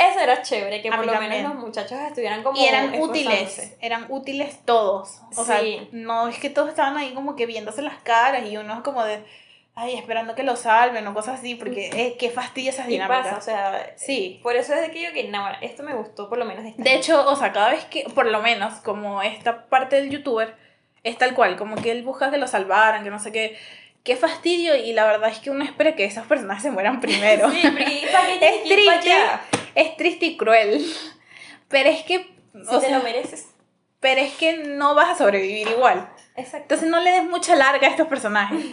Eso 0.00 0.18
era 0.18 0.40
chévere, 0.40 0.80
que 0.80 0.88
A 0.88 0.96
por 0.96 1.04
lo 1.04 1.12
también. 1.12 1.30
menos 1.32 1.54
los 1.54 1.62
muchachos 1.62 1.98
estuvieran 2.06 2.42
como. 2.42 2.58
y 2.58 2.64
eran 2.64 3.00
útiles, 3.00 3.76
eran 3.80 4.06
útiles 4.08 4.60
todos. 4.64 5.20
O 5.36 5.44
sea, 5.44 5.60
no 5.92 6.28
es 6.28 6.38
que 6.38 6.48
todos 6.48 6.70
estaban 6.70 6.96
ahí 6.96 7.12
como 7.12 7.36
que 7.36 7.46
viéndose 7.46 7.82
las 7.82 7.98
caras 8.02 8.46
y 8.46 8.56
uno 8.56 8.74
es 8.74 8.80
como 8.80 9.04
de, 9.04 9.22
ay, 9.74 9.96
esperando 9.96 10.34
que 10.34 10.42
lo 10.42 10.56
salven 10.56 11.06
o 11.06 11.14
cosas 11.14 11.40
así, 11.40 11.54
porque 11.54 11.90
eh, 11.92 12.16
qué 12.18 12.30
fastidio 12.30 12.70
esas 12.70 12.86
dinámicas. 12.86 13.26
pasa, 13.26 13.38
o 13.38 13.42
sea. 13.42 13.92
Sí. 13.96 14.40
Por 14.42 14.56
eso 14.56 14.74
es 14.74 14.80
de 14.80 14.90
que 14.90 15.02
yo 15.02 15.12
que, 15.12 15.24
no, 15.28 15.46
esto 15.60 15.82
me 15.82 15.94
gustó 15.94 16.28
por 16.28 16.38
lo 16.38 16.44
menos 16.46 16.64
de 16.64 16.74
De 16.76 16.94
hecho, 16.94 17.28
o 17.28 17.36
sea, 17.36 17.52
cada 17.52 17.70
vez 17.70 17.84
que, 17.84 18.04
por 18.14 18.26
lo 18.26 18.40
menos, 18.40 18.74
como 18.80 19.20
esta 19.22 19.66
parte 19.66 19.96
del 19.96 20.10
youtuber, 20.10 20.54
es 21.02 21.16
tal 21.18 21.34
cual, 21.34 21.56
como 21.56 21.76
que 21.76 21.90
él 21.90 22.02
busca 22.02 22.30
que 22.30 22.38
lo 22.38 22.46
salvaran, 22.46 23.04
que 23.04 23.10
no 23.10 23.18
sé 23.18 23.32
qué. 23.32 23.56
Qué 24.02 24.16
fastidio, 24.16 24.74
y 24.76 24.92
la 24.92 25.04
verdad 25.06 25.30
es 25.30 25.38
que 25.40 25.50
uno 25.50 25.62
espera 25.64 25.94
que 25.94 26.04
esos 26.04 26.26
personajes 26.26 26.62
se 26.62 26.70
mueran 26.70 27.00
primero. 27.00 27.50
Sí, 27.50 27.60
porque 27.62 28.08
¿para 28.12 28.26
qué 28.26 28.46
Es 28.54 28.62
triste. 28.64 29.14
es 29.74 29.96
triste 29.96 30.26
y 30.26 30.36
cruel. 30.36 30.84
Pero 31.68 31.90
es 31.90 32.02
que. 32.04 32.18
Si 32.52 32.74
o 32.74 32.80
te 32.80 32.86
sea, 32.88 32.98
lo 32.98 33.04
mereces. 33.04 33.48
pero 34.00 34.20
es 34.20 34.32
que 34.34 34.56
no 34.64 34.94
vas 34.94 35.10
a 35.10 35.14
sobrevivir 35.16 35.68
igual. 35.68 36.08
Exacto. 36.36 36.62
Entonces 36.74 36.88
no 36.88 37.00
le 37.00 37.10
des 37.12 37.24
mucha 37.24 37.54
larga 37.56 37.86
a 37.86 37.90
estos 37.90 38.08
personajes. 38.08 38.64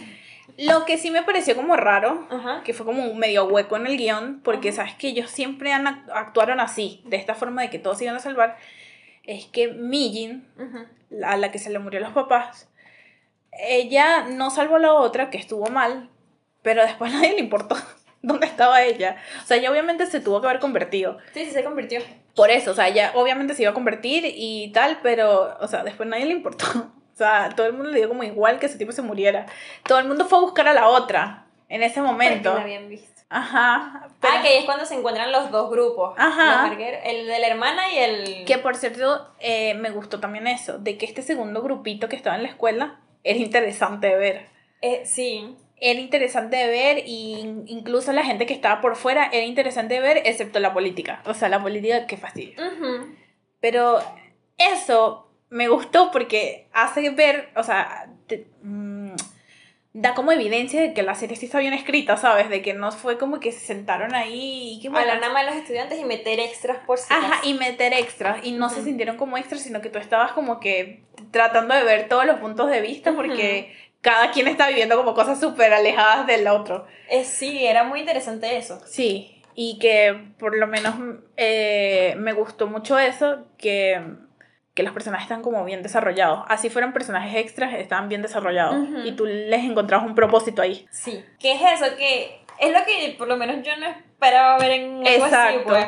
Lo 0.56 0.84
que 0.86 0.98
sí 0.98 1.10
me 1.12 1.22
pareció 1.22 1.54
como 1.54 1.76
raro, 1.76 2.26
que 2.64 2.74
fue 2.74 2.84
como 2.84 3.04
un 3.04 3.18
medio 3.18 3.44
hueco 3.44 3.76
en 3.76 3.86
el 3.86 3.96
guion, 3.96 4.40
porque 4.42 4.72
sabes 4.72 4.94
que 4.94 5.08
ellos 5.08 5.30
siempre 5.30 5.72
han 5.72 5.84
act- 5.86 6.10
actuaron 6.12 6.58
así, 6.58 7.02
de 7.04 7.16
esta 7.16 7.34
forma 7.36 7.62
de 7.62 7.70
que 7.70 7.78
todos 7.78 7.98
se 7.98 8.04
iban 8.04 8.16
a 8.16 8.20
salvar, 8.20 8.56
es 9.22 9.44
que 9.46 9.68
Mijin, 9.68 10.48
a 11.24 11.36
la 11.36 11.52
que 11.52 11.58
se 11.60 11.70
le 11.70 11.78
murió 11.78 12.00
los 12.00 12.10
papás, 12.12 12.68
ella 13.58 14.24
no 14.28 14.50
salvó 14.50 14.76
a 14.76 14.80
la 14.80 14.92
otra, 14.94 15.30
que 15.30 15.38
estuvo 15.38 15.66
mal, 15.68 16.08
pero 16.62 16.82
después 16.82 17.12
a 17.12 17.16
nadie 17.18 17.34
le 17.34 17.40
importó 17.40 17.76
dónde 18.22 18.46
estaba 18.46 18.82
ella. 18.82 19.16
O 19.42 19.46
sea, 19.46 19.56
ella 19.56 19.70
obviamente 19.70 20.06
se 20.06 20.20
tuvo 20.20 20.40
que 20.40 20.48
haber 20.48 20.60
convertido. 20.60 21.18
Sí, 21.34 21.44
sí, 21.44 21.50
se 21.50 21.64
convirtió. 21.64 22.00
Por 22.34 22.50
eso, 22.50 22.70
o 22.70 22.74
sea, 22.74 22.88
ella 22.88 23.12
obviamente 23.14 23.54
se 23.54 23.62
iba 23.62 23.70
a 23.72 23.74
convertir 23.74 24.22
y 24.26 24.70
tal, 24.72 24.98
pero, 25.02 25.56
o 25.60 25.66
sea, 25.68 25.82
después 25.82 26.08
nadie 26.08 26.26
le 26.26 26.32
importó. 26.32 26.64
O 27.10 27.18
sea, 27.18 27.48
todo 27.56 27.66
el 27.66 27.72
mundo 27.72 27.90
le 27.90 27.96
dio 27.98 28.06
como 28.08 28.22
igual 28.22 28.60
que 28.60 28.66
ese 28.66 28.78
tipo 28.78 28.92
se 28.92 29.02
muriera. 29.02 29.46
Todo 29.82 29.98
el 29.98 30.06
mundo 30.06 30.24
fue 30.26 30.38
a 30.38 30.42
buscar 30.42 30.68
a 30.68 30.72
la 30.72 30.86
otra 30.88 31.46
en 31.68 31.82
ese 31.82 32.00
momento. 32.00 32.54
La 32.54 32.60
habían 32.60 32.88
visto. 32.88 33.22
Ajá. 33.28 34.06
pero- 34.20 34.34
Ah, 34.36 34.40
que 34.40 34.46
ahí 34.46 34.58
es 34.58 34.64
cuando 34.66 34.86
se 34.86 34.94
encuentran 34.94 35.32
los 35.32 35.50
dos 35.50 35.68
grupos. 35.68 36.14
Ajá. 36.16 36.72
El 37.04 37.26
de 37.26 37.38
la 37.40 37.46
hermana 37.48 37.92
y 37.92 37.98
el. 37.98 38.44
Que 38.44 38.58
por 38.58 38.76
cierto, 38.76 39.34
eh, 39.40 39.74
me 39.74 39.90
gustó 39.90 40.20
también 40.20 40.46
eso, 40.46 40.78
de 40.78 40.96
que 40.96 41.06
este 41.06 41.22
segundo 41.22 41.60
grupito 41.60 42.08
que 42.08 42.14
estaba 42.14 42.36
en 42.36 42.44
la 42.44 42.50
escuela 42.50 43.00
era 43.30 43.38
interesante 43.38 44.06
de 44.08 44.16
ver. 44.16 44.46
Eh, 44.82 45.02
sí. 45.04 45.56
Era 45.80 46.00
interesante 46.00 46.56
de 46.56 46.66
ver 46.66 47.02
y 47.06 47.62
incluso 47.66 48.12
la 48.12 48.24
gente 48.24 48.46
que 48.46 48.54
estaba 48.54 48.80
por 48.80 48.96
fuera 48.96 49.26
era 49.32 49.44
interesante 49.44 49.94
de 49.94 50.00
ver, 50.00 50.22
excepto 50.24 50.58
la 50.58 50.72
política. 50.72 51.22
O 51.24 51.34
sea, 51.34 51.48
la 51.48 51.62
política, 51.62 52.06
qué 52.06 52.16
fastidio. 52.16 52.56
Pero 53.60 53.98
eso 54.56 55.30
me 55.50 55.68
gustó 55.68 56.10
porque 56.10 56.68
hace 56.72 57.10
ver, 57.10 57.50
o 57.54 57.62
sea, 57.62 58.12
te- 58.26 58.48
da 60.00 60.14
como 60.14 60.30
evidencia 60.30 60.80
de 60.80 60.94
que 60.94 61.02
la 61.02 61.16
serie 61.16 61.36
sí 61.36 61.46
está 61.46 61.58
bien 61.58 61.72
escrita, 61.72 62.16
¿sabes? 62.16 62.48
De 62.48 62.62
que 62.62 62.72
no 62.72 62.92
fue 62.92 63.18
como 63.18 63.40
que 63.40 63.50
se 63.50 63.58
sentaron 63.58 64.14
ahí 64.14 64.74
y 64.74 64.80
que 64.80 64.88
bueno, 64.88 65.02
Hablar 65.10 65.20
nada 65.20 65.32
más 65.32 65.44
de 65.44 65.50
los 65.50 65.60
estudiantes 65.60 65.98
y 65.98 66.04
meter 66.04 66.38
extras 66.38 66.78
por 66.86 66.98
si 66.98 67.12
Ajá, 67.12 67.40
y 67.42 67.54
meter 67.54 67.92
extras. 67.92 68.44
Y 68.44 68.52
no 68.52 68.68
se 68.70 68.84
sintieron 68.84 69.16
como 69.16 69.36
extras, 69.36 69.62
sino 69.62 69.80
que 69.80 69.90
tú 69.90 69.98
estabas 69.98 70.32
como 70.32 70.60
que 70.60 71.02
tratando 71.32 71.74
de 71.74 71.82
ver 71.82 72.08
todos 72.08 72.26
los 72.26 72.38
puntos 72.38 72.70
de 72.70 72.80
vista 72.80 73.12
porque 73.12 73.74
cada 74.00 74.30
quien 74.30 74.46
está 74.46 74.68
viviendo 74.68 74.96
como 74.96 75.14
cosas 75.14 75.40
súper 75.40 75.72
alejadas 75.72 76.28
del 76.28 76.46
otro. 76.46 76.86
Eh, 77.10 77.24
sí, 77.24 77.66
era 77.66 77.82
muy 77.82 77.98
interesante 77.98 78.56
eso. 78.56 78.80
Sí, 78.86 79.42
y 79.56 79.80
que 79.80 80.16
por 80.38 80.56
lo 80.56 80.68
menos 80.68 80.94
eh, 81.36 82.14
me 82.18 82.34
gustó 82.34 82.68
mucho 82.68 82.96
eso, 83.00 83.46
que, 83.58 84.00
que 84.78 84.84
los 84.84 84.92
personajes 84.92 85.24
están 85.24 85.42
como 85.42 85.64
bien 85.64 85.82
desarrollados. 85.82 86.44
Así 86.46 86.70
fueran 86.70 86.92
personajes 86.92 87.34
extras, 87.34 87.74
estaban 87.74 88.08
bien 88.08 88.22
desarrollados. 88.22 88.76
Y 89.04 89.10
tú 89.10 89.26
les 89.26 89.64
encontrabas 89.64 90.06
un 90.06 90.14
propósito 90.14 90.62
ahí. 90.62 90.86
Sí. 90.92 91.24
¿Qué 91.40 91.50
es 91.54 91.60
eso? 91.82 91.96
Que 91.96 92.44
es 92.60 92.72
lo 92.72 92.84
que 92.84 93.16
por 93.18 93.26
lo 93.26 93.36
menos 93.36 93.56
yo 93.66 93.76
no 93.76 93.88
esperaba 93.88 94.56
ver 94.56 94.70
en 94.70 95.04
algo 95.04 95.24
así, 95.24 95.34
Exacto. 95.34 95.62
pues. 95.66 95.86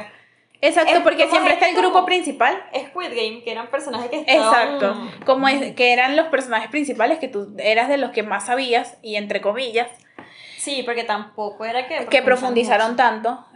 Exacto, 0.61 0.93
Es 0.93 1.01
porque 1.03 1.29
siempre 1.29 1.53
está 1.55 1.69
el 1.69 1.77
grupo 1.77 2.05
principal 2.05 2.61
Squid 2.89 3.11
Game, 3.11 3.45
que 3.45 3.53
eran 3.53 3.69
personajes 3.69 4.11
que 4.11 4.19
estaban... 4.19 4.75
Exacto. 4.75 4.97
Como 5.25 5.47
es, 5.47 5.77
que 5.77 5.93
eran 5.93 6.17
los 6.17 6.27
personajes 6.27 6.69
principales 6.69 7.21
que 7.21 7.29
tú 7.29 7.55
eras 7.59 7.89
de 7.89 7.97
los 7.97 8.11
que 8.11 8.25
más 8.25 8.47
sabías 8.47 8.99
y 9.03 9.15
entre 9.15 9.41
comillas 9.41 9.87
Sí, 10.59 10.83
porque 10.85 11.05
tampoco 11.05 11.65
era 11.65 11.87
que... 11.87 12.07
que 12.07 12.23
profundizaron 12.23 12.97
tanto. 12.97 13.47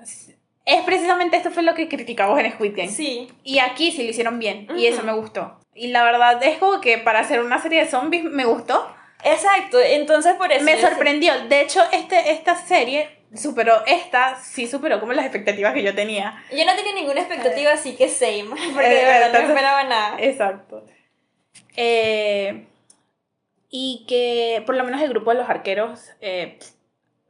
Es 0.66 0.82
precisamente 0.84 1.36
esto 1.36 1.50
fue 1.50 1.62
lo 1.62 1.74
que 1.74 1.88
criticamos 1.88 2.38
en 2.40 2.50
Squid 2.52 2.74
Game. 2.76 2.88
Sí, 2.88 3.28
Y 3.42 3.58
aquí 3.58 3.92
sí 3.92 4.02
lo 4.02 4.10
hicieron 4.10 4.38
bien 4.38 4.66
y 4.76 4.86
eso 4.86 5.02
me 5.02 5.12
gustó. 5.12 5.60
Y 5.74 5.88
la 5.88 6.04
verdad 6.04 6.42
es 6.42 6.56
como 6.58 6.80
que 6.80 6.96
para 6.98 7.20
hacer 7.20 7.40
una 7.42 7.60
serie 7.60 7.84
de 7.84 7.90
zombies 7.90 8.24
me 8.24 8.44
gustó. 8.46 8.86
exacto. 9.24 9.78
Entonces 9.80 10.34
por 10.34 10.50
eso... 10.52 10.64
me 10.64 10.80
sorprendió. 10.80 11.32
De 11.48 11.60
hecho, 11.60 11.82
este, 11.92 12.30
esta 12.32 12.56
serie 12.56 13.10
superó, 13.34 13.84
esta 13.86 14.36
sí 14.40 14.66
superó 14.66 15.00
como 15.00 15.12
las 15.12 15.24
expectativas 15.26 15.74
que 15.74 15.82
yo 15.82 15.94
tenía. 15.94 16.42
Yo 16.56 16.64
no 16.64 16.74
tenía 16.76 16.94
ninguna 16.94 17.20
expectativa, 17.20 17.72
así 17.72 17.94
que 17.96 18.08
same. 18.08 18.44
Porque 18.72 18.86
Eh, 18.86 18.94
de 18.94 19.04
verdad 19.04 19.26
entonces- 19.26 19.42
no 19.48 19.54
esperaba 19.54 19.84
nada. 19.84 20.16
Exacto. 20.20 20.86
Eh, 21.76 22.66
y 23.68 24.04
que 24.08 24.62
por 24.66 24.76
lo 24.76 24.84
menos 24.84 25.02
el 25.02 25.08
grupo 25.10 25.32
de 25.32 25.38
los 25.38 25.48
arqueros, 25.50 26.10
eh, 26.20 26.58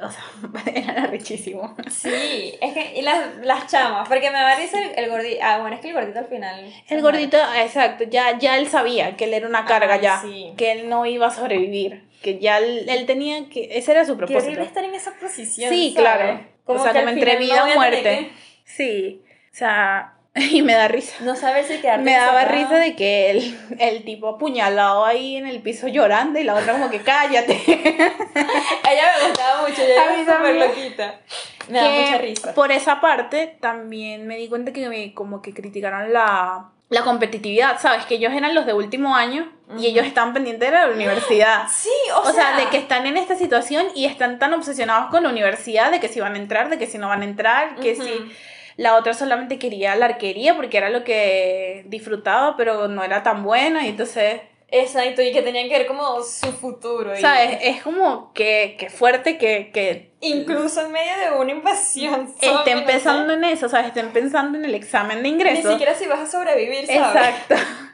o 0.07 0.11
sea, 0.11 0.25
eran 0.75 0.99
arrechísimos. 0.99 1.73
Sí, 1.91 2.55
es 2.61 2.73
que... 2.73 2.95
Y 2.97 3.03
las, 3.03 3.37
las 3.43 3.67
chamas, 3.67 4.09
porque 4.09 4.31
me 4.31 4.39
da 4.39 4.57
risa 4.57 4.81
el, 4.81 4.93
el 4.97 5.11
gordito... 5.11 5.39
Ah, 5.43 5.59
bueno, 5.59 5.77
es 5.77 5.83
que 5.83 5.89
el 5.89 5.95
gordito 5.95 6.19
al 6.19 6.27
final... 6.27 6.73
El 6.89 7.03
gordito, 7.03 7.39
exacto, 7.57 8.05
ya, 8.05 8.39
ya 8.39 8.59
él 8.59 8.69
sabía 8.69 9.17
que 9.17 9.25
él 9.25 9.35
era 9.35 9.49
una 9.49 9.65
carga 9.65 10.01
ya, 10.01 10.21
sí. 10.21 10.53
que 10.57 10.73
él 10.73 10.89
no 10.89 11.07
iba 11.07 11.27
a 11.27 11.31
sobrevivir, 11.31 12.05
que 12.23 12.39
ya 12.39 12.59
él, 12.59 12.87
él 12.89 13.07
tenía 13.07 13.49
que, 13.49 13.69
ese 13.77 13.93
era 13.93 14.05
su 14.05 14.17
propósito. 14.17 14.45
horrible 14.45 14.65
estar 14.65 14.85
en 14.85 14.95
esa 14.95 15.13
posición. 15.15 15.71
Sí, 15.71 15.93
¿sabes? 15.95 16.17
claro. 16.17 16.41
o 16.65 16.79
sea, 16.79 16.93
que 16.93 16.99
como 17.01 17.11
entre 17.11 17.37
vida 17.37 17.65
o 17.65 17.71
a 17.71 17.75
muerte. 17.75 18.31
Sí, 18.65 19.23
o 19.53 19.57
sea, 19.57 20.14
y 20.51 20.63
me 20.63 20.75
da 20.75 20.89
risa. 20.89 21.15
No 21.21 21.37
saber 21.37 21.65
si 21.65 21.79
quedarte 21.79 22.03
Me 22.03 22.17
daba 22.17 22.45
risa 22.45 22.77
de 22.77 22.97
que 22.97 23.31
el, 23.31 23.59
el 23.79 24.05
tipo 24.05 24.29
apuñalado 24.29 25.05
ahí 25.05 25.37
en 25.37 25.47
el 25.47 25.63
piso 25.63 25.87
llorando 25.87 26.41
y 26.41 26.45
la 26.45 26.55
otra 26.57 26.73
como 26.73 26.91
que 26.91 27.01
cállate. 27.01 27.63
Ella 27.67 29.13
me 29.21 29.29
gustaba 29.29 29.63
mucho, 29.63 29.83
ella 29.83 30.03
A 30.03 30.17
mí 30.17 30.23
era 30.23 30.37
súper 30.37 30.55
loquita. 30.57 31.21
Me 31.69 31.79
da 31.79 31.89
mucha 31.89 32.19
risa. 32.19 32.55
Por 32.55 32.73
esa 32.73 33.01
parte 33.01 33.57
también 33.61 34.27
me 34.27 34.37
di 34.37 34.49
cuenta 34.49 34.73
que 34.73 34.89
me, 34.89 35.15
como 35.15 35.41
que 35.41 35.55
criticaron 35.55 36.13
la, 36.13 36.71
la 36.89 37.03
competitividad, 37.03 37.81
¿sabes? 37.81 38.05
Que 38.05 38.17
ellos 38.17 38.33
eran 38.33 38.55
los 38.57 38.67
de 38.67 38.73
último 38.73 39.15
año 39.15 39.51
y 39.79 39.87
ellos 39.87 40.05
estaban 40.05 40.35
pendientes 40.35 40.69
de 40.69 40.77
la 40.77 40.89
universidad. 40.89 41.69
Sí, 41.73 41.91
o, 42.15 42.29
O 42.29 42.33
sea, 42.33 42.57
de 42.57 42.67
que 42.71 42.77
están 42.77 43.07
en 43.07 43.17
esta 43.17 43.37
situación 43.37 43.87
y 43.95 44.07
están 44.07 44.41
tan 44.41 44.53
obsesionados 44.53 45.11
con 45.11 45.23
la 45.23 45.29
universidad, 45.29 45.93
de 45.93 46.01
que 46.01 46.09
si 46.09 46.19
van 46.19 46.35
a 46.35 46.39
entrar, 46.39 46.71
de 46.71 46.79
que 46.79 46.89
si 46.89 46.99
no 46.99 47.09
van 47.09 47.23
a 47.23 47.25
entrar, 47.25 47.77
que 47.77 47.93
Ujú. 47.93 48.03
si 48.03 48.33
la 48.77 48.97
otra 48.97 49.15
solamente 49.15 49.59
quería 49.59 49.95
la 49.97 50.07
arquería 50.07 50.55
porque 50.57 50.77
era 50.79 50.91
lo 50.91 51.05
que 51.05 51.85
disfrutaba, 51.87 52.57
pero 52.57 52.89
no 52.89 53.03
era 53.05 53.23
tan 53.23 53.43
buena 53.45 53.85
y 53.87 53.91
entonces, 53.91 54.41
Exacto, 54.69 55.23
y 55.23 55.31
que 55.33 55.43
tenían 55.43 55.69
que 55.69 55.79
ver 55.79 55.87
como 55.87 56.21
su 56.23 56.51
futuro. 56.51 57.17
y- 57.17 57.21
¿sabes? 57.21 57.59
Es 57.63 57.83
como 57.83 58.33
que, 58.33 58.75
que 58.79 58.91
fuerte 58.91 59.39
que, 59.39 59.71
que 59.73 60.11
Incluso 60.21 60.81
en 60.87 60.91
medio 60.91 61.13
de 61.19 61.37
una 61.39 61.53
invasión. 61.53 62.33
estén 62.41 62.85
pensando 62.85 63.35
en 63.35 63.45
eso, 63.45 63.69
¿sabes? 63.69 63.89
Estén 63.89 64.11
pensando 64.11 64.59
en 64.59 64.65
el 64.65 64.75
examen 64.75 65.19
de 65.19 65.23
Ni 65.25 65.29
ingreso. 65.29 65.71
siquiera 65.71 65.95
si 65.95 66.07
vas 66.07 66.21
a 66.21 66.27
sobrevivir, 66.27 66.87
¿sabes? 66.87 67.01
Exacto. 67.15 67.55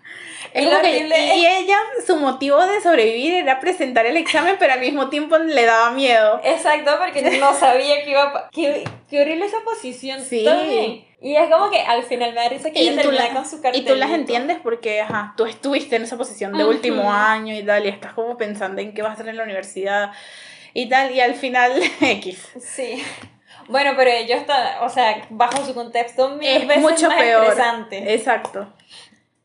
Es 0.55 0.63
Y 0.65 0.69
como 0.69 0.81
que- 0.83 1.35
y 1.37 1.47
ella, 1.47 1.79
su 2.07 2.17
motivo 2.17 2.65
de 2.67 2.81
sobrevivir 2.81 3.35
era 3.35 3.61
presentar 3.61 4.07
el 4.07 4.17
examen, 4.17 4.57
pero 4.59 4.73
al 4.73 4.81
mismo 4.81 5.09
tiempo 5.09 5.37
le 5.39 5.65
daba 5.65 5.91
miedo. 5.91 6.41
Exacto, 6.45 6.93
porque 6.99 7.23
no 7.39 7.55
sabía 7.55 8.03
que 8.05 8.11
iba 8.11 8.23
a... 8.23 8.51
Qué, 8.51 8.85
qué 9.09 9.23
horrible 9.23 9.47
esa 9.47 9.61
posición 9.65 10.23
Sí. 10.25 10.45
también. 10.45 11.05
Y 11.23 11.37
es 11.37 11.51
como 11.51 11.71
que 11.71 11.81
al 11.83 12.03
final 12.05 12.31
me 12.33 12.41
da 12.41 12.49
risa 12.49 12.71
que 12.71 12.83
Y 12.83 12.89
ella 12.89 13.03
termina 13.03 13.25
la- 13.29 13.35
con 13.35 13.45
su 13.47 13.59
y 13.59 13.61
cartelito. 13.61 13.93
tú 13.93 13.99
las 13.99 14.11
entiendes 14.11 14.57
porque, 14.63 15.03
ajá, 15.03 15.35
tú 15.37 15.45
estuviste 15.45 15.97
en 15.97 16.05
esa 16.05 16.17
posición 16.17 16.53
de 16.57 16.65
Ujú. 16.65 16.73
último 16.73 17.13
año 17.13 17.55
y 17.55 17.63
tal, 17.63 17.85
y 17.85 17.89
estás 17.91 18.15
como 18.15 18.39
pensando 18.39 18.81
en 18.81 18.95
qué 18.95 19.03
vas 19.03 19.11
a 19.11 19.15
hacer 19.15 19.29
en 19.29 19.37
la 19.37 19.43
universidad 19.45 20.13
y 20.73 20.89
tal, 20.89 21.11
y 21.15 21.21
al 21.21 21.35
final, 21.35 21.73
X. 22.01 22.49
Sí. 22.61 23.03
Bueno, 23.69 23.93
pero 23.97 24.11
ellos 24.11 24.41
o 24.81 24.89
sea, 24.89 25.27
bajo 25.29 25.65
su 25.65 25.75
contexto 25.75 26.31
mil 26.31 26.49
Es 26.49 26.67
veces 26.67 26.83
mucho 26.83 27.09
más 27.09 27.19
peor. 27.21 27.45
Exacto. 27.91 28.73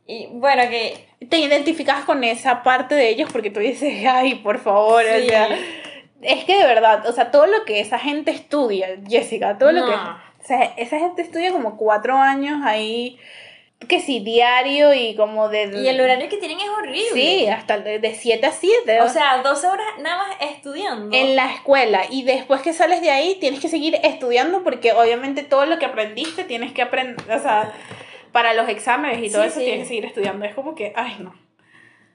Y 0.07 0.27
bueno, 0.31 0.63
que 0.69 1.07
Te 1.29 1.39
identificas 1.39 2.05
con 2.05 2.23
esa 2.23 2.61
parte 2.61 2.93
de 2.95 3.09
ellos 3.09 3.29
porque 3.31 3.49
tú 3.49 3.59
dices, 3.59 4.05
ay, 4.07 4.35
por 4.35 4.59
favor, 4.59 5.03
Sí. 5.03 5.25
o 5.25 5.29
sea, 5.29 5.49
es 6.21 6.43
que 6.45 6.57
de 6.57 6.65
verdad, 6.65 7.07
o 7.07 7.11
sea, 7.11 7.31
todo 7.31 7.47
lo 7.47 7.65
que 7.65 7.79
esa 7.79 7.97
gente 7.99 8.31
estudia, 8.31 8.89
Jessica, 9.07 9.57
todo 9.57 9.71
lo 9.71 9.85
que, 9.85 9.91
o 9.93 10.47
sea, 10.47 10.73
esa 10.77 10.99
gente 10.99 11.21
estudia 11.23 11.51
como 11.51 11.77
cuatro 11.77 12.15
años 12.15 12.61
ahí, 12.63 13.17
que 13.87 13.99
sí, 13.99 14.19
diario 14.19 14.93
y 14.93 15.15
como 15.15 15.49
de... 15.49 15.71
y 15.83 15.87
el 15.87 15.99
horario 15.99 16.29
que 16.29 16.37
tienen 16.37 16.59
es 16.59 16.69
horrible. 16.69 17.09
Sí, 17.13 17.47
hasta 17.47 17.79
de 17.79 18.15
7 18.15 18.45
a 18.45 18.51
7. 18.51 19.01
O 19.01 19.09
sea, 19.09 19.41
12 19.43 19.67
horas 19.67 19.85
nada 19.99 20.17
más 20.17 20.37
estudiando. 20.51 21.15
en 21.15 21.35
la 21.35 21.51
escuela 21.51 22.03
y 22.09 22.23
después 22.23 22.61
que 22.61 22.73
sales 22.73 23.01
de 23.01 23.11
ahí 23.11 23.37
tienes 23.39 23.59
que 23.59 23.67
seguir 23.67 23.99
estudiando 24.03 24.63
porque 24.63 24.93
obviamente 24.93 25.43
todo 25.43 25.65
lo 25.65 25.77
que 25.77 25.85
aprendiste 25.85 26.43
tienes 26.43 26.71
que 26.71 26.81
aprender, 26.83 27.17
o 27.29 27.39
sea, 27.39 27.73
para 28.35 28.53
los 28.53 28.67
exámenes 28.67 29.23
y 29.23 29.31
todo 29.31 29.43
Sí, 29.43 29.47
eso 29.47 29.59
sí. 29.59 29.65
tienes 29.65 29.83
que 29.83 29.87
seguir 29.87 30.05
estudiando. 30.05 30.45
Es 30.45 30.53
como 30.53 30.75
que, 30.75 30.91
ay 30.93 31.15
no, 31.19 31.33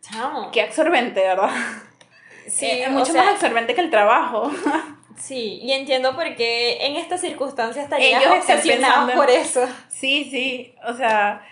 Chamo. 0.03 0.51
qué 0.53 0.61
absorbente, 0.61 1.21
¿verdad? 1.23 1.49
Sí, 2.47 2.67
es 2.67 2.89
o 2.89 2.93
mucho 2.93 3.13
sea, 3.13 3.23
más 3.25 3.33
absorbente 3.33 3.75
que 3.75 3.81
el 3.81 3.91
trabajo. 3.91 4.51
Sí, 5.17 5.59
y 5.63 5.73
entiendo 5.73 6.15
por 6.15 6.35
qué 6.35 6.79
en 6.87 6.97
estas 6.97 7.21
circunstancias 7.21 7.85
estarías 7.85 8.23
Ellos 8.23 8.37
obsesionados 8.39 9.11
por 9.13 9.29
eso. 9.29 9.67
sí, 9.89 10.27
sí, 10.31 10.75
o 10.89 10.95
sea, 10.95 11.43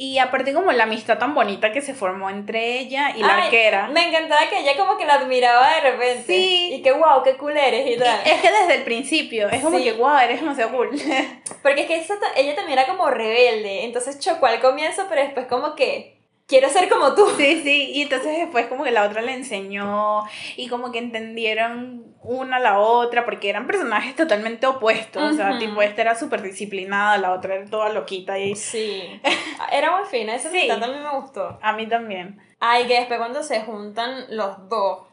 y 0.00 0.18
aparte 0.18 0.54
como 0.54 0.70
la 0.70 0.84
amistad 0.84 1.18
tan 1.18 1.34
bonita 1.34 1.72
que 1.72 1.82
se 1.82 1.92
formó 1.92 2.30
entre 2.30 2.78
ella 2.78 3.10
y 3.16 3.20
la 3.20 3.34
Ay, 3.34 3.42
arquera. 3.46 3.88
Me 3.88 4.06
encantaba 4.08 4.42
que 4.48 4.60
ella 4.60 4.76
como 4.76 4.96
que 4.96 5.04
la 5.04 5.14
admiraba 5.14 5.74
de 5.74 5.80
repente. 5.90 6.22
Sí. 6.24 6.70
Y 6.74 6.82
que 6.82 6.92
wow, 6.92 7.24
qué 7.24 7.36
cool 7.36 7.56
eres 7.56 7.84
y 7.90 7.98
tal. 7.98 8.20
Es 8.24 8.40
que 8.40 8.48
desde 8.52 8.76
el 8.76 8.84
principio, 8.84 9.48
es 9.48 9.60
como 9.60 9.76
Sí. 9.76 9.82
que, 9.82 9.92
wow, 9.94 10.16
eres 10.18 10.40
demasiado 10.40 10.70
cool. 10.70 10.90
Porque 11.64 11.80
es 11.80 11.86
que 11.88 11.96
esa 11.96 12.14
ella 12.36 12.54
también 12.54 12.78
era 12.78 12.86
como 12.88 13.10
rebelde. 13.10 13.84
Entonces 13.86 14.20
chocó 14.20 14.46
al 14.46 14.60
comienzo, 14.60 15.06
pero 15.08 15.22
después 15.22 15.46
como 15.46 15.74
que 15.74 16.17
quiero 16.48 16.68
ser 16.70 16.88
como 16.88 17.14
tú. 17.14 17.24
Sí, 17.36 17.60
sí, 17.62 17.92
y 17.94 18.02
entonces 18.02 18.36
después 18.38 18.66
como 18.66 18.82
que 18.82 18.90
la 18.90 19.04
otra 19.04 19.22
le 19.22 19.34
enseñó 19.34 20.24
y 20.56 20.66
como 20.68 20.90
que 20.90 20.98
entendieron 20.98 22.16
una 22.22 22.56
a 22.56 22.60
la 22.60 22.80
otra 22.80 23.24
porque 23.24 23.48
eran 23.48 23.66
personajes 23.68 24.16
totalmente 24.16 24.66
opuestos, 24.66 25.22
o 25.22 25.32
sea, 25.34 25.56
tipo 25.58 25.80
esta 25.82 26.02
era 26.02 26.14
súper 26.16 26.42
disciplinada, 26.42 27.16
la 27.18 27.32
otra 27.32 27.54
era 27.54 27.66
toda 27.66 27.90
loquita 27.90 28.38
y 28.38 28.56
Sí. 28.56 29.20
Era 29.72 29.96
muy 29.96 30.06
fina, 30.08 30.34
esa 30.34 30.50
Sí. 30.50 30.66
también 30.66 31.02
me 31.02 31.10
gustó. 31.20 31.58
a 31.62 31.72
mí 31.74 31.86
también, 31.86 32.40
Ay, 32.58 32.86
que 32.88 32.94
después 32.94 33.18
cuando 33.20 33.42
se 33.44 33.60
juntan 33.60 34.24
los 34.36 34.68
dos. 34.68 35.06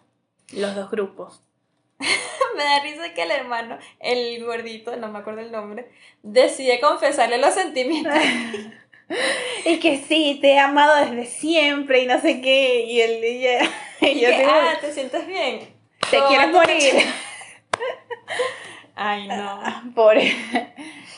los 0.54 0.74
dos 0.76 0.90
grupos. 0.90 1.42
Me 2.58 2.64
da 2.64 2.80
risa 2.82 3.14
que 3.14 3.24
el 3.24 3.32
hermano, 3.32 3.78
el 4.00 4.44
gordito, 4.46 4.96
no 4.98 5.10
me 5.10 5.20
acuerdo 5.20 5.42
el 5.42 5.52
nombre, 5.52 5.90
decide 6.24 6.80
confesarle 6.80 7.38
los 7.38 7.54
sentimientos. 7.54 8.14
Y 9.66 9.80
que 9.80 9.98
sí, 9.98 10.38
te 10.42 10.54
he 10.54 10.60
amado 10.60 10.96
desde 11.06 11.26
siempre 11.26 12.02
y 12.04 12.06
no 12.06 12.20
sé 12.22 12.42
qué, 12.42 12.82
y 12.86 13.02
él 13.02 13.20
y 13.24 13.48
ella, 13.48 13.70
Y 14.02 14.20
yo 14.20 14.30
digo, 14.30 14.52
ah, 14.52 14.78
¿te 14.80 14.92
sientes 14.92 15.26
bien? 15.28 15.60
te 16.12 16.20
quieres 16.28 16.50
morir. 16.52 16.94
Ay, 18.96 19.28
no. 19.28 19.62
Pobre. 19.94 20.34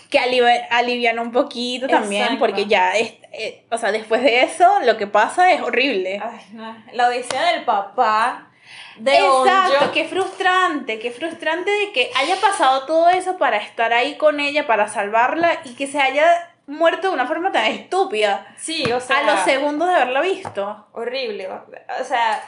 Que 0.10 0.20
alivi- 0.20 0.66
alivian 0.72 1.20
un 1.20 1.32
poquito 1.32 1.88
también, 1.88 2.40
porque 2.40 2.66
ya, 2.66 2.94
es, 2.96 3.14
eh, 3.34 3.66
o 3.70 3.78
sea, 3.78 3.92
después 3.92 4.24
de 4.24 4.42
eso, 4.44 4.80
lo 4.82 4.98
que 4.98 5.06
pasa 5.06 5.52
es 5.52 5.62
horrible. 5.62 6.20
Ay, 6.24 6.40
no. 6.54 6.76
La 6.94 7.10
odisea 7.10 7.52
del 7.54 7.66
papá. 7.66 8.52
De 8.98 9.16
Exacto, 9.16 9.92
qué 9.94 10.06
frustrante, 10.06 10.98
qué 10.98 11.12
frustrante 11.12 11.70
de 11.70 11.92
que 11.92 12.10
haya 12.16 12.36
pasado 12.38 12.86
todo 12.88 13.10
eso 13.10 13.38
para 13.38 13.58
estar 13.58 13.94
ahí 13.94 14.16
con 14.18 14.40
ella, 14.40 14.66
para 14.66 14.88
salvarla 14.88 15.60
y 15.66 15.76
que 15.76 15.86
se 15.86 16.00
haya 16.00 16.50
muerto 16.68 17.08
de 17.08 17.14
una 17.14 17.26
forma 17.28 17.52
tan 17.52 17.66
estúpida 17.66 18.46
Sí, 18.58 18.92
o 18.92 19.00
sea. 19.00 19.20
a 19.20 19.24
los 19.24 19.40
segundos 19.46 19.88
de 19.88 19.96
haberla 19.96 20.22
visto. 20.22 20.88
Horrible. 20.94 21.50
O 21.50 22.04
sea, 22.04 22.44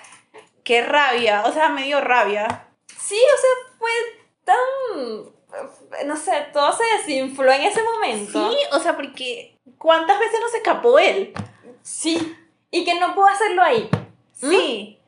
Qué 0.63 0.83
rabia, 0.83 1.43
o 1.45 1.51
sea, 1.51 1.69
me 1.69 1.83
dio 1.83 1.99
rabia. 2.01 2.67
sí, 2.85 3.15
o 3.17 3.37
sea, 3.41 3.77
fue 3.79 3.89
tan. 4.43 6.07
No 6.07 6.15
sé, 6.15 6.45
todo 6.53 6.71
se 6.73 6.83
desinfló 6.97 7.51
en 7.51 7.61
ese 7.63 7.81
momento. 7.81 8.51
Sí, 8.51 8.57
o 8.71 8.79
sea, 8.79 8.95
porque 8.95 9.57
¿cuántas 9.79 10.19
veces 10.19 10.39
no 10.39 10.47
se 10.49 10.57
escapó 10.57 10.99
él? 10.99 11.33
Sí. 11.81 12.35
Y 12.69 12.85
que 12.85 12.99
no 12.99 13.15
pudo 13.15 13.25
hacerlo 13.27 13.63
ahí. 13.63 13.89
Sí. 14.33 14.99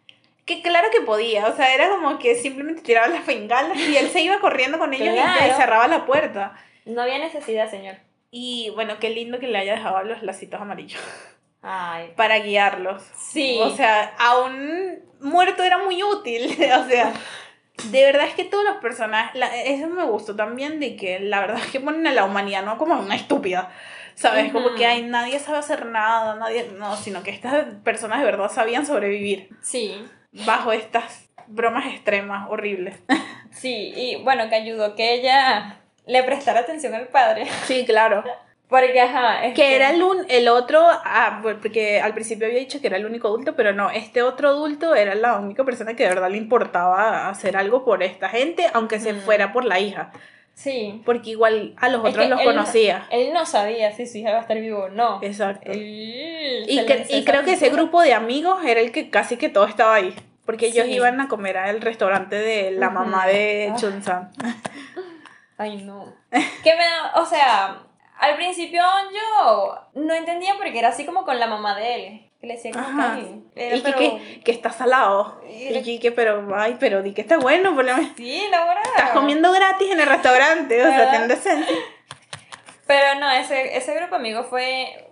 Que 0.45 0.63
claro 0.63 0.89
que 0.89 1.01
podía, 1.01 1.45
o 1.47 1.55
sea, 1.55 1.75
era 1.75 1.89
como 1.89 2.17
que 2.17 2.33
simplemente 2.35 2.81
tiraba 2.81 3.07
las 3.07 3.25
bengalas 3.25 3.77
y 3.77 3.95
él 3.95 4.09
se 4.09 4.21
iba 4.21 4.39
corriendo 4.39 4.79
con 4.79 4.93
ellos 4.93 5.13
y 5.15 5.51
cerraba 5.51 5.87
la 5.87 6.05
puerta. 6.07 6.55
No 6.85 7.03
había 7.03 7.19
necesidad, 7.19 7.69
señor. 7.69 7.97
Y 8.31 8.71
bueno, 8.75 8.97
qué 8.99 9.09
lindo 9.09 9.39
que 9.39 9.47
le 9.47 9.57
haya 9.57 9.75
dejado 9.75 10.03
los 10.03 10.23
lacitos 10.23 10.59
amarillos 10.61 11.01
Ay. 11.61 12.13
para 12.15 12.39
guiarlos. 12.39 13.03
Sí. 13.17 13.59
O 13.61 13.69
sea, 13.75 14.15
a 14.17 14.37
un 14.39 14.99
muerto 15.19 15.63
era 15.63 15.77
muy 15.77 16.01
útil. 16.01 16.45
O 16.79 16.87
sea, 16.89 17.13
de 17.91 18.03
verdad 18.05 18.27
es 18.27 18.33
que 18.35 18.43
todos 18.45 18.63
los 18.63 18.77
personajes, 18.77 19.33
la- 19.39 19.55
eso 19.63 19.87
me 19.87 20.03
gustó 20.05 20.35
también 20.35 20.79
de 20.79 20.95
que 20.95 21.19
la 21.19 21.39
verdad 21.41 21.57
es 21.59 21.67
que 21.71 21.79
ponen 21.79 22.05
a 22.07 22.13
la 22.13 22.25
humanidad 22.25 22.63
no 22.63 22.77
como 22.77 22.99
una 22.99 23.15
estúpida. 23.15 23.71
¿Sabes? 24.13 24.51
Como 24.51 24.67
Ujú. 24.67 24.75
que 24.75 24.85
ay, 24.85 25.03
nadie 25.03 25.39
sabe 25.39 25.57
hacer 25.57 25.85
nada, 25.87 26.35
nadie, 26.35 26.69
no, 26.77 26.95
sino 26.95 27.23
que 27.23 27.31
estas 27.31 27.65
personas 27.83 28.19
de 28.19 28.25
verdad 28.25 28.51
sabían 28.51 28.85
sobrevivir 28.85 29.49
Sí. 29.61 30.05
bajo 30.45 30.73
estas 30.73 31.29
bromas 31.47 31.85
extremas, 31.87 32.47
horribles. 32.49 32.97
Sí, 33.51 33.91
y 33.95 34.15
bueno, 34.23 34.47
que 34.47 34.55
ayudó 34.55 34.95
que 34.95 35.13
ella 35.15 35.80
le 36.05 36.23
prestara 36.23 36.61
atención 36.61 36.93
al 36.93 37.07
padre. 37.07 37.45
Sí, 37.65 37.85
claro. 37.85 38.23
Porque, 38.67 39.01
ajá. 39.01 39.43
este- 39.45 39.61
Que 39.61 39.75
era 39.75 39.89
el, 39.89 40.01
un, 40.01 40.25
el 40.29 40.47
otro, 40.47 40.79
ah, 40.89 41.41
porque 41.43 41.99
al 41.99 42.13
principio 42.13 42.47
había 42.47 42.59
dicho 42.59 42.79
que 42.79 42.87
era 42.87 42.95
el 42.95 43.05
único 43.05 43.27
adulto, 43.27 43.53
pero 43.55 43.73
no, 43.73 43.89
este 43.89 44.21
otro 44.21 44.47
adulto 44.47 44.95
era 44.95 45.13
la 45.13 45.37
única 45.39 45.65
persona 45.65 45.93
que 45.93 46.03
de 46.03 46.09
verdad 46.09 46.29
le 46.31 46.37
importaba 46.37 47.27
hacer 47.29 47.57
algo 47.57 47.83
por 47.83 48.01
esta 48.01 48.29
gente, 48.29 48.65
aunque 48.73 48.99
se 49.01 49.11
Mm. 49.11 49.17
fuera 49.19 49.51
por 49.51 49.65
la 49.65 49.79
hija, 49.81 50.11
Sí. 50.53 51.01
porque 51.05 51.31
igual 51.31 51.73
a 51.77 51.89
los 51.89 52.01
Es 52.05 52.11
otros 52.11 52.29
los 52.29 52.39
él- 52.39 52.45
conocía. 52.45 53.07
Él 53.11 53.33
no 53.33 53.45
sabía 53.45 53.91
si 53.91 54.05
su 54.07 54.19
hija 54.19 54.29
iba 54.29 54.37
a 54.37 54.41
estar 54.43 54.57
vivo 54.57 54.83
o 54.83 54.89
no. 54.89 55.19
Exacto. 55.21 55.69
Él 55.69 56.63
Y, 56.67 56.85
que- 56.85 57.05
y 57.09 57.25
creo 57.25 57.43
que 57.43 57.53
ese 57.53 57.69
grupo 57.71 58.01
de 58.01 58.13
amigos 58.13 58.63
era 58.65 58.79
el 58.79 58.93
que 58.93 59.09
casi 59.09 59.35
que 59.35 59.49
todo 59.49 59.65
estaba 59.65 59.95
ahí, 59.95 60.15
porque 60.45 60.67
ellos 60.67 60.85
Sí. 60.85 60.93
iban 60.93 61.19
a 61.19 61.27
comer 61.27 61.57
al 61.57 61.81
restaurante 61.81 62.37
de 62.37 62.71
la 62.71 62.89
mamá 62.89 63.27
de 63.27 63.71
Ah. 63.73 63.75
Chun-san. 63.77 64.31
Ay, 65.61 65.83
no. 65.83 66.05
que 66.63 66.75
me 66.75 66.83
da, 66.83 67.13
o 67.15 67.25
sea, 67.25 67.83
al 68.19 68.35
principio 68.35 68.81
yo 69.13 69.75
no 69.95 70.13
entendía 70.13 70.55
porque 70.57 70.79
era 70.79 70.89
así 70.89 71.05
como 71.05 71.23
con 71.25 71.39
la 71.39 71.47
mamá 71.47 71.75
de 71.75 71.95
él. 71.95 72.27
Que 72.39 72.47
le 72.47 72.53
decía 72.55 72.71
que, 72.71 72.79
era, 73.55 73.75
Y 73.75 73.81
que, 73.81 73.91
pero- 73.91 73.97
que, 73.99 74.41
que 74.43 74.51
está 74.51 74.71
salado. 74.71 75.41
Y 75.47 75.99
que, 75.99 76.11
pero, 76.11 76.47
ay, 76.55 76.77
pero 76.79 77.03
di 77.03 77.13
que 77.13 77.21
está 77.21 77.37
bueno, 77.37 77.75
por 77.75 77.85
lo 77.85 77.95
menos. 77.95 78.11
Sí, 78.17 78.43
la 78.49 78.65
verdad. 78.65 78.81
Estás 78.95 79.11
comiendo 79.11 79.51
gratis 79.51 79.91
en 79.91 79.99
el 79.99 80.07
restaurante, 80.07 80.81
o 80.81 80.87
sea, 80.87 80.97
¿Verdad? 80.97 81.11
ten 81.19 81.27
decencia. 81.27 81.75
Pero 82.87 83.19
no, 83.19 83.29
ese, 83.29 83.77
ese 83.77 83.93
grupo 83.93 84.15
amigo 84.15 84.43
fue. 84.43 85.07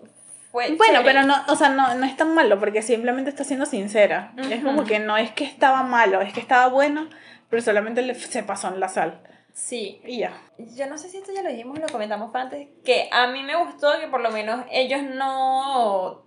fue 0.52 0.72
Bueno, 0.76 1.02
chévere. 1.02 1.04
pero 1.04 1.24
no, 1.24 1.36
o 1.48 1.56
sea, 1.56 1.70
no, 1.70 1.94
no 1.94 2.06
es 2.06 2.18
tan 2.18 2.34
malo 2.34 2.60
porque 2.60 2.82
simplemente 2.82 3.30
está 3.30 3.44
siendo 3.44 3.66
sincera. 3.68 4.34
Es 4.50 4.64
como 4.64 4.84
que 4.84 5.00
no 5.00 5.16
es 5.16 5.32
que 5.32 5.44
estaba 5.44 5.84
malo, 5.84 6.22
es 6.22 6.34
que 6.34 6.40
estaba 6.40 6.68
bueno, 6.68 7.08
pero 7.50 7.62
solamente 7.62 8.02
le, 8.02 8.16
se 8.16 8.44
pasó 8.44 8.70
en 8.70 8.80
la 8.80 8.90
sal. 8.90 9.22
Sí. 9.60 10.02
Y 10.06 10.20
ya. 10.20 10.42
Yo 10.58 10.88
no 10.88 10.98
sé 10.98 11.10
si 11.10 11.18
esto 11.18 11.34
ya 11.34 11.44
lo 11.44 11.50
dijimos 11.50 11.78
o 11.78 11.82
lo 11.82 11.88
comentamos 11.88 12.34
antes. 12.34 12.70
Que 12.84 13.10
a 13.12 13.28
mí 13.28 13.44
me 13.44 13.56
gustó 13.56 14.00
que 14.00 14.08
por 14.08 14.22
lo 14.22 14.32
menos 14.32 14.66
ellos 14.72 15.04
no 15.04 16.24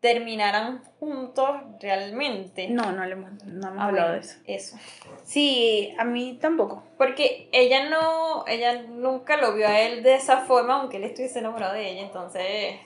terminaran 0.00 0.82
juntos 0.98 1.48
realmente. 1.80 2.68
No, 2.68 2.92
no, 2.92 3.04
le 3.06 3.12
hemos, 3.12 3.44
no 3.44 3.68
hemos 3.68 3.82
hablado 3.82 4.12
de 4.12 4.18
eso. 4.18 4.38
Eso. 4.44 4.76
Sí, 5.24 5.94
a 5.96 6.04
mí 6.04 6.38
tampoco. 6.40 6.82
Porque 6.98 7.48
ella 7.52 7.88
no, 7.88 8.46
ella 8.46 8.82
nunca 8.82 9.36
lo 9.36 9.54
vio 9.54 9.66
a 9.68 9.80
él 9.80 10.02
de 10.02 10.16
esa 10.16 10.38
forma, 10.38 10.80
aunque 10.80 10.98
él 10.98 11.04
estuviese 11.04 11.38
enamorado 11.38 11.74
de 11.74 11.90
ella, 11.90 12.02
entonces... 12.02 12.76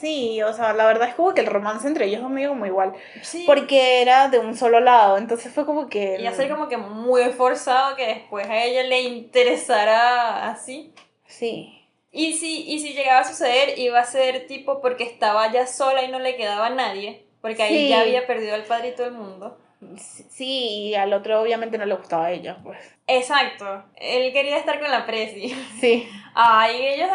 Sí, 0.00 0.40
o 0.42 0.52
sea, 0.52 0.72
la 0.74 0.86
verdad 0.86 1.08
es 1.08 1.14
como 1.16 1.34
que 1.34 1.40
el 1.40 1.46
romance 1.48 1.88
entre 1.88 2.06
ellos 2.06 2.22
es 2.22 2.28
medio 2.28 2.50
como 2.50 2.66
igual. 2.66 2.92
Sí. 3.22 3.44
Porque 3.46 4.00
era 4.00 4.28
de 4.28 4.38
un 4.38 4.56
solo 4.56 4.78
lado, 4.78 5.18
entonces 5.18 5.52
fue 5.52 5.66
como 5.66 5.88
que... 5.88 6.18
Y 6.20 6.26
hacer 6.26 6.48
como 6.48 6.68
que 6.68 6.76
muy 6.76 7.24
forzado 7.30 7.96
que 7.96 8.06
después 8.06 8.46
a 8.48 8.62
ella 8.64 8.84
le 8.84 9.02
interesara 9.02 10.50
así. 10.50 10.92
Sí. 11.26 11.74
Y 12.12 12.34
si, 12.34 12.62
y 12.70 12.78
si 12.78 12.94
llegaba 12.94 13.20
a 13.20 13.24
suceder, 13.24 13.78
iba 13.78 13.98
a 13.98 14.04
ser 14.04 14.46
tipo 14.46 14.80
porque 14.80 15.04
estaba 15.04 15.50
ya 15.52 15.66
sola 15.66 16.02
y 16.04 16.08
no 16.10 16.18
le 16.20 16.36
quedaba 16.36 16.70
nadie. 16.70 17.24
Porque 17.40 17.62
ahí 17.62 17.76
Sí. 17.76 17.88
ya 17.88 18.00
había 18.00 18.26
perdido 18.26 18.54
al 18.54 18.64
padre 18.64 18.88
y 18.90 18.94
todo 18.94 19.06
el 19.06 19.12
mundo. 19.14 19.58
Sí, 19.96 20.88
y 20.88 20.94
al 20.94 21.12
otro 21.12 21.40
obviamente 21.40 21.78
no 21.78 21.86
le 21.86 21.94
gustaba 21.94 22.26
a 22.26 22.32
ella, 22.32 22.58
pues. 22.64 22.78
Exacto. 23.06 23.84
Él 23.96 24.32
quería 24.32 24.58
estar 24.58 24.80
con 24.80 24.90
la 24.90 25.06
Presi. 25.06 25.48
Sí. 25.80 26.08
Ay, 26.34 26.86
ellos 26.86 27.08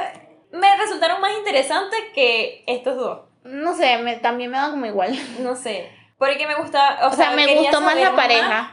me 0.54 0.76
resultaron 0.78 1.20
más 1.20 1.32
interesantes 1.38 2.00
que 2.16 2.64
estos 2.68 2.96
dos. 2.96 3.20
No 3.44 3.76
sé, 3.76 3.98
me, 3.98 4.16
también 4.18 4.50
me 4.52 4.58
da 4.58 4.70
como 4.72 4.86
igual. 4.86 5.14
No 5.40 5.56
sé. 5.56 5.92
Porque 6.18 6.48
me 6.48 6.56
gustaba. 6.56 7.06
O, 7.08 7.10
O 7.10 7.14
sea, 7.14 7.32
me 7.32 7.54
gustó 7.56 7.82
más 7.82 7.98
la 7.98 8.16
pareja. 8.16 8.72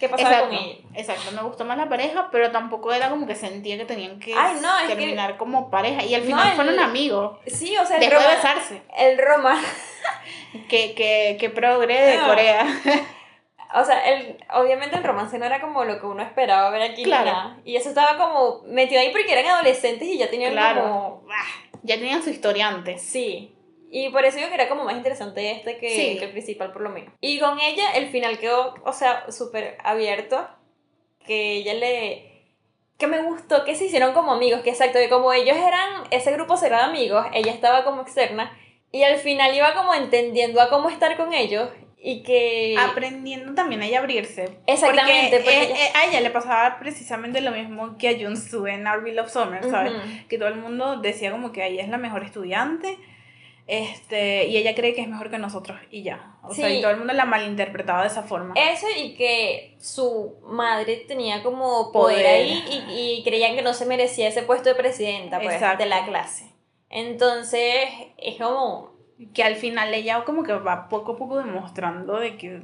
¿Qué 0.00 0.08
pasaba 0.08 0.30
Exacto, 0.30 0.48
con 0.56 0.58
ella? 0.64 0.76
exacto, 0.94 1.32
me 1.32 1.42
gustó 1.42 1.64
más 1.64 1.76
la 1.76 1.88
pareja, 1.88 2.28
pero 2.30 2.52
tampoco 2.52 2.92
era 2.92 3.08
como 3.10 3.26
que 3.26 3.34
sentía 3.34 3.76
que 3.76 3.84
tenían 3.84 4.20
que 4.20 4.32
Ay, 4.32 4.58
no, 4.62 4.78
es 4.78 4.82
que- 4.88 4.94
terminar 4.94 5.36
como 5.36 5.70
pareja. 5.70 6.04
Y 6.04 6.14
al 6.14 6.20
No, 6.20 6.26
final 6.28 6.48
el- 6.50 6.54
fueron 6.54 6.78
amigos. 6.78 7.38
Sí, 7.48 7.76
o 7.76 7.84
sea, 7.84 7.96
el 7.96 8.02
de 8.08 8.10
Roma. 8.10 8.26
besarse. 8.28 8.82
El 8.96 9.18
Roma. 9.18 9.60
Que, 10.68 10.94
que, 10.94 11.36
que 11.38 11.50
progre 11.50 12.00
de. 12.00 12.18
Corea. 12.26 12.64
O 13.74 13.84
sea, 13.84 14.00
el, 14.08 14.38
obviamente 14.54 14.96
el 14.96 15.04
romance 15.04 15.38
no 15.38 15.44
era 15.44 15.60
como 15.60 15.84
lo 15.84 16.00
que 16.00 16.06
uno 16.06 16.22
esperaba 16.22 16.70
ver 16.70 16.82
aquí 16.82 17.02
Claro. 17.02 17.26
nada. 17.26 17.60
Y 17.64 17.76
eso 17.76 17.90
estaba 17.90 18.16
como 18.16 18.62
metido 18.66 19.00
ahí 19.00 19.10
porque 19.10 19.30
eran 19.32 19.46
adolescentes 19.46 20.08
y 20.08 20.16
ya 20.18 20.30
tenían 20.30 20.52
Claro. 20.52 20.82
como. 20.82 21.22
ya 21.82 21.96
tenían 21.96 22.22
su 22.22 22.30
historia 22.30 22.68
antes. 22.68 23.02
Sí. 23.02 23.54
Y 23.90 24.10
por 24.10 24.24
eso 24.24 24.38
yo 24.38 24.48
que 24.48 24.54
era 24.54 24.68
como 24.68 24.84
más 24.84 24.96
interesante 24.96 25.50
este 25.50 25.78
que, 25.78 25.88
Sí. 25.90 26.18
que 26.18 26.24
el 26.26 26.30
principal, 26.32 26.72
por 26.72 26.82
lo 26.82 26.90
menos. 26.90 27.12
Y 27.20 27.38
con 27.38 27.58
ella, 27.60 27.92
el 27.92 28.08
final 28.08 28.38
quedó, 28.38 28.74
o 28.84 28.92
sea, 28.92 29.30
súper 29.30 29.78
abierto. 29.84 30.46
Que 31.26 31.52
ella 31.56 31.74
le. 31.74 32.24
Que 32.98 33.06
me 33.06 33.22
gustó 33.22 33.64
que 33.64 33.74
se 33.74 33.84
hicieron 33.84 34.12
como 34.12 34.32
amigos. 34.32 34.62
Que 34.62 34.70
exacto, 34.70 34.98
que 34.98 35.08
como 35.08 35.32
ellos 35.32 35.56
eran. 35.56 36.04
Ese 36.10 36.32
grupo 36.32 36.56
será 36.56 36.78
de 36.78 36.84
amigos, 36.84 37.26
ella 37.32 37.52
estaba 37.52 37.84
como 37.84 38.02
externa. 38.02 38.58
Y 38.92 39.02
al 39.04 39.16
final 39.18 39.54
iba 39.54 39.74
como 39.74 39.94
entendiendo 39.94 40.60
a 40.60 40.68
cómo 40.70 40.88
estar 40.88 41.16
con 41.16 41.32
ellos. 41.34 41.68
Y 42.00 42.22
que. 42.22 42.76
Aprendiendo 42.78 43.54
también 43.54 43.82
a 43.82 43.86
ella 43.86 43.98
abrirse. 43.98 44.58
Exactamente, 44.66 45.38
Porque, 45.38 45.44
porque 45.44 45.58
eh, 45.62 45.64
ella- 45.64 45.86
eh, 45.86 45.90
a 45.94 46.04
ella 46.06 46.20
le 46.20 46.30
pasaba 46.30 46.78
precisamente 46.78 47.40
lo 47.40 47.50
mismo 47.50 47.96
que 47.98 48.08
a 48.10 48.18
Junsu 48.18 48.66
en 48.68 48.86
Our 48.86 49.02
Love 49.08 49.30
Summer, 49.30 49.64
¿sabes? 49.68 49.92
Que 50.28 50.38
todo 50.38 50.48
el 50.48 50.56
mundo 50.56 50.96
decía 51.00 51.30
como 51.32 51.50
que 51.52 51.66
ella 51.66 51.82
es 51.82 51.88
la 51.88 51.98
mejor 51.98 52.22
estudiante. 52.22 52.98
Este, 53.66 54.46
y 54.46 54.56
ella 54.56 54.74
cree 54.74 54.94
que 54.94 55.02
es 55.02 55.08
mejor 55.08 55.28
que 55.30 55.36
nosotros 55.36 55.78
y 55.90 56.02
ya. 56.02 56.36
O 56.42 56.54
sea, 56.54 56.70
y 56.70 56.80
todo 56.80 56.90
el 56.90 56.96
mundo 56.96 57.12
la 57.12 57.26
malinterpretaba 57.26 58.00
de 58.00 58.06
esa 58.06 58.22
forma. 58.22 58.54
Eso 58.56 58.86
y 58.96 59.14
que 59.14 59.76
su 59.78 60.36
madre 60.46 61.04
tenía 61.06 61.42
como 61.42 61.92
poder, 61.92 62.16
Poder. 62.16 62.26
ahí 62.26 62.64
y, 62.88 63.18
y 63.18 63.22
creían 63.24 63.56
que 63.56 63.60
no 63.62 63.74
se 63.74 63.84
merecía 63.84 64.28
ese 64.28 64.42
puesto 64.42 64.70
de 64.70 64.74
presidenta 64.74 65.38
pues, 65.38 65.60
de 65.60 65.84
la 65.86 66.06
clase. 66.06 66.50
Entonces, 66.88 67.84
es 68.16 68.36
como... 68.38 68.96
que 69.34 69.42
al 69.42 69.56
final 69.56 69.92
ella 69.94 70.24
como 70.24 70.42
que 70.42 70.52
va 70.52 70.88
poco 70.88 71.12
a 71.12 71.16
poco 71.16 71.38
demostrando 71.38 72.18
de 72.18 72.36
que 72.36 72.62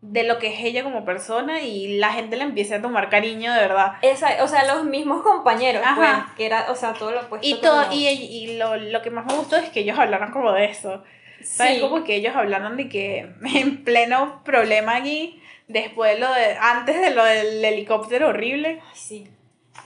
de 0.00 0.22
lo 0.22 0.38
que 0.38 0.54
es 0.54 0.60
ella 0.64 0.84
como 0.84 1.04
persona 1.04 1.60
y 1.62 1.98
la 1.98 2.12
gente 2.12 2.36
le 2.36 2.44
empieza 2.44 2.76
a 2.76 2.82
tomar 2.82 3.08
cariño 3.08 3.52
de 3.52 3.60
verdad. 3.60 3.94
Esa, 4.02 4.44
o 4.44 4.48
sea, 4.48 4.64
los 4.72 4.84
mismos 4.84 5.22
compañeros, 5.22 5.82
Ajá. 5.84 5.96
pues, 6.26 6.36
que 6.36 6.46
era, 6.46 6.70
o 6.70 6.76
sea, 6.76 6.92
todo 6.92 7.10
lo 7.10 7.22
opuesto. 7.22 7.46
Y, 7.46 7.54
que 7.54 7.60
todo, 7.62 7.92
y, 7.92 8.06
y 8.06 8.56
lo, 8.58 8.76
lo 8.76 9.02
que 9.02 9.10
más 9.10 9.26
me 9.26 9.34
gustó 9.34 9.56
es 9.56 9.70
que 9.70 9.80
ellos 9.80 9.98
hablaran 9.98 10.30
como 10.30 10.52
de 10.52 10.66
eso. 10.66 11.02
¿Sabes? 11.42 11.76
Sí. 11.76 11.80
Como 11.80 12.04
que 12.04 12.14
ellos 12.16 12.36
hablaron 12.36 12.76
de 12.76 12.88
que 12.88 13.28
en 13.54 13.82
pleno 13.82 14.42
problema 14.44 14.96
aquí, 14.96 15.42
después 15.66 16.14
de 16.14 16.20
lo 16.20 16.32
de, 16.32 16.56
antes 16.60 17.00
de 17.00 17.10
lo 17.10 17.24
del 17.24 17.64
helicóptero 17.64 18.28
horrible, 18.28 18.80
Sí. 18.92 19.26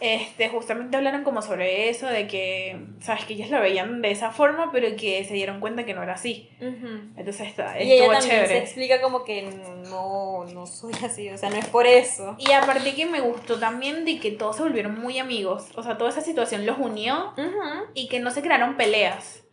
Este, 0.01 0.49
justamente 0.49 0.97
hablaron 0.97 1.23
como 1.25 1.43
sobre 1.43 1.89
eso, 1.89 2.07
de 2.07 2.27
que, 2.27 2.77
sabes, 3.01 3.25
que 3.25 3.35
ellos 3.35 3.51
lo 3.51 3.61
veían 3.61 4.03
de 4.03 4.11
esa 4.11 4.31
forma, 4.31 4.71
pero 4.73 4.89
que 4.97 5.25
se 5.25 5.35
dieron 5.35 5.61
cuenta 5.61 5.85
que 5.85 5.95
no 5.95 6.03
era 6.03 6.15
así. 6.15 6.49
Ujú. 6.61 6.89
Entonces 7.17 7.49
está, 7.49 7.81
Y 7.83 7.93
ella 7.93 8.05
también 8.05 8.23
se 8.23 8.29
chévere. 8.29 8.59
explica 8.59 9.01
como 9.01 9.25
que 9.25 9.43
no, 9.89 10.45
no 10.53 10.67
soy 10.67 10.93
así, 11.05 11.29
o 11.29 11.39
sea, 11.39 11.51
no 11.51 11.57
es 11.57 11.67
por 11.67 11.87
eso. 11.87 12.37
Y 12.39 12.53
aparte 12.53 12.95
que 12.95 13.07
me 13.07 13.21
gustó 13.21 13.59
también 13.59 14.05
de 14.05 14.19
que 14.19 14.31
todos 14.33 14.57
se 14.57 14.63
volvieron 14.63 14.99
muy 15.01 15.19
amigos. 15.19 15.67
O 15.77 15.83
sea, 15.83 15.99
toda 15.99 16.11
esa 16.11 16.21
situación 16.21 16.67
los 16.67 16.79
unió 16.79 17.33
y 17.95 18.09
que 18.09 18.19
no 18.21 18.31
se 18.31 18.43
crearon 18.43 18.77
peleas. 18.77 19.45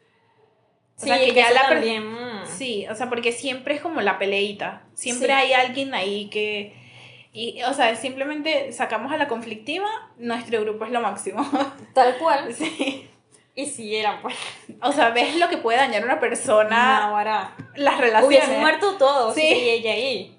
O 0.97 1.01
Sí, 1.01 1.07
sea, 1.07 1.17
que 1.19 1.33
ya 1.33 1.51
la 1.51 1.69
también... 1.69 2.03
Sí, 2.45 2.85
o 2.89 2.95
sea, 2.95 3.07
porque 3.09 3.31
siempre 3.31 3.75
es 3.75 3.81
como 3.81 4.01
la 4.01 4.17
peleita. 4.19 4.83
Siempre 4.95 5.27
Sí. 5.27 5.33
hay 5.33 5.53
alguien 5.53 5.93
ahí 5.93 6.29
que... 6.29 6.73
Y, 7.41 7.63
o 7.63 7.73
sea, 7.73 7.95
simplemente 7.95 8.73
sacamos 8.73 9.13
a 9.13 9.17
la 9.17 9.29
conflictiva, 9.29 9.87
nuestro 10.17 10.59
grupo 10.59 10.83
es 10.83 10.91
lo 10.91 10.99
máximo. 10.99 11.49
Tal 11.93 12.17
cual. 12.17 12.53
sí. 12.53 13.09
Y 13.55 13.65
si 13.65 13.95
eran, 13.95 14.21
pues, 14.21 14.35
O 14.81 14.91
sea, 14.91 15.11
ves 15.11 15.37
lo 15.37 15.47
que 15.47 15.57
puede 15.57 15.77
dañar 15.77 16.01
a 16.01 16.05
una 16.05 16.19
persona, 16.19 17.05
ahora. 17.05 17.55
las 17.75 17.97
relaciones. 17.97 18.27
Hubiesen 18.27 18.59
muerto 18.59 18.97
todos 18.97 19.35
Sí. 19.35 19.41
seguía 19.41 19.73
ella 19.73 19.91
ahí. 19.93 20.37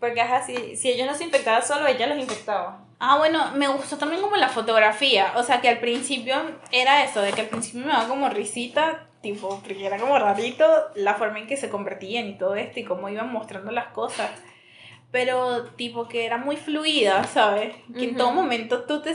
Porque 0.00 0.20
ajá, 0.22 0.42
si, 0.46 0.76
si 0.76 0.90
ellos 0.90 1.06
no 1.06 1.14
se 1.14 1.24
infectaban 1.24 1.62
solo, 1.62 1.86
ella 1.86 2.06
los 2.06 2.18
infectaba. 2.18 2.84
Ah, 3.00 3.18
bueno, 3.18 3.50
me 3.54 3.68
gustó 3.68 3.98
también 3.98 4.22
como 4.22 4.36
la 4.36 4.48
fotografía. 4.48 5.32
O 5.36 5.42
sea, 5.42 5.60
que 5.60 5.68
al 5.68 5.78
principio 5.78 6.36
era 6.72 7.04
eso, 7.04 7.20
de 7.20 7.32
que 7.32 7.42
al 7.42 7.48
principio 7.48 7.84
me 7.86 7.92
daba 7.92 8.08
como 8.08 8.28
risita, 8.30 9.08
tipo, 9.20 9.60
porque 9.60 9.84
era 9.86 9.98
como 9.98 10.18
rarito 10.18 10.64
la 10.94 11.14
forma 11.14 11.38
en 11.38 11.46
que 11.46 11.56
se 11.58 11.68
convertían 11.68 12.28
y 12.28 12.38
todo 12.38 12.54
esto 12.54 12.80
y 12.80 12.84
cómo 12.84 13.08
iban 13.10 13.30
mostrando 13.30 13.72
las 13.72 13.88
cosas. 13.88 14.30
Pero, 15.10 15.64
tipo, 15.76 16.06
que 16.06 16.26
era 16.26 16.36
muy 16.36 16.56
fluida, 16.56 17.24
¿sabes? 17.24 17.74
Que 17.94 18.04
en 18.04 18.10
Ujú. 18.10 18.18
todo 18.18 18.32
momento 18.32 18.82
tú, 18.84 19.00
te 19.00 19.14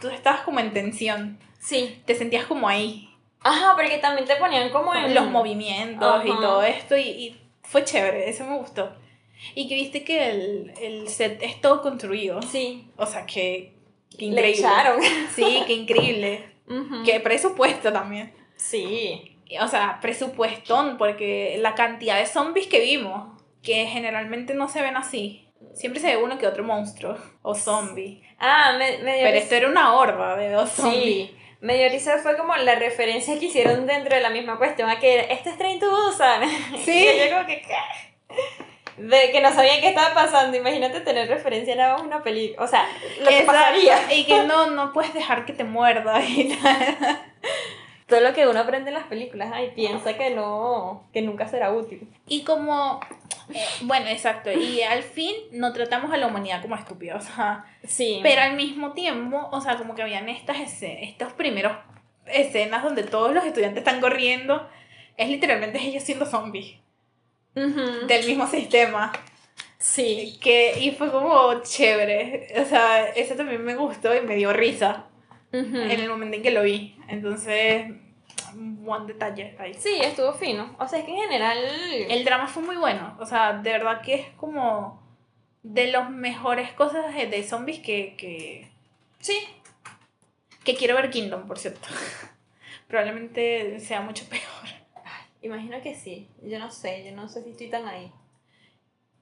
tú 0.00 0.08
estabas 0.08 0.40
como 0.40 0.58
en 0.60 0.72
tensión. 0.72 1.38
Sí. 1.60 2.02
Te 2.04 2.14
sentías 2.14 2.46
como 2.46 2.68
ahí. 2.68 3.08
Ajá, 3.42 3.74
porque 3.76 3.98
también 3.98 4.26
te 4.26 4.36
ponían 4.36 4.70
como 4.70 4.94
en... 4.94 5.14
Los 5.14 5.26
movimientos 5.26 6.24
y 6.24 6.28
todo 6.28 6.62
esto. 6.62 6.96
Y, 6.96 7.02
y 7.02 7.40
fue 7.62 7.84
chévere, 7.84 8.28
eso 8.28 8.44
me 8.44 8.56
gustó. 8.58 8.92
Y 9.54 9.68
que 9.68 9.74
viste 9.76 10.04
que 10.04 10.30
el, 10.30 10.72
el 10.82 11.08
set 11.08 11.40
es 11.42 11.60
todo 11.60 11.80
construido. 11.80 12.42
Sí. 12.42 12.88
O 12.96 13.06
sea, 13.06 13.24
que, 13.24 13.72
que 14.10 14.26
Le 14.26 14.32
increíble. 14.32 14.50
echaron. 14.58 15.00
Sí, 15.34 15.62
qué 15.66 15.72
increíble. 15.74 16.52
Ujú. 16.68 17.02
Qué 17.04 17.20
presupuesto 17.20 17.92
también. 17.92 18.34
Sí. 18.56 19.36
O 19.60 19.68
sea, 19.68 19.98
presupuestón, 20.02 20.98
porque 20.98 21.56
la 21.60 21.74
cantidad 21.74 22.18
de 22.18 22.26
zombies 22.26 22.66
que 22.66 22.80
vimos, 22.80 23.39
que 23.62 23.86
generalmente 23.86 24.54
no 24.54 24.68
se 24.68 24.82
ven 24.82 24.96
así. 24.96 25.48
Siempre 25.74 26.00
se 26.00 26.08
ve 26.08 26.22
uno 26.22 26.38
que 26.38 26.46
otro 26.46 26.64
monstruo 26.64 27.16
o 27.42 27.54
zombie. 27.54 28.22
Ah, 28.38 28.74
me, 28.78 28.98
me 28.98 29.14
dio 29.16 29.24
Pero 29.24 29.36
esto 29.36 29.54
era 29.54 29.68
una 29.68 29.94
horda 29.94 30.36
de 30.36 30.50
dos 30.50 30.70
zombies. 30.70 31.28
Sí. 31.30 31.36
Me 31.60 31.76
dio 31.76 31.90
risa 31.90 32.18
fue 32.18 32.38
como 32.38 32.56
la 32.56 32.74
referencia 32.76 33.38
que 33.38 33.46
hicieron 33.46 33.86
dentro 33.86 34.14
de 34.14 34.22
la 34.22 34.30
misma 34.30 34.56
cuestión 34.56 34.88
a 34.88 34.98
que 34.98 35.26
este 35.30 35.50
es 35.50 35.58
Train 35.58 35.78
to 35.78 35.90
Busan. 35.90 36.42
Sí. 36.84 37.06
Y 37.06 37.28
yo 37.28 37.36
como 37.36 37.46
que... 37.46 37.62
De 38.96 39.30
que 39.30 39.40
no 39.40 39.52
sabían 39.52 39.80
qué 39.80 39.88
estaba 39.88 40.14
pasando. 40.14 40.56
Imagínate 40.56 41.00
tener 41.00 41.28
referencia 41.28 41.74
nada 41.74 41.94
más 41.94 42.02
a 42.02 42.04
una 42.04 42.22
película. 42.22 42.64
O 42.64 42.68
sea, 42.68 42.86
lo 43.20 43.28
que 43.28 43.40
Exacto. 43.40 43.52
pasaría. 43.52 44.14
Y 44.14 44.24
que 44.24 44.42
no, 44.42 44.70
no 44.70 44.92
puedes 44.92 45.14
dejar 45.14 45.46
que 45.46 45.52
te 45.52 45.64
muerda 45.64 46.22
y. 46.22 46.58
Todo 48.10 48.20
lo 48.20 48.34
que 48.34 48.48
uno 48.48 48.58
aprende 48.58 48.90
en 48.90 48.94
las 48.94 49.06
películas, 49.06 49.52
ay, 49.54 49.70
piensa 49.74 50.18
que 50.18 50.30
no, 50.30 51.08
que 51.12 51.22
nunca 51.22 51.46
será 51.46 51.72
útil. 51.72 52.12
Y 52.26 52.42
como, 52.42 53.00
eh, 53.54 53.64
bueno, 53.82 54.06
exacto, 54.08 54.50
y 54.52 54.82
al 54.82 55.02
fin 55.02 55.34
no 55.52 55.72
tratamos 55.72 56.12
a 56.12 56.16
la 56.16 56.26
humanidad 56.26 56.62
como 56.62 56.76
estúpida, 56.76 57.16
o 57.16 57.20
sea, 57.20 57.64
Sí. 57.84 58.20
pero 58.22 58.42
al 58.42 58.54
mismo 58.56 58.92
tiempo, 58.92 59.48
o 59.52 59.60
sea, 59.60 59.76
como 59.76 59.94
que 59.94 60.02
habían 60.02 60.28
estas 60.28 60.82
estos 60.82 61.32
primeros 61.34 61.72
escenas 62.26 62.82
donde 62.82 63.02
todos 63.02 63.32
los 63.34 63.44
estudiantes 63.44 63.78
están 63.84 64.00
corriendo, 64.00 64.68
es 65.16 65.28
literalmente 65.28 65.78
ellos 65.80 66.02
siendo 66.02 66.26
zombies 66.26 66.76
Ujú. 67.56 68.06
del 68.06 68.26
mismo 68.26 68.46
sistema, 68.46 69.12
Sí. 69.78 70.38
que, 70.42 70.78
y 70.78 70.90
fue 70.92 71.10
como 71.10 71.62
chévere, 71.62 72.52
o 72.60 72.64
sea, 72.66 73.08
eso 73.08 73.34
también 73.34 73.64
me 73.64 73.74
gustó 73.74 74.14
y 74.14 74.20
me 74.20 74.36
dio 74.36 74.52
risa 74.52 75.06
en 75.52 75.74
el 75.74 76.08
momento 76.08 76.36
en 76.36 76.42
que 76.42 76.50
lo 76.52 76.62
vi, 76.62 76.96
entonces, 77.08 77.86
un 78.54 78.84
buen 78.84 79.06
detalle 79.06 79.56
ahí. 79.58 79.74
Sí, 79.74 79.98
estuvo 80.02 80.32
fino. 80.32 80.74
O 80.78 80.86
sea, 80.88 80.98
es 80.98 81.04
que 81.04 81.12
en 81.12 81.18
general... 81.22 81.58
El 82.08 82.24
drama 82.24 82.46
fue 82.46 82.62
muy 82.62 82.76
bueno, 82.76 83.16
o 83.20 83.26
sea, 83.26 83.54
de 83.54 83.70
verdad 83.70 84.00
que 84.02 84.14
es 84.14 84.26
como 84.36 85.00
de 85.62 85.88
las 85.88 86.10
mejores 86.10 86.72
cosas 86.72 87.14
de, 87.14 87.42
zombies 87.42 87.80
que, 87.80 88.16
que, 88.16 88.70
Sí. 89.18 89.38
que 90.64 90.74
quiero 90.74 90.94
ver 90.94 91.10
Kingdom, 91.10 91.46
por 91.46 91.58
cierto. 91.58 91.88
Probablemente 92.88 93.78
sea 93.80 94.00
mucho 94.00 94.24
peor. 94.28 94.42
Imagino 95.42 95.80
que 95.82 95.94
sí. 95.94 96.28
Yo 96.42 96.58
no 96.58 96.70
sé, 96.70 97.04
yo 97.04 97.14
no 97.14 97.28
sé 97.28 97.42
si 97.42 97.50
estoy 97.50 97.68
tan 97.68 97.86
ahí. 97.86 98.12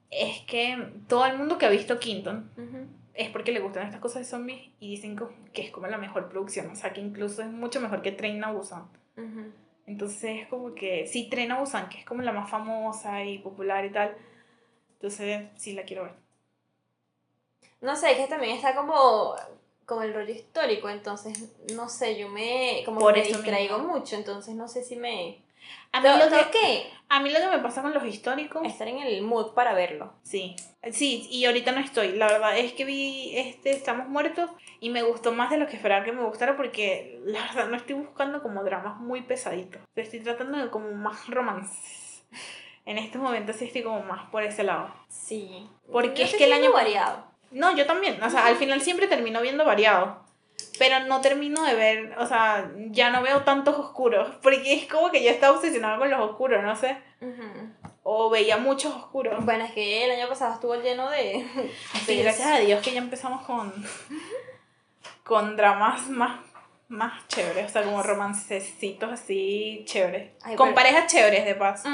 Es 0.09 0.39
que 0.41 0.91
todo 1.07 1.25
el 1.25 1.37
mundo 1.37 1.57
que 1.57 1.65
ha 1.65 1.69
visto 1.69 1.99
Kingdom 1.99 2.49
Ujú. 2.57 2.87
es 3.13 3.29
porque 3.29 3.51
le 3.51 3.59
gustan 3.59 3.85
estas 3.85 4.01
cosas 4.01 4.23
de 4.23 4.25
zombies 4.25 4.69
y 4.79 4.89
dicen 4.89 5.15
que 5.53 5.61
es 5.61 5.71
como 5.71 5.87
la 5.87 5.97
mejor 5.97 6.29
producción, 6.29 6.69
o 6.71 6.75
sea, 6.75 6.93
que 6.93 7.01
incluso 7.01 7.41
es 7.43 7.49
mucho 7.49 7.79
mejor 7.79 8.01
que 8.01 8.11
Train 8.11 8.43
a 8.43 8.51
Busan. 8.51 8.87
Entonces 9.85 10.41
es 10.41 10.47
como 10.47 10.75
que, 10.75 11.07
sí, 11.07 11.29
Train 11.29 11.51
a 11.51 11.59
Busan, 11.59 11.89
que 11.89 11.99
es 11.99 12.05
como 12.05 12.21
la 12.21 12.31
más 12.31 12.49
famosa 12.49 13.23
y 13.23 13.39
popular 13.39 13.83
y 13.85 13.91
tal, 13.91 14.15
entonces 14.93 15.47
sí 15.55 15.73
la 15.73 15.83
quiero 15.83 16.03
ver. 16.03 16.13
No 17.81 17.95
sé, 17.95 18.11
es 18.11 18.17
que 18.17 18.27
también 18.27 18.55
está 18.55 18.75
como 18.75 19.35
como 19.85 20.03
el 20.03 20.13
rollo 20.13 20.31
histórico, 20.31 20.87
entonces 20.87 21.51
no 21.73 21.89
sé, 21.89 22.15
yo 22.19 22.29
me 22.29 22.83
como 22.85 22.99
Por 22.99 23.15
que 23.15 23.21
me 23.21 23.27
distraigo 23.27 23.79
mismo. 23.79 23.97
mucho, 23.97 24.15
entonces 24.15 24.53
no 24.53 24.67
sé 24.67 24.83
si 24.83 24.95
me 24.95 25.41
A 25.91 26.01
mí, 26.01 26.07
lo 26.07 26.29
que, 26.29 26.51
que 26.51 26.91
a 27.09 27.19
mí 27.19 27.31
lo 27.31 27.39
que 27.39 27.47
me 27.47 27.59
pasa 27.59 27.81
con 27.81 27.93
los 27.93 28.05
históricos... 28.05 28.63
estar 28.65 28.87
en 28.87 28.99
el 28.99 29.21
mood 29.23 29.53
para 29.53 29.73
verlo. 29.73 30.13
Sí, 30.21 30.55
sí, 30.91 31.27
y 31.31 31.45
ahorita 31.45 31.71
no 31.71 31.79
estoy. 31.79 32.13
La 32.13 32.27
verdad 32.27 32.57
es 32.57 32.73
que 32.73 32.85
vi 32.85 33.31
este 33.35 33.71
Estamos 33.71 34.07
Muertos 34.07 34.51
y 34.79 34.89
me 34.89 35.01
gustó 35.01 35.31
más 35.31 35.49
de 35.49 35.57
lo 35.57 35.67
que 35.67 35.75
esperaba 35.75 36.05
que 36.05 36.11
me 36.11 36.23
gustara 36.23 36.55
porque 36.55 37.19
la 37.25 37.41
verdad 37.41 37.67
no 37.69 37.77
estoy 37.77 37.95
buscando 37.95 38.43
como 38.43 38.63
dramas 38.63 38.99
muy 38.99 39.21
pesaditos. 39.21 39.81
Estoy 39.95 40.19
tratando 40.19 40.57
de 40.59 40.69
como 40.69 40.91
más 40.91 41.27
romances. 41.27 42.23
En 42.85 42.97
estos 42.97 43.21
momentos 43.21 43.55
sí 43.55 43.65
estoy 43.65 43.83
como 43.83 44.01
más 44.03 44.29
por 44.29 44.43
ese 44.43 44.63
lado. 44.63 44.93
Sí. 45.07 45.67
Porque 45.91 46.23
es 46.23 46.35
que 46.35 46.45
el 46.45 46.53
año- 46.53 46.71
variado. 46.71 47.23
No, 47.51 47.75
yo 47.75 47.85
también. 47.87 48.21
O 48.21 48.29
sea, 48.29 48.45
al 48.45 48.55
final 48.55 48.81
siempre 48.81 49.07
termino 49.07 49.41
viendo 49.41 49.65
variado. 49.65 50.23
Pero 50.77 51.01
no 51.01 51.19
termino 51.21 51.63
de 51.63 51.75
ver, 51.75 52.15
o 52.19 52.25
sea, 52.25 52.71
ya 52.91 53.09
no 53.09 53.21
veo 53.21 53.43
tantos 53.43 53.75
oscuros. 53.77 54.35
Porque 54.41 54.73
es 54.73 54.85
como 54.87 55.11
que 55.11 55.23
yo 55.23 55.29
estaba 55.29 55.55
obsesionada 55.57 55.97
con 55.97 56.09
los 56.09 56.19
oscuros, 56.21 56.63
no 56.63 56.75
sé. 56.75 56.97
O 58.03 58.29
veía 58.29 58.57
muchos 58.57 58.93
oscuros. 58.95 59.43
Bueno, 59.45 59.65
es 59.65 59.71
que 59.73 60.05
el 60.05 60.11
año 60.11 60.27
pasado 60.29 60.53
estuvo 60.53 60.75
lleno 60.75 61.09
de... 61.09 61.45
Sí, 62.05 62.15
de- 62.15 62.23
gracias 62.23 62.47
a 62.47 62.59
Dios 62.59 62.81
que 62.81 62.91
ya 62.93 62.99
empezamos 62.99 63.45
con, 63.45 63.71
con 65.23 65.55
dramas 65.57 66.07
más, 66.09 66.39
más 66.87 67.27
chéveres, 67.27 67.65
o 67.65 67.69
sea, 67.69 67.83
como 67.83 68.01
romancecitos 68.01 69.11
así 69.11 69.83
chéveres. 69.85 70.31
Ay, 70.43 70.55
con 70.55 70.69
pero- 70.69 70.75
parejas 70.75 71.11
chéveres, 71.11 71.45
de 71.45 71.55
paso. 71.55 71.89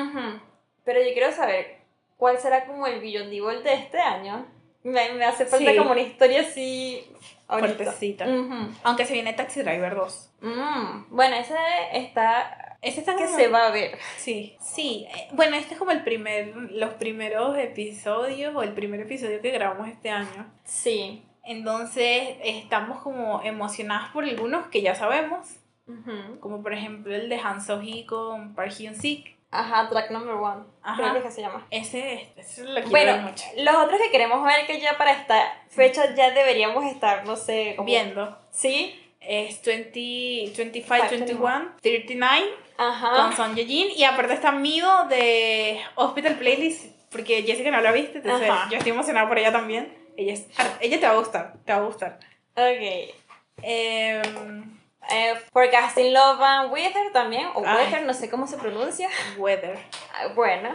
Pero 0.84 1.01
yo 1.01 1.13
quiero 1.13 1.32
saber 1.32 1.80
cuál 2.18 2.38
será 2.38 2.66
como 2.66 2.86
el 2.88 2.99
Beyond 3.01 3.34
Evil 3.34 3.63
de 3.63 3.74
este 3.74 3.99
año. 3.99 4.45
Me, 4.84 5.11
me 5.13 5.26
hace 5.26 5.45
falta 5.47 5.72
Sí. 5.72 5.78
como 5.78 5.91
una 5.91 6.01
historia 6.01 6.41
así... 6.41 7.03
Fuertecita. 7.47 8.25
Ujú. 8.27 8.69
Aunque 8.83 9.05
se 9.05 9.13
viene 9.13 9.33
Taxi 9.33 9.61
Driver 9.61 9.95
2. 9.95 10.31
Mm. 10.41 11.05
Bueno, 11.15 11.35
ese 11.35 11.55
está... 11.93 12.77
Ese 12.81 12.99
está 12.99 13.15
que 13.15 13.27
se 13.27 13.47
va 13.47 13.67
a 13.67 13.71
ver. 13.71 13.97
Sí, 14.17 14.55
sí. 14.61 15.07
eh, 15.09 15.27
Bueno, 15.31 15.55
este 15.55 15.73
es 15.73 15.79
como 15.79 15.89
el 15.91 16.03
primer, 16.03 16.55
los 16.71 16.93
primeros 16.95 17.57
episodios 17.57 18.55
o 18.55 18.61
el 18.61 18.73
primer 18.73 18.99
episodio 19.01 19.41
que 19.41 19.49
grabamos 19.49 19.87
este 19.87 20.11
año. 20.11 20.51
Sí. 20.63 21.23
Entonces, 21.43 22.37
estamos 22.43 23.01
como 23.01 23.41
emocionadas 23.43 24.11
por 24.11 24.23
algunos 24.23 24.67
que 24.67 24.81
ya 24.83 24.93
sabemos. 24.93 25.47
Ujú. 25.87 26.39
Como 26.39 26.61
por 26.61 26.73
ejemplo 26.73 27.13
el 27.15 27.29
de 27.29 27.37
Han 27.37 27.61
So-hee 27.61 28.05
con 28.05 28.53
Park 28.55 28.71
Hyun-sik. 28.71 29.35
Ajá, 29.60 29.89
track 29.89 30.12
number 30.12 30.36
one. 30.36 30.64
Ajá. 30.82 30.95
Creo 30.97 31.12
que 31.14 31.18
es 31.20 31.26
que 31.26 31.32
se 31.32 31.41
llama. 31.41 31.66
Ese, 31.72 32.30
ese 32.36 32.64
lo 32.64 32.74
quiero 32.76 32.89
Bueno, 32.89 33.12
ver 33.14 33.22
mucho. 33.22 33.45
los 33.58 33.76
otros 33.76 33.99
que 34.01 34.12
queremos 34.12 34.43
ver 34.45 34.66
que 34.68 34.80
ya 34.80 34.97
para 34.97 35.12
esta 35.12 35.58
fecha 35.70 36.14
ya 36.16 36.32
deberíamos 36.32 36.86
estar, 36.86 37.26
no 37.26 37.36
sé, 37.36 37.74
como... 37.76 37.86
Viendo. 37.88 38.38
¿Sí? 38.51 39.01
Es 39.20 39.64
20, 39.64 40.53
25, 40.56 40.88
Five, 40.88 41.08
21, 41.10 41.76
39 41.82 42.45
Ajá. 42.78 43.16
con 43.16 43.34
Son 43.36 43.56
Ye-jin. 43.56 43.89
Y 43.95 44.03
aparte 44.03 44.34
está 44.34 44.51
Mido 44.51 45.08
de 45.08 45.82
Hospital 45.95 46.36
Playlist, 46.36 46.86
porque 47.12 47.41
Jessica 47.43 47.72
no 47.72 47.82
la 47.82 47.91
viste, 47.91 48.18
entonces 48.20 48.49
Ajá. 48.49 48.70
yo 48.70 48.78
estoy 48.78 48.91
emocionada 48.91 49.28
por 49.28 49.39
ella 49.39 49.51
también. 49.51 49.97
Ella, 50.18 50.34
es, 50.34 50.45
ella 50.80 50.99
te 50.99 51.08
va 51.08 51.14
a 51.14 51.18
gustar, 51.18 51.53
te 51.66 51.74
va 51.74 51.80
a 51.80 51.82
gustar. 51.84 52.20
Ok. 52.56 53.16
Em, 53.62 54.80
Eh, 55.12 55.36
Forecasting 55.53 56.14
Love 56.14 56.41
and 56.41 56.72
Wither 56.74 57.12
también, 57.14 57.47
o 57.53 57.64
Ay. 57.66 57.86
Wither, 57.86 58.03
no 58.03 58.14
sé 58.14 58.30
cómo 58.30 58.47
se 58.47 58.58
pronuncia. 58.58 59.10
weather. 59.38 59.78
Ah, 60.14 60.28
Bueno. 60.36 60.70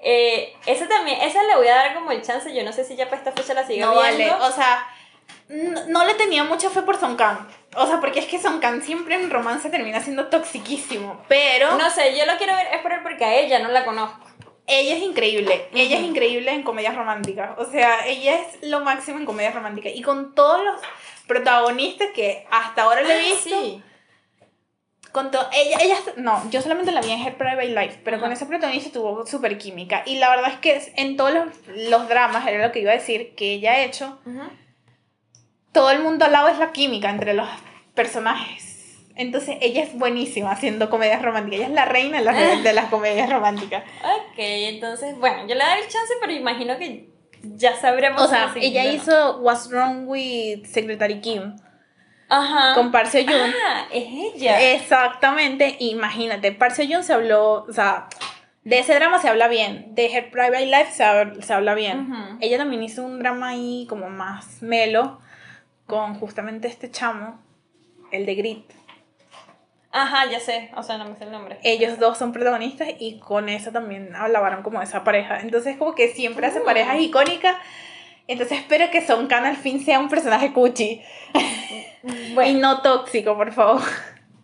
Eh, 0.00 0.54
esa 0.66 0.86
también, 0.86 1.20
esa 1.22 1.42
le 1.42 1.56
voy 1.56 1.66
a 1.66 1.74
dar 1.74 1.94
como 1.94 2.12
el 2.12 2.22
chance, 2.22 2.54
yo 2.54 2.62
no 2.62 2.72
sé 2.72 2.84
si 2.84 2.94
ya 2.94 3.06
para 3.06 3.16
esta 3.16 3.32
fecha 3.32 3.52
la 3.52 3.66
siga 3.66 3.86
No 3.86 4.00
viendo. 4.00 4.28
vale, 4.32 4.44
o 4.46 4.52
sea, 4.52 4.86
no, 5.48 5.86
no 5.86 6.04
le 6.04 6.14
tenía 6.14 6.44
mucha 6.44 6.70
fe 6.70 6.82
por 6.82 6.96
Son 7.00 7.16
Kang. 7.16 7.48
O 7.74 7.84
sea, 7.84 7.98
porque 8.00 8.20
es 8.20 8.26
que 8.26 8.38
Son 8.38 8.60
Kang 8.60 8.80
siempre 8.80 9.16
en 9.16 9.28
romance 9.28 9.68
termina 9.70 10.00
siendo 10.00 10.28
toxiquísimo. 10.28 11.20
Pero 11.28 11.76
No 11.76 11.90
sé, 11.90 12.16
yo 12.16 12.26
lo 12.26 12.36
quiero 12.38 12.54
ver 12.54 12.68
es 12.74 12.80
por 12.80 12.92
él 12.92 13.00
porque 13.02 13.24
a 13.24 13.34
ella 13.34 13.58
no 13.58 13.70
la 13.70 13.84
conozco. 13.84 14.20
Ella 14.68 14.96
es 14.96 15.02
increíble. 15.02 15.68
Ella 15.74 15.98
es 15.98 16.04
increíble 16.04 16.50
en 16.52 16.62
comedias 16.62 16.94
románticas. 16.94 17.58
O 17.58 17.64
sea, 17.70 18.06
ella 18.06 18.36
es 18.40 18.68
lo 18.68 18.80
máximo 18.80 19.18
en 19.18 19.24
comedias 19.26 19.54
románticas. 19.54 19.92
Y 19.94 20.02
con 20.02 20.34
todos 20.34 20.62
los 20.64 20.80
protagonistas 21.26 22.08
que 22.14 22.46
hasta 22.50 22.82
ahora 22.82 23.02
le 23.02 23.14
he 23.18 23.22
visto. 23.34 23.48
Sí. 23.60 23.82
Con 25.12 25.30
to- 25.30 25.48
ella, 25.52 25.78
ella, 25.80 25.96
no, 26.16 26.48
yo 26.50 26.60
solamente 26.60 26.92
la 26.92 27.00
vi 27.00 27.10
en 27.10 27.20
Her 27.26 27.36
Private 27.38 27.68
Life, 27.68 28.00
pero 28.04 28.20
con 28.20 28.30
ese 28.30 28.44
protagonista 28.44 28.90
tuvo 28.92 29.26
súper 29.26 29.56
química. 29.56 30.02
Y 30.04 30.18
la 30.18 30.28
verdad 30.28 30.52
es 30.52 30.58
que 30.58 30.92
en 30.96 31.16
todos 31.16 31.32
los, 31.32 31.46
los 31.88 32.08
dramas, 32.08 32.46
era 32.46 32.66
lo 32.66 32.72
que 32.72 32.80
iba 32.80 32.92
a 32.92 32.94
decir, 32.96 33.34
que 33.34 33.54
ella 33.54 33.72
ha 33.72 33.80
hecho, 33.84 34.18
todo 35.72 35.90
el 35.90 36.00
mundo 36.02 36.26
al 36.26 36.32
lado 36.32 36.48
es 36.48 36.58
la 36.58 36.72
química 36.72 37.08
entre 37.08 37.32
los 37.32 37.48
personajes. 37.94 38.67
Entonces 39.18 39.56
ella 39.60 39.82
es 39.82 39.92
buenísima 39.98 40.52
haciendo 40.52 40.88
comedias 40.88 41.20
románticas. 41.20 41.58
Ella 41.58 41.68
es 41.68 41.74
la 41.74 41.84
reina 41.84 42.18
de 42.18 42.24
las, 42.24 42.62
de 42.64 42.72
las 42.72 42.86
comedias 42.90 43.28
románticas. 43.28 43.82
Ok, 44.02 44.36
entonces, 44.38 45.18
bueno, 45.18 45.40
yo 45.46 45.54
le 45.54 45.64
daré 45.64 45.80
el 45.82 45.88
chance, 45.88 46.14
pero 46.20 46.32
imagino 46.32 46.78
que 46.78 47.10
ya 47.42 47.76
sabremos. 47.76 48.22
O 48.22 48.28
sea, 48.28 48.52
ella 48.56 48.84
no. 48.84 48.90
hizo 48.92 49.38
What's 49.40 49.68
Wrong 49.70 50.04
with 50.08 50.64
Secretary 50.66 51.20
Kim 51.20 51.56
Ajá. 52.28 52.74
con 52.74 52.90
Park 52.92 53.08
Seo 53.08 53.24
Joon. 53.26 53.52
Ah, 53.66 53.86
es 53.92 54.04
ella. 54.34 54.72
Exactamente, 54.74 55.76
imagínate, 55.80 56.52
Park 56.52 56.74
Seo 56.74 56.86
Joon 56.88 57.02
se 57.04 57.12
habló, 57.14 57.64
o 57.68 57.72
sea, 57.72 58.06
de 58.64 58.78
ese 58.80 58.94
drama 58.94 59.18
se 59.18 59.28
habla 59.28 59.48
bien, 59.48 59.94
de 59.94 60.06
Her 60.06 60.30
Private 60.30 60.66
Life 60.66 60.92
se, 60.92 61.04
hab- 61.04 61.40
se 61.42 61.52
habla 61.54 61.74
bien. 61.74 62.38
Ella 62.40 62.58
también 62.58 62.82
hizo 62.82 63.04
un 63.04 63.18
drama 63.18 63.48
ahí 63.48 63.86
como 63.88 64.10
más 64.10 64.62
melo 64.62 65.20
con 65.86 66.14
justamente 66.16 66.68
este 66.68 66.90
chamo, 66.90 67.40
el 68.12 68.26
de 68.26 68.34
Grit. 68.34 68.72
Ajá, 69.90 70.26
ya 70.30 70.38
sé, 70.38 70.70
o 70.76 70.82
sea, 70.82 70.98
no 70.98 71.06
me 71.06 71.16
sé 71.16 71.24
el 71.24 71.32
nombre. 71.32 71.58
Ellos 71.62 71.98
dos 71.98 72.18
son 72.18 72.32
protagonistas 72.32 72.88
y 72.98 73.18
con 73.18 73.48
eso 73.48 73.72
también 73.72 74.14
hablaban 74.14 74.62
como 74.62 74.78
de 74.80 74.84
esa 74.84 75.02
pareja. 75.02 75.40
Entonces 75.40 75.76
como 75.78 75.94
que 75.94 76.08
siempre 76.08 76.46
hace 76.46 76.60
Mm. 76.60 76.64
parejas 76.64 77.00
icónicas. 77.00 77.56
Entonces 78.26 78.58
espero 78.58 78.90
que 78.90 79.00
Son 79.00 79.26
Kang 79.26 79.46
al 79.46 79.56
fin 79.56 79.82
sea 79.82 79.98
un 79.98 80.10
personaje 80.10 80.52
cuchi 80.52 81.00
y 82.02 82.34
Bueno, 82.34 82.58
no 82.60 82.82
tóxico, 82.82 83.34
por 83.36 83.52
favor. 83.52 83.80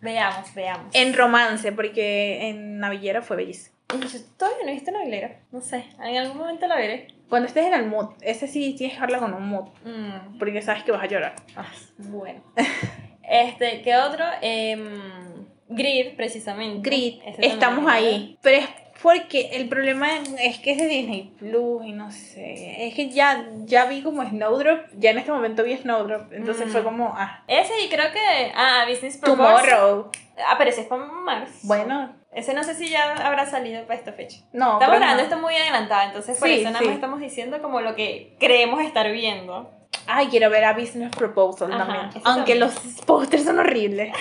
veamos, 0.01 0.53
veamos. 0.55 0.87
En 0.95 1.13
romance, 1.15 1.71
porque 1.71 2.49
en 2.49 2.79
Navillera 2.79 3.21
fue 3.21 3.37
bellísimo. 3.37 3.75
Yo 3.89 4.19
todavía 4.37 4.63
no 4.63 4.69
he 4.71 4.73
visto 4.73 4.91
Navilera. 4.91 5.39
No 5.51 5.61
sé, 5.61 5.85
en 6.03 6.17
algún 6.17 6.37
momento 6.37 6.65
la 6.65 6.75
veré. 6.77 7.07
Cuando 7.29 7.47
estés 7.47 7.67
en 7.67 7.75
el 7.75 7.85
mood, 7.85 8.09
ese 8.21 8.47
sí 8.47 8.73
tienes 8.75 8.95
que 8.95 9.01
dejarla 9.01 9.19
con 9.19 9.33
un 9.35 9.47
mood, 9.47 9.67
Mm, 9.83 10.39
porque 10.39 10.61
sabes 10.63 10.83
que 10.83 10.91
vas 10.91 11.03
a 11.03 11.07
llorar. 11.07 11.35
ah, 11.55 11.65
bueno. 11.99 12.41
Este, 13.29 13.81
¿qué 13.81 13.95
otro? 13.97 14.25
Em, 14.41 15.45
Grid, 15.67 16.15
precisamente. 16.15 16.89
Ese 16.89 17.21
también 17.31 17.51
estamos 17.51 17.91
ahí. 17.91 18.37
Pero 18.41 18.57
es 18.57 18.67
porque 19.01 19.49
el 19.53 19.67
problema 19.67 20.07
es 20.39 20.59
que 20.59 20.71
es 20.71 20.77
de 20.77 20.87
Disney 20.87 21.33
Plus 21.37 21.85
y 21.85 21.91
no 21.91 22.11
sé. 22.11 22.87
Es 22.87 22.95
que 22.95 23.09
ya, 23.09 23.45
ya 23.65 23.85
vi 23.85 24.01
como 24.01 24.23
Snowdrop, 24.27 24.85
ya 24.97 25.11
en 25.11 25.17
este 25.19 25.31
momento 25.31 25.63
vi 25.63 25.75
Snowdrop, 25.77 26.31
entonces 26.33 26.67
Mm. 26.67 26.71
fue 26.71 26.83
como, 26.83 27.13
ah. 27.15 27.43
Ese 27.47 27.73
y 27.83 27.89
creo 27.89 28.11
que. 28.11 28.51
Ah, 28.55 28.85
Business 28.89 29.17
Proposal. 29.17 29.65
Tomorrow. 29.65 30.11
Ah, 30.47 30.55
pero 30.57 30.69
ese 30.69 30.81
es 30.81 30.87
para 30.87 31.03
marzo. 31.05 31.53
Bueno, 31.63 32.13
Ese 32.33 32.53
no 32.53 32.63
sé 32.65 32.75
si 32.75 32.89
ya 32.89 33.13
habrá 33.25 33.45
salido 33.45 33.83
para 33.85 33.97
esta 33.97 34.11
fecha. 34.11 34.39
no. 34.51 34.73
Estamos 34.73 34.97
grabando 34.97 35.23
no. 35.23 35.29
esto 35.29 35.39
muy 35.39 35.55
adelantado, 35.55 36.07
entonces 36.07 36.37
por 36.37 36.49
Sí, 36.49 36.55
eso 36.55 36.65
nada 36.65 36.79
sí. 36.79 36.85
más 36.85 36.95
estamos 36.95 37.19
diciendo 37.21 37.61
como 37.61 37.79
lo 37.81 37.95
que 37.95 38.35
creemos 38.39 38.81
estar 38.81 39.09
viendo. 39.11 39.71
Ay, 40.07 40.27
quiero 40.27 40.49
ver 40.51 40.63
a 40.65 40.73
Business 40.73 41.15
Proposal 41.15 41.71
Ajá, 41.73 41.85
también. 41.85 42.05
Aunque 42.25 42.53
también. 42.55 42.59
los 42.59 42.73
posters 43.05 43.43
son 43.43 43.59
horribles. 43.59 44.13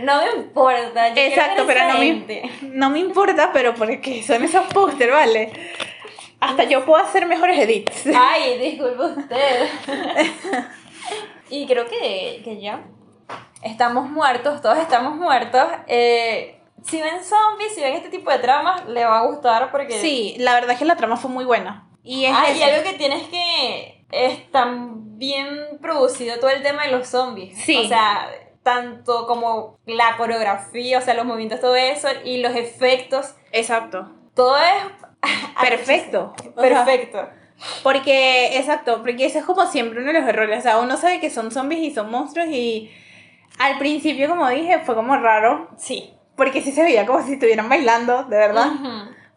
No 0.00 0.22
me 0.22 0.30
importa. 0.42 1.08
yo 1.14 1.20
Exacto, 1.22 1.64
pero 1.66 1.86
no 1.88 1.98
me, 1.98 2.06
gente. 2.06 2.50
no 2.62 2.90
me 2.90 2.98
importa, 3.00 3.50
pero 3.52 3.74
porque 3.74 4.22
son 4.22 4.42
esos 4.44 4.66
pósters, 4.72 5.12
¿vale? 5.12 5.52
Hasta 6.40 6.64
yo 6.64 6.84
puedo 6.84 7.02
hacer 7.02 7.26
mejores 7.26 7.58
edits. 7.58 8.04
Ay, 8.14 8.58
disculpe 8.58 9.02
usted. 9.20 9.68
y 11.50 11.66
creo 11.66 11.86
que, 11.86 12.40
que 12.44 12.60
ya. 12.60 12.84
Estamos 13.62 14.08
muertos, 14.08 14.60
todos 14.62 14.78
estamos 14.78 15.16
muertos. 15.16 15.64
Eh, 15.86 16.60
si 16.82 17.00
ven 17.02 17.22
zombies, 17.24 17.74
si 17.74 17.80
ven 17.80 17.94
este 17.94 18.10
tipo 18.10 18.30
de 18.30 18.38
tramas, 18.38 18.86
le 18.86 19.04
va 19.04 19.18
a 19.20 19.26
gustar 19.26 19.70
porque. 19.70 19.98
Sí, 19.98 20.36
la 20.38 20.54
verdad 20.54 20.72
es 20.72 20.78
que 20.78 20.84
la 20.84 20.96
trama 20.96 21.16
fue 21.16 21.30
muy 21.30 21.44
buena. 21.44 21.88
Y 22.02 22.26
es 22.26 22.32
Ah, 22.34 22.50
y 22.52 22.62
algo 22.62 22.88
que 22.88 22.96
tienes 22.96 23.22
que. 23.28 24.04
Es 24.12 24.50
tan 24.52 25.05
bien 25.16 25.78
producido 25.80 26.38
todo 26.38 26.50
el 26.50 26.62
tema 26.62 26.84
de 26.84 26.92
los 26.92 27.08
zombies. 27.08 27.56
Sí. 27.58 27.76
O 27.76 27.88
sea, 27.88 28.28
tanto 28.62 29.26
como 29.26 29.78
la 29.86 30.16
coreografía, 30.16 30.98
o 30.98 31.00
sea, 31.00 31.14
los 31.14 31.24
movimientos, 31.24 31.60
todo 31.60 31.76
eso, 31.76 32.08
y 32.24 32.42
los 32.42 32.54
efectos. 32.54 33.34
Exacto. 33.52 34.10
Todo 34.34 34.56
es. 34.58 34.92
Perfecto. 35.60 36.34
O 36.54 36.60
sea, 36.60 36.84
Perfecto. 36.84 37.28
Porque, 37.82 38.58
exacto, 38.58 38.98
porque 38.98 39.24
ese 39.24 39.38
es 39.38 39.44
como 39.44 39.66
siempre 39.66 40.00
uno 40.00 40.12
de 40.12 40.20
los 40.20 40.28
errores. 40.28 40.58
O 40.58 40.62
sea, 40.62 40.78
uno 40.78 40.96
sabe 40.96 41.20
que 41.20 41.30
son 41.30 41.50
zombies 41.50 41.80
y 41.80 41.94
son 41.94 42.10
monstruos 42.10 42.48
y 42.48 42.90
al 43.58 43.78
principio, 43.78 44.28
como 44.28 44.48
dije, 44.48 44.80
fue 44.80 44.94
como 44.94 45.16
raro. 45.16 45.70
Sí. 45.78 46.12
Porque 46.36 46.60
sí 46.60 46.70
se 46.72 46.82
veía 46.82 47.06
como 47.06 47.22
si 47.22 47.34
estuvieran 47.34 47.68
bailando, 47.68 48.24
de 48.24 48.36
verdad. 48.36 48.72
Ujú. 48.72 48.88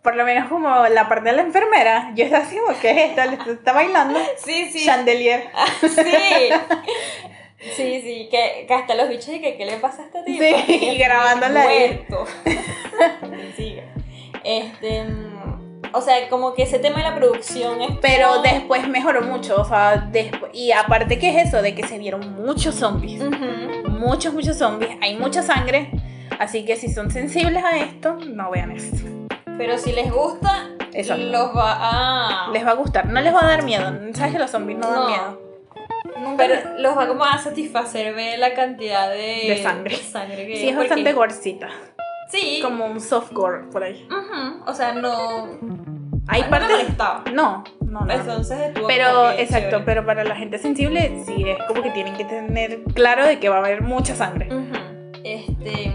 Por 0.01 0.15
lo 0.15 0.23
menos 0.23 0.47
como 0.49 0.69
la 0.87 1.09
parte 1.09 1.29
de 1.29 1.35
la 1.35 1.41
enfermera. 1.41 2.11
Yo 2.15 2.23
estaba 2.25 2.43
así 2.45 2.57
como, 2.57 2.77
¿qué 2.79 2.91
es 2.91 2.97
esto? 3.09 3.21
¿Le 3.45 3.53
Está 3.53 3.73
bailando. 3.73 4.19
Sí, 4.37 4.69
sí. 4.71 4.85
Chandelier. 4.85 5.49
Sí. 5.81 5.89
Sí, 7.75 7.99
sí, 8.01 8.29
que, 8.31 8.63
que 8.69 8.73
hasta 8.73 8.95
los 8.95 9.09
bichos 9.09 9.27
y 9.35 9.41
que 9.41 9.57
qué 9.57 9.65
le 9.65 9.75
pasa 9.79 10.03
a 10.03 10.05
esta 10.05 10.23
tipa. 10.23 10.41
Sí, 10.65 10.79
Y 10.93 10.97
grabándola 11.03 11.63
muerto. 11.63 12.25
siga. 13.57 13.83
Este. 14.45 15.03
mm, 15.03 15.81
O 15.93 15.99
sea, 16.01 16.29
como 16.29 16.53
que 16.53 16.63
ese 16.63 16.79
tema 16.79 16.99
de 16.99 17.03
la 17.03 17.15
producción 17.15 17.81
es. 17.81 17.97
Pero 18.01 18.41
después 18.41 18.87
mejoró 18.87 19.23
mucho, 19.23 19.59
o 19.59 19.65
sea, 19.65 20.07
después, 20.09 20.51
y 20.53 20.71
aparte 20.71 21.19
que 21.19 21.29
es 21.37 21.47
eso, 21.49 21.61
de 21.61 21.75
que 21.75 21.85
se 21.85 21.97
vieron 21.97 22.41
muchos 22.41 22.75
zombies, 22.75 23.21
Ujú. 23.21 23.89
muchos, 23.89 24.33
muchos 24.33 24.57
zombies, 24.57 24.91
hay 25.01 25.17
mucha 25.17 25.41
sangre, 25.43 25.91
así 26.39 26.63
que 26.63 26.77
si 26.77 26.89
son 26.89 27.11
sensibles 27.11 27.61
a 27.61 27.77
esto, 27.77 28.13
no 28.25 28.51
vean 28.51 28.71
esto. 28.71 29.05
Pero 29.59 29.77
si 29.77 29.91
les 29.91 30.09
gusta, 30.11 30.69
Exacto. 30.93 31.23
los 31.25 31.55
va 31.55 31.77
a. 32.47 32.49
Les 32.51 32.65
va 32.65 32.71
a 32.71 32.75
gustar, 32.75 33.05
no 33.07 33.19
les 33.21 33.33
va 33.35 33.43
a 33.43 33.47
dar 33.47 33.63
miedo, 33.63 33.91
sabes 34.13 34.33
que 34.33 34.39
los 34.39 34.49
zombies 34.49 34.79
no, 34.79 34.87
dan 34.89 34.99
No. 35.01 35.07
miedo. 35.09 36.35
Pero 36.37 36.55
los 36.79 36.97
va 36.97 37.07
como 37.07 37.25
a 37.25 37.37
satisfacer 37.37 38.15
ver 38.15 38.39
la 38.39 38.53
cantidad 38.53 39.09
de, 39.09 39.45
De 39.49 39.59
sangre. 39.61 39.95
de 39.97 40.01
sangre 40.01 40.47
que 40.47 40.55
Sí, 40.55 40.69
es 40.69 40.75
porque- 40.75 40.87
bastante 40.89 41.13
gorcita, 41.13 41.67
Sí. 42.29 42.59
como 42.63 42.85
un 42.85 42.99
soft 43.01 43.31
gore 43.33 43.63
por 43.71 43.83
ahí. 43.83 44.07
Ujú, 44.09 44.63
O 44.65 44.73
sea, 44.73 44.93
no. 44.93 45.47
Hay 46.31 46.41
no 46.41 46.47
me 46.47 46.51
partes... 46.57 46.77
molestaba. 46.77 47.23
No, 47.33 47.63
no, 47.81 48.01
no. 48.01 48.13
Entonces 48.13 48.59
estuvo 48.61 48.87
Pero, 48.87 49.31
exacto, 49.31 49.69
chévere. 49.71 49.83
pero 49.85 50.05
para 50.05 50.23
la 50.23 50.35
gente 50.35 50.57
sensible, 50.57 51.23
sí, 51.25 51.43
es 51.47 51.57
como 51.67 51.81
que 51.81 51.89
tienen 51.91 52.15
que 52.15 52.23
tener 52.23 52.83
claro 52.93 53.25
de 53.25 53.39
que 53.39 53.49
va 53.49 53.55
a 53.57 53.59
haber 53.59 53.81
mucha 53.81 54.15
sangre. 54.15 54.47
Ujú. 54.53 54.67
Este. 55.23 55.91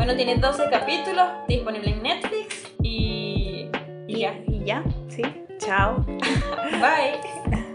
Bueno, 0.00 0.16
tiene 0.16 0.36
12 0.36 0.70
capítulos 0.70 1.26
disponible 1.46 1.90
en 1.90 2.02
Netflix 2.02 2.72
y. 2.82 3.68
y 4.06 4.18
ya. 4.20 4.34
Y 4.46 4.64
ya, 4.64 4.82
sí. 5.08 5.20
Chao. 5.58 6.02
Bye. 6.80 7.69